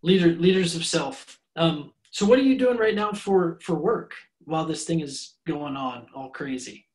leader 0.00 0.28
leaders 0.28 0.74
of 0.74 0.84
self. 0.84 1.38
Um, 1.56 1.92
so, 2.10 2.24
what 2.24 2.38
are 2.38 2.42
you 2.42 2.58
doing 2.58 2.78
right 2.78 2.94
now 2.94 3.12
for 3.12 3.58
for 3.60 3.74
work 3.74 4.14
while 4.44 4.64
this 4.64 4.84
thing 4.84 5.00
is 5.00 5.34
going 5.46 5.76
on 5.76 6.06
all 6.14 6.30
crazy? 6.30 6.86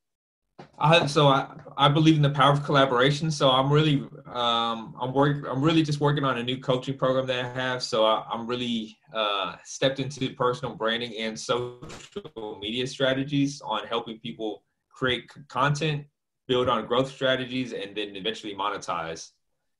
I, 0.80 1.06
so 1.06 1.28
I, 1.28 1.48
I 1.76 1.88
believe 1.88 2.16
in 2.16 2.22
the 2.22 2.30
power 2.30 2.52
of 2.52 2.64
collaboration. 2.64 3.30
So 3.30 3.50
I'm 3.50 3.72
really 3.72 4.06
um, 4.26 4.94
I'm 5.00 5.12
work 5.12 5.46
I'm 5.48 5.62
really 5.62 5.82
just 5.82 6.00
working 6.00 6.24
on 6.24 6.38
a 6.38 6.42
new 6.42 6.58
coaching 6.58 6.96
program 6.96 7.26
that 7.26 7.44
I 7.44 7.48
have. 7.48 7.82
So 7.82 8.04
I, 8.04 8.24
am 8.32 8.46
really 8.46 8.96
uh, 9.14 9.56
stepped 9.64 10.00
into 10.00 10.34
personal 10.34 10.74
branding 10.74 11.14
and 11.18 11.38
social 11.38 12.58
media 12.60 12.86
strategies 12.86 13.60
on 13.62 13.86
helping 13.86 14.18
people 14.18 14.64
create 14.90 15.30
content, 15.48 16.04
build 16.46 16.68
on 16.68 16.86
growth 16.86 17.10
strategies, 17.10 17.72
and 17.72 17.96
then 17.96 18.16
eventually 18.16 18.54
monetize. 18.54 19.30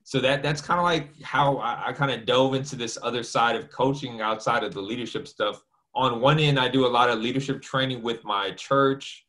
So 0.05 0.21
that 0.21 0.43
that's 0.43 0.61
kind 0.61 0.79
of 0.79 0.85
like 0.85 1.21
how 1.23 1.57
I, 1.59 1.89
I 1.89 1.93
kind 1.93 2.11
of 2.11 2.27
dove 2.27 2.55
into 2.55 2.77
this 2.77 2.97
other 3.03 3.23
side 3.23 3.57
of 3.57 3.71
coaching 3.71 4.21
outside 4.21 4.65
of 4.65 4.73
the 4.73 4.81
leadership 4.81 5.29
stuff. 5.29 5.63
On 5.95 6.21
one 6.21 6.39
end, 6.39 6.59
I 6.59 6.69
do 6.69 6.87
a 6.87 6.89
lot 6.89 7.11
of 7.11 7.19
leadership 7.19 7.61
training 7.61 8.03
with 8.03 8.25
my 8.25 8.53
church 8.53 9.27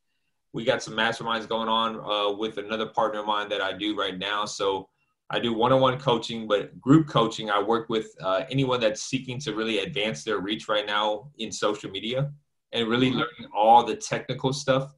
we 0.54 0.64
got 0.64 0.82
some 0.82 0.96
masterminds 0.96 1.48
going 1.48 1.70
on 1.70 2.00
uh, 2.00 2.36
with 2.36 2.58
another 2.58 2.88
partner 2.88 3.20
of 3.20 3.26
mine 3.26 3.50
that 3.50 3.62
I 3.62 3.74
do 3.74 3.96
right 3.96 4.18
now. 4.18 4.46
So 4.46 4.90
I 5.30 5.40
do 5.40 5.54
one-on-one 5.54 6.00
coaching, 6.00 6.48
but 6.48 6.80
group 6.82 7.08
coaching, 7.08 7.52
I 7.52 7.62
work 7.62 7.88
with 7.90 8.08
uh, 8.22 8.46
anyone 8.50 8.80
that's 8.80 9.04
seeking 9.04 9.40
to 9.42 9.54
really 9.54 9.80
advance 9.80 10.24
their 10.24 10.40
reach 10.40 10.68
right 10.68 10.88
now 10.88 11.30
in 11.38 11.52
social 11.52 11.92
media 11.92 12.32
and 12.72 12.88
really 12.88 13.10
mm-hmm. 13.10 13.20
learning 13.20 13.52
all 13.56 13.84
the 13.84 13.96
technical 13.96 14.54
stuff 14.54 14.96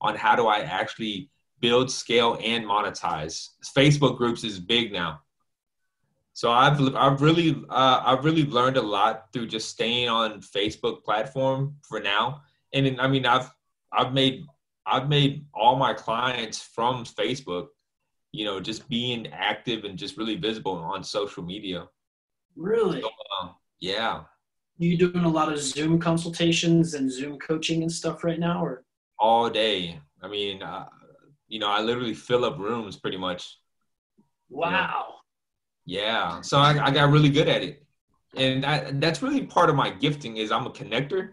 on 0.00 0.16
how 0.16 0.34
do 0.34 0.46
I 0.46 0.60
actually 0.60 1.30
build, 1.60 1.90
scale, 1.90 2.38
and 2.42 2.64
monetize. 2.64 3.50
Facebook 3.76 4.16
groups 4.16 4.42
is 4.44 4.58
big 4.58 4.92
now. 4.92 5.20
So 6.32 6.52
I've 6.52 6.80
I've 6.94 7.20
really 7.20 7.64
uh, 7.68 8.00
I've 8.04 8.24
really 8.24 8.46
learned 8.46 8.76
a 8.76 8.82
lot 8.82 9.32
through 9.32 9.48
just 9.48 9.70
staying 9.70 10.08
on 10.08 10.40
Facebook 10.40 11.02
platform 11.02 11.74
for 11.82 11.98
now. 11.98 12.42
And 12.72 13.00
I 13.00 13.08
mean 13.08 13.26
I've 13.26 13.50
I've 13.92 14.12
made 14.12 14.44
I've 14.90 15.08
made 15.08 15.44
all 15.54 15.76
my 15.76 15.92
clients 15.92 16.62
from 16.62 17.04
Facebook, 17.04 17.68
you 18.32 18.44
know, 18.44 18.60
just 18.60 18.88
being 18.88 19.26
active 19.28 19.84
and 19.84 19.98
just 19.98 20.16
really 20.16 20.36
visible 20.36 20.72
on 20.72 21.04
social 21.04 21.42
media. 21.42 21.88
Really? 22.56 23.00
So, 23.00 23.08
uh, 23.42 23.48
yeah. 23.80 24.22
You 24.78 24.96
doing 24.96 25.24
a 25.24 25.28
lot 25.28 25.52
of 25.52 25.58
Zoom 25.58 25.98
consultations 25.98 26.94
and 26.94 27.10
Zoom 27.10 27.38
coaching 27.38 27.82
and 27.82 27.90
stuff 27.90 28.24
right 28.24 28.38
now, 28.38 28.64
or? 28.64 28.84
All 29.18 29.50
day. 29.50 30.00
I 30.22 30.28
mean, 30.28 30.62
uh, 30.62 30.86
you 31.48 31.58
know, 31.58 31.68
I 31.68 31.80
literally 31.80 32.14
fill 32.14 32.44
up 32.44 32.58
rooms 32.58 32.96
pretty 32.96 33.16
much. 33.16 33.58
Wow. 34.48 34.70
You 35.86 35.96
know? 35.96 36.00
Yeah. 36.00 36.40
So 36.42 36.58
I, 36.58 36.86
I 36.86 36.90
got 36.90 37.10
really 37.10 37.30
good 37.30 37.48
at 37.48 37.62
it, 37.62 37.84
and 38.36 38.64
I, 38.64 38.90
that's 38.92 39.22
really 39.22 39.46
part 39.46 39.70
of 39.70 39.76
my 39.76 39.90
gifting 39.90 40.36
is 40.36 40.52
I'm 40.52 40.66
a 40.66 40.70
connector. 40.70 41.30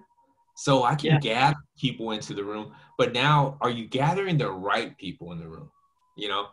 So 0.55 0.83
I 0.83 0.95
can 0.95 1.11
yeah. 1.11 1.19
gather 1.19 1.57
people 1.77 2.11
into 2.11 2.33
the 2.33 2.43
room. 2.43 2.73
But 2.97 3.13
now, 3.13 3.57
are 3.61 3.69
you 3.69 3.87
gathering 3.87 4.37
the 4.37 4.49
right 4.49 4.97
people 4.97 5.33
in 5.33 5.39
the 5.39 5.47
room? 5.47 5.69
You 6.17 6.29
know? 6.29 6.47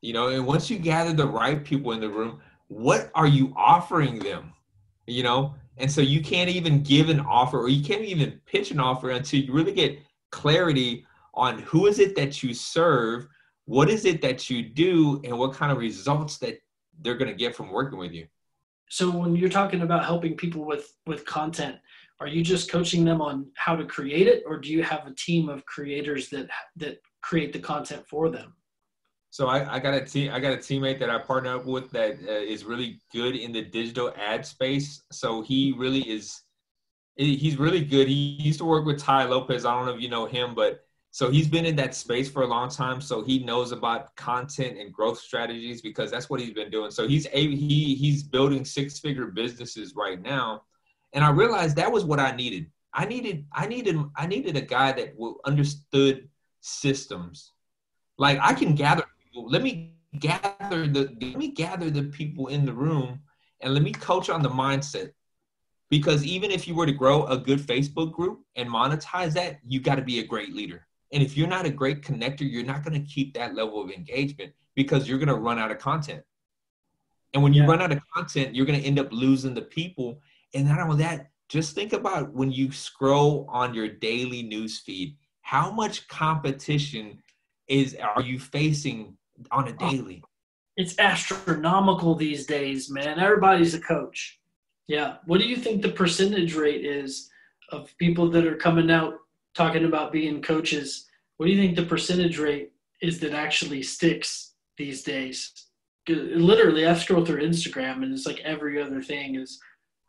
You 0.00 0.14
know, 0.14 0.28
and 0.28 0.46
once 0.46 0.70
you 0.70 0.78
gather 0.78 1.12
the 1.12 1.26
right 1.26 1.62
people 1.62 1.92
in 1.92 2.00
the 2.00 2.08
room, 2.08 2.40
what 2.68 3.10
are 3.14 3.26
you 3.26 3.52
offering 3.56 4.20
them? 4.20 4.52
You 5.06 5.24
know? 5.24 5.54
And 5.76 5.90
so 5.90 6.00
you 6.00 6.22
can't 6.22 6.48
even 6.48 6.82
give 6.82 7.08
an 7.08 7.20
offer 7.20 7.58
or 7.58 7.68
you 7.68 7.82
can't 7.82 8.04
even 8.04 8.40
pitch 8.46 8.70
an 8.70 8.78
offer 8.78 9.10
until 9.10 9.40
you 9.40 9.52
really 9.52 9.72
get 9.72 9.98
clarity 10.30 11.04
on 11.34 11.58
who 11.60 11.86
is 11.86 11.98
it 11.98 12.14
that 12.14 12.42
you 12.42 12.54
serve, 12.54 13.26
what 13.64 13.90
is 13.90 14.04
it 14.04 14.22
that 14.22 14.48
you 14.48 14.62
do, 14.62 15.20
and 15.24 15.36
what 15.36 15.52
kind 15.52 15.72
of 15.72 15.78
results 15.78 16.38
that 16.38 16.58
they're 17.00 17.16
going 17.16 17.30
to 17.30 17.36
get 17.36 17.56
from 17.56 17.70
working 17.70 17.98
with 17.98 18.12
you 18.12 18.26
so 18.90 19.10
when 19.10 19.34
you're 19.36 19.48
talking 19.48 19.82
about 19.82 20.04
helping 20.04 20.36
people 20.36 20.64
with 20.66 20.86
with 21.06 21.24
content 21.24 21.76
are 22.20 22.28
you 22.28 22.42
just 22.42 22.70
coaching 22.70 23.04
them 23.04 23.20
on 23.22 23.46
how 23.56 23.74
to 23.74 23.84
create 23.86 24.28
it 24.28 24.42
or 24.46 24.58
do 24.58 24.70
you 24.70 24.82
have 24.82 25.06
a 25.06 25.14
team 25.14 25.48
of 25.48 25.64
creators 25.66 26.28
that 26.28 26.48
that 26.76 26.98
create 27.22 27.52
the 27.52 27.58
content 27.58 28.04
for 28.06 28.28
them 28.30 28.54
So 29.30 29.46
I, 29.46 29.76
I 29.76 29.78
got 29.78 29.94
a 29.94 30.04
team. 30.04 30.32
I 30.32 30.40
got 30.40 30.52
a 30.52 30.56
teammate 30.56 30.98
that 31.00 31.10
I 31.10 31.18
partner 31.18 31.54
up 31.56 31.66
with 31.66 31.90
that 31.92 32.18
uh, 32.28 32.32
is 32.54 32.64
really 32.64 33.00
good 33.12 33.36
in 33.36 33.52
the 33.52 33.62
digital 33.62 34.12
ad 34.16 34.44
space. 34.44 35.02
So 35.12 35.42
he 35.42 35.74
really 35.78 36.02
is. 36.16 36.42
He's 37.16 37.56
really 37.58 37.84
good. 37.84 38.08
He 38.08 38.14
used 38.48 38.58
to 38.60 38.64
work 38.64 38.86
with 38.86 38.98
Tai 38.98 39.24
Lopez. 39.26 39.64
I 39.64 39.74
don't 39.74 39.86
know 39.86 39.94
if 39.94 40.00
you 40.00 40.08
know 40.08 40.26
him, 40.26 40.54
but 40.54 40.80
so 41.12 41.30
he's 41.30 41.48
been 41.48 41.66
in 41.66 41.74
that 41.76 41.94
space 41.94 42.30
for 42.30 42.42
a 42.42 42.46
long 42.46 42.68
time. 42.68 43.00
So 43.00 43.22
he 43.22 43.40
knows 43.40 43.72
about 43.72 44.14
content 44.14 44.78
and 44.78 44.92
growth 44.92 45.18
strategies 45.18 45.82
because 45.82 46.10
that's 46.10 46.30
what 46.30 46.40
he's 46.40 46.52
been 46.52 46.70
doing. 46.70 46.90
So 46.92 47.08
he's 47.08 47.26
a 47.32 47.56
he 47.56 47.94
he's 47.96 48.22
building 48.22 48.64
six 48.64 49.00
figure 49.00 49.26
businesses 49.26 49.94
right 49.96 50.20
now, 50.20 50.62
and 51.12 51.24
I 51.24 51.30
realized 51.30 51.76
that 51.76 51.90
was 51.90 52.04
what 52.04 52.20
I 52.20 52.34
needed. 52.36 52.70
I 52.94 53.06
needed 53.06 53.44
I 53.52 53.66
needed 53.66 53.96
I 54.16 54.26
needed 54.26 54.56
a 54.56 54.60
guy 54.60 54.92
that 54.92 55.14
understood 55.44 56.28
systems. 56.60 57.52
Like 58.16 58.38
I 58.40 58.54
can 58.54 58.74
gather 58.74 59.04
people. 59.24 59.48
Let 59.48 59.62
me 59.62 59.94
gather 60.20 60.86
the 60.86 61.16
let 61.20 61.36
me 61.36 61.48
gather 61.48 61.90
the 61.90 62.04
people 62.04 62.48
in 62.48 62.64
the 62.64 62.72
room 62.72 63.20
and 63.62 63.74
let 63.74 63.82
me 63.82 63.92
coach 63.92 64.30
on 64.30 64.42
the 64.42 64.50
mindset. 64.50 65.10
Because 65.88 66.24
even 66.24 66.52
if 66.52 66.68
you 66.68 66.76
were 66.76 66.86
to 66.86 66.92
grow 66.92 67.24
a 67.26 67.36
good 67.36 67.58
Facebook 67.58 68.12
group 68.12 68.42
and 68.54 68.68
monetize 68.68 69.32
that, 69.32 69.58
you 69.66 69.80
got 69.80 69.96
to 69.96 70.02
be 70.02 70.20
a 70.20 70.24
great 70.24 70.54
leader. 70.54 70.86
And 71.12 71.22
if 71.22 71.36
you're 71.36 71.48
not 71.48 71.66
a 71.66 71.70
great 71.70 72.02
connector, 72.02 72.50
you're 72.50 72.64
not 72.64 72.84
going 72.84 73.00
to 73.00 73.12
keep 73.12 73.34
that 73.34 73.54
level 73.54 73.82
of 73.82 73.90
engagement 73.90 74.52
because 74.74 75.08
you're 75.08 75.18
going 75.18 75.28
to 75.28 75.34
run 75.34 75.58
out 75.58 75.70
of 75.70 75.78
content. 75.78 76.22
And 77.34 77.42
when 77.42 77.52
you 77.52 77.62
yeah. 77.62 77.68
run 77.68 77.82
out 77.82 77.92
of 77.92 78.00
content, 78.14 78.54
you're 78.54 78.66
going 78.66 78.80
to 78.80 78.86
end 78.86 78.98
up 78.98 79.12
losing 79.12 79.54
the 79.54 79.62
people. 79.62 80.20
And 80.54 80.68
not 80.68 80.80
only 80.80 81.02
that, 81.02 81.30
just 81.48 81.74
think 81.74 81.92
about 81.92 82.32
when 82.32 82.50
you 82.52 82.70
scroll 82.70 83.46
on 83.48 83.74
your 83.74 83.88
daily 83.88 84.42
news 84.42 84.78
feed, 84.78 85.16
how 85.42 85.70
much 85.70 86.06
competition 86.08 87.20
is 87.66 87.96
are 87.96 88.22
you 88.22 88.38
facing 88.38 89.16
on 89.50 89.68
a 89.68 89.74
oh, 89.80 89.90
daily? 89.90 90.22
It's 90.76 90.98
astronomical 90.98 92.14
these 92.14 92.46
days, 92.46 92.90
man. 92.90 93.18
Everybody's 93.18 93.74
a 93.74 93.80
coach. 93.80 94.40
Yeah. 94.86 95.16
What 95.26 95.40
do 95.40 95.46
you 95.46 95.56
think 95.56 95.82
the 95.82 95.90
percentage 95.90 96.54
rate 96.54 96.84
is 96.84 97.30
of 97.70 97.96
people 97.98 98.28
that 98.30 98.46
are 98.46 98.56
coming 98.56 98.90
out 98.90 99.14
talking 99.54 99.84
about 99.84 100.12
being 100.12 100.42
coaches? 100.42 101.06
What 101.36 101.46
do 101.46 101.52
you 101.52 101.58
think 101.58 101.76
the 101.76 101.84
percentage 101.84 102.38
rate 102.38 102.72
is 103.00 103.20
that 103.20 103.32
actually 103.32 103.82
sticks 103.82 104.54
these 104.76 105.02
days? 105.02 105.52
Literally, 106.08 106.86
I 106.86 106.94
scroll 106.94 107.24
through 107.24 107.46
Instagram 107.46 108.02
and 108.02 108.12
it's 108.12 108.26
like 108.26 108.40
every 108.40 108.80
other 108.80 109.02
thing 109.02 109.36
is 109.36 109.60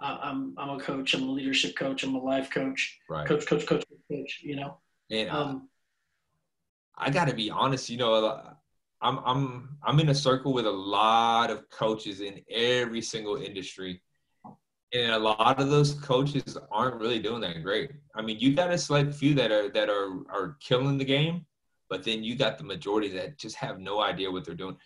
I'm 0.02 0.56
I'm 0.58 0.70
a 0.70 0.80
coach. 0.80 1.14
I'm 1.14 1.24
a 1.24 1.32
leadership 1.32 1.76
coach. 1.76 2.04
I'm 2.04 2.16
a 2.16 2.20
life 2.20 2.50
coach. 2.50 3.00
Right. 3.10 3.28
Coach, 3.28 3.46
coach, 3.46 3.66
coach, 3.66 3.84
coach. 4.12 4.39
You 4.42 4.56
know. 4.56 4.78
And 5.10 5.30
um, 5.30 5.70
I 6.98 7.10
got 7.10 7.28
to 7.28 7.36
be 7.36 7.50
honest. 7.52 7.89
You 7.89 7.98
know, 7.98 8.42
I'm 9.02 9.20
I'm 9.26 9.78
I'm 9.84 10.00
in 10.00 10.10
a 10.10 10.16
circle 10.16 10.54
with 10.54 10.66
a 10.66 10.72
lot 10.72 11.52
of 11.52 11.70
coaches 11.70 12.22
in 12.22 12.42
every 12.50 13.02
single 13.02 13.36
industry, 13.36 14.02
and 14.94 15.12
a 15.12 15.20
lot 15.20 15.60
of 15.60 15.70
those 15.70 15.94
coaches 15.94 16.58
aren't 16.72 17.00
really 17.00 17.20
doing 17.20 17.42
that 17.42 17.64
great. 17.64 17.92
I 18.16 18.22
mean, 18.22 18.39
you 18.39 18.54
got 18.54 18.72
a 18.72 18.78
select 18.78 19.14
few 19.14 19.34
that 19.36 19.52
are 19.52 19.70
that 19.70 19.89
are 19.89 20.20
are 20.30 20.58
killing 20.60 20.98
the 20.98 21.06
game, 21.06 21.46
but 21.89 22.04
then 22.04 22.24
you 22.24 22.36
got 22.36 22.58
the 22.58 22.64
majority 22.64 23.10
that 23.10 23.38
just 23.38 23.56
have 23.56 23.80
no 23.80 24.02
idea 24.02 24.32
what 24.32 24.46
they're 24.46 24.56
doing. 24.56 24.78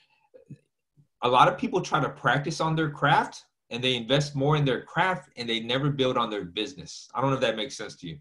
A 1.23 1.27
lot 1.27 1.47
of 1.47 1.57
people 1.57 1.81
try 1.81 1.99
to 1.99 2.09
practice 2.09 2.61
on 2.61 2.75
their 2.75 2.89
craft 2.89 3.45
and 3.71 3.83
they 3.83 3.95
invest 3.95 4.35
more 4.35 4.57
in 4.57 4.65
their 4.65 4.81
craft 4.83 5.29
and 5.37 5.49
they 5.49 5.59
never 5.59 5.89
build 5.89 6.17
on 6.17 6.29
their 6.29 6.45
business. 6.45 7.09
I 7.15 7.21
don't 7.21 7.31
know 7.31 7.35
if 7.35 7.41
that 7.41 7.55
makes 7.55 7.75
sense 7.75 7.95
to 7.97 8.07
you. 8.07 8.19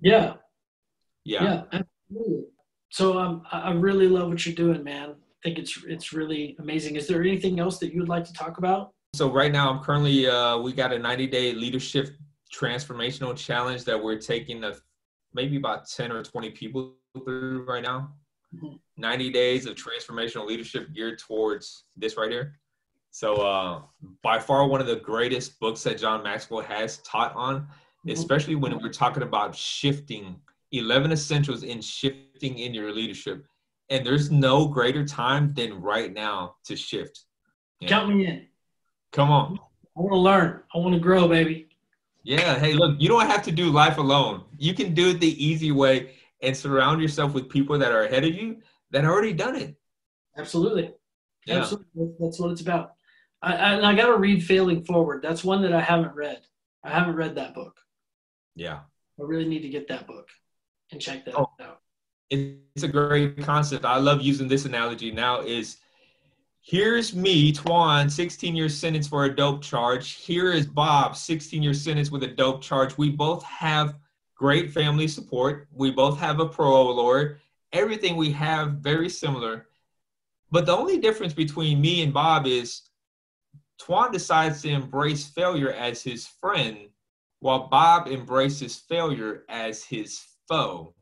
Yeah. 0.00 0.34
Yeah. 1.24 1.42
Yeah. 1.72 1.80
Absolutely. 2.10 2.44
So 2.90 3.18
um, 3.18 3.42
I 3.50 3.72
really 3.72 4.08
love 4.08 4.28
what 4.28 4.44
you're 4.44 4.54
doing, 4.54 4.84
man. 4.84 5.10
I 5.10 5.38
think 5.42 5.58
it's 5.58 5.82
it's 5.86 6.12
really 6.12 6.56
amazing. 6.58 6.96
Is 6.96 7.06
there 7.06 7.20
anything 7.20 7.58
else 7.58 7.78
that 7.78 7.92
you 7.92 8.00
would 8.00 8.08
like 8.08 8.24
to 8.24 8.32
talk 8.32 8.58
about? 8.58 8.92
So 9.16 9.32
right 9.32 9.50
now, 9.50 9.70
I'm 9.70 9.82
currently 9.82 10.28
uh, 10.28 10.58
we 10.58 10.74
got 10.74 10.92
a 10.92 10.98
90 10.98 11.26
day 11.28 11.54
leadership 11.54 12.10
transformational 12.54 13.34
challenge 13.34 13.84
that 13.84 14.02
we're 14.02 14.18
taking 14.18 14.62
a, 14.62 14.74
maybe 15.32 15.56
about 15.56 15.88
10 15.88 16.12
or 16.12 16.22
20 16.22 16.50
people 16.50 16.96
through 17.24 17.64
right 17.64 17.82
now. 17.82 18.12
Mm-hmm. 18.54 18.76
90 18.98 19.30
days 19.30 19.64
of 19.64 19.74
transformational 19.74 20.46
leadership 20.46 20.92
geared 20.94 21.18
towards 21.18 21.84
this 21.96 22.18
right 22.18 22.30
here. 22.30 22.58
So, 23.10 23.36
uh, 23.36 23.82
by 24.22 24.38
far, 24.38 24.68
one 24.68 24.82
of 24.82 24.86
the 24.86 24.96
greatest 24.96 25.58
books 25.60 25.82
that 25.84 25.96
John 25.96 26.22
Maxwell 26.22 26.60
has 26.60 26.98
taught 26.98 27.34
on, 27.34 27.62
mm-hmm. 27.62 28.10
especially 28.10 28.54
when 28.54 28.78
we're 28.78 28.92
talking 28.92 29.22
about 29.22 29.56
shifting 29.56 30.36
11 30.72 31.10
essentials 31.10 31.62
in 31.62 31.80
shifting 31.80 32.58
in 32.58 32.74
your 32.74 32.92
leadership. 32.92 33.46
And 33.88 34.04
there's 34.04 34.30
no 34.30 34.68
greater 34.68 35.06
time 35.06 35.54
than 35.54 35.80
right 35.80 36.12
now 36.12 36.56
to 36.66 36.76
shift. 36.76 37.24
Yeah. 37.80 37.88
Count 37.88 38.14
me 38.14 38.26
in. 38.26 38.46
Come 39.12 39.30
on. 39.30 39.58
I 39.96 40.00
want 40.00 40.12
to 40.12 40.18
learn. 40.18 40.62
I 40.74 40.78
want 40.78 40.94
to 40.94 41.00
grow, 41.00 41.28
baby. 41.28 41.68
Yeah. 42.22 42.58
Hey, 42.58 42.74
look, 42.74 42.96
you 43.00 43.08
don't 43.08 43.26
have 43.26 43.42
to 43.44 43.52
do 43.52 43.70
life 43.70 43.98
alone. 43.98 44.44
You 44.58 44.74
can 44.74 44.94
do 44.94 45.10
it 45.10 45.20
the 45.20 45.44
easy 45.44 45.72
way 45.72 46.16
and 46.42 46.56
surround 46.56 47.00
yourself 47.00 47.32
with 47.32 47.48
people 47.48 47.78
that 47.78 47.92
are 47.92 48.04
ahead 48.04 48.24
of 48.24 48.34
you 48.34 48.58
that 48.90 49.04
already 49.04 49.32
done 49.32 49.56
it. 49.56 49.76
Absolutely. 50.36 50.92
Yeah. 51.46 51.60
Absolutely. 51.60 52.12
That's 52.20 52.38
what 52.38 52.50
it's 52.50 52.60
about. 52.60 52.94
I, 53.42 53.54
I, 53.54 53.90
I 53.90 53.94
got 53.94 54.06
to 54.06 54.16
read 54.16 54.44
Failing 54.44 54.84
Forward. 54.84 55.22
That's 55.22 55.44
one 55.44 55.62
that 55.62 55.72
I 55.72 55.80
haven't 55.80 56.14
read. 56.14 56.40
I 56.82 56.90
haven't 56.90 57.16
read 57.16 57.36
that 57.36 57.54
book. 57.54 57.78
Yeah. 58.54 58.80
I 59.18 59.22
really 59.22 59.48
need 59.48 59.60
to 59.60 59.68
get 59.68 59.88
that 59.88 60.06
book 60.06 60.28
and 60.92 61.00
check 61.00 61.24
that 61.24 61.36
oh, 61.36 61.50
out. 61.60 61.80
It's 62.30 62.82
a 62.82 62.88
great 62.88 63.38
concept. 63.42 63.84
I 63.84 63.98
love 63.98 64.20
using 64.20 64.48
this 64.48 64.64
analogy 64.64 65.10
now 65.10 65.40
is 65.40 65.78
here's 66.66 67.14
me, 67.14 67.52
Tuan, 67.52 68.10
16 68.10 68.56
year 68.56 68.68
sentence 68.68 69.06
for 69.06 69.24
a 69.24 69.34
dope 69.34 69.62
charge. 69.62 70.14
Here 70.14 70.50
is 70.50 70.66
Bob, 70.66 71.16
16 71.16 71.62
year 71.62 71.72
sentence 71.72 72.10
with 72.10 72.24
a 72.24 72.28
dope 72.28 72.60
charge. 72.60 72.98
We 72.98 73.10
both 73.10 73.44
have 73.44 73.94
great 74.34 74.72
family 74.72 75.06
support. 75.06 75.68
We 75.72 75.92
both 75.92 76.18
have 76.18 76.40
a 76.40 76.48
parole 76.48 76.96
lawyer. 76.96 77.38
Everything 77.72 78.16
we 78.16 78.32
have 78.32 78.72
very 78.72 79.08
similar. 79.08 79.68
But 80.50 80.66
the 80.66 80.76
only 80.76 80.98
difference 80.98 81.32
between 81.32 81.80
me 81.80 82.02
and 82.02 82.12
Bob 82.12 82.46
is 82.48 82.82
Tuan 83.78 84.10
decides 84.10 84.62
to 84.62 84.68
embrace 84.68 85.24
failure 85.24 85.70
as 85.70 86.02
his 86.02 86.26
friend, 86.26 86.88
while 87.38 87.68
Bob 87.68 88.08
embraces 88.08 88.76
failure 88.76 89.44
as 89.48 89.84
his 89.84 90.20
foe. 90.48 90.94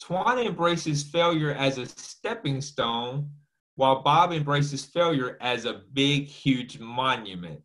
Tuan 0.00 0.40
embraces 0.40 1.04
failure 1.04 1.52
as 1.52 1.78
a 1.78 1.86
stepping 1.86 2.60
stone, 2.60 3.30
while 3.76 4.02
Bob 4.02 4.32
embraces 4.32 4.84
failure 4.84 5.38
as 5.40 5.64
a 5.64 5.82
big, 5.92 6.24
huge 6.24 6.78
monument. 6.78 7.60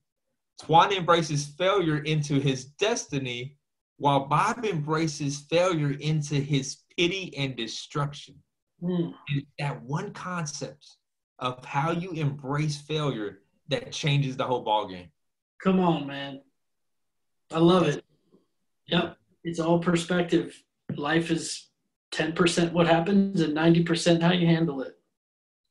Tuan 0.60 0.92
embraces 0.92 1.46
failure 1.46 2.00
into 2.00 2.40
his 2.40 2.66
destiny, 2.66 3.58
while 3.98 4.26
Bob 4.28 4.66
embraces 4.66 5.42
failure 5.50 5.92
into 6.00 6.36
his 6.36 6.78
pity 6.98 7.36
and 7.38 7.56
destruction. 7.56 8.36
Mm. 8.84 9.12
that 9.58 9.82
one 9.82 10.14
concept 10.14 10.86
of 11.40 11.66
how 11.66 11.90
you 11.90 12.12
embrace 12.12 12.78
failure 12.78 13.40
that 13.70 13.92
changes 13.92 14.38
the 14.38 14.44
whole 14.44 14.62
ball 14.62 14.88
game. 14.88 15.10
Come 15.64 15.80
on, 15.80 16.06
man. 16.06 16.42
I 17.52 17.58
love 17.58 17.88
it. 17.88 18.04
Yep. 18.88 19.18
It's 19.44 19.60
all 19.60 19.80
perspective. 19.80 20.62
Life 20.96 21.32
is 21.32 21.70
10% 22.14 22.72
what 22.72 22.88
happens 22.88 23.42
and 23.42 23.56
90% 23.56 24.22
how 24.22 24.32
you 24.32 24.46
handle 24.46 24.82
it. 24.82 24.97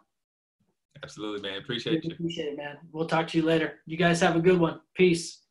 Absolutely 1.02 1.50
man. 1.50 1.60
Appreciate 1.60 2.04
you. 2.04 2.12
appreciate 2.12 2.50
it 2.50 2.58
man. 2.58 2.76
We'll 2.92 3.08
talk 3.08 3.28
to 3.30 3.38
you 3.38 3.44
later. 3.46 3.76
You 3.86 3.96
guys 3.96 4.20
have 4.20 4.36
a 4.36 4.42
good 4.42 4.60
one. 4.60 4.82
Peace 4.96 5.43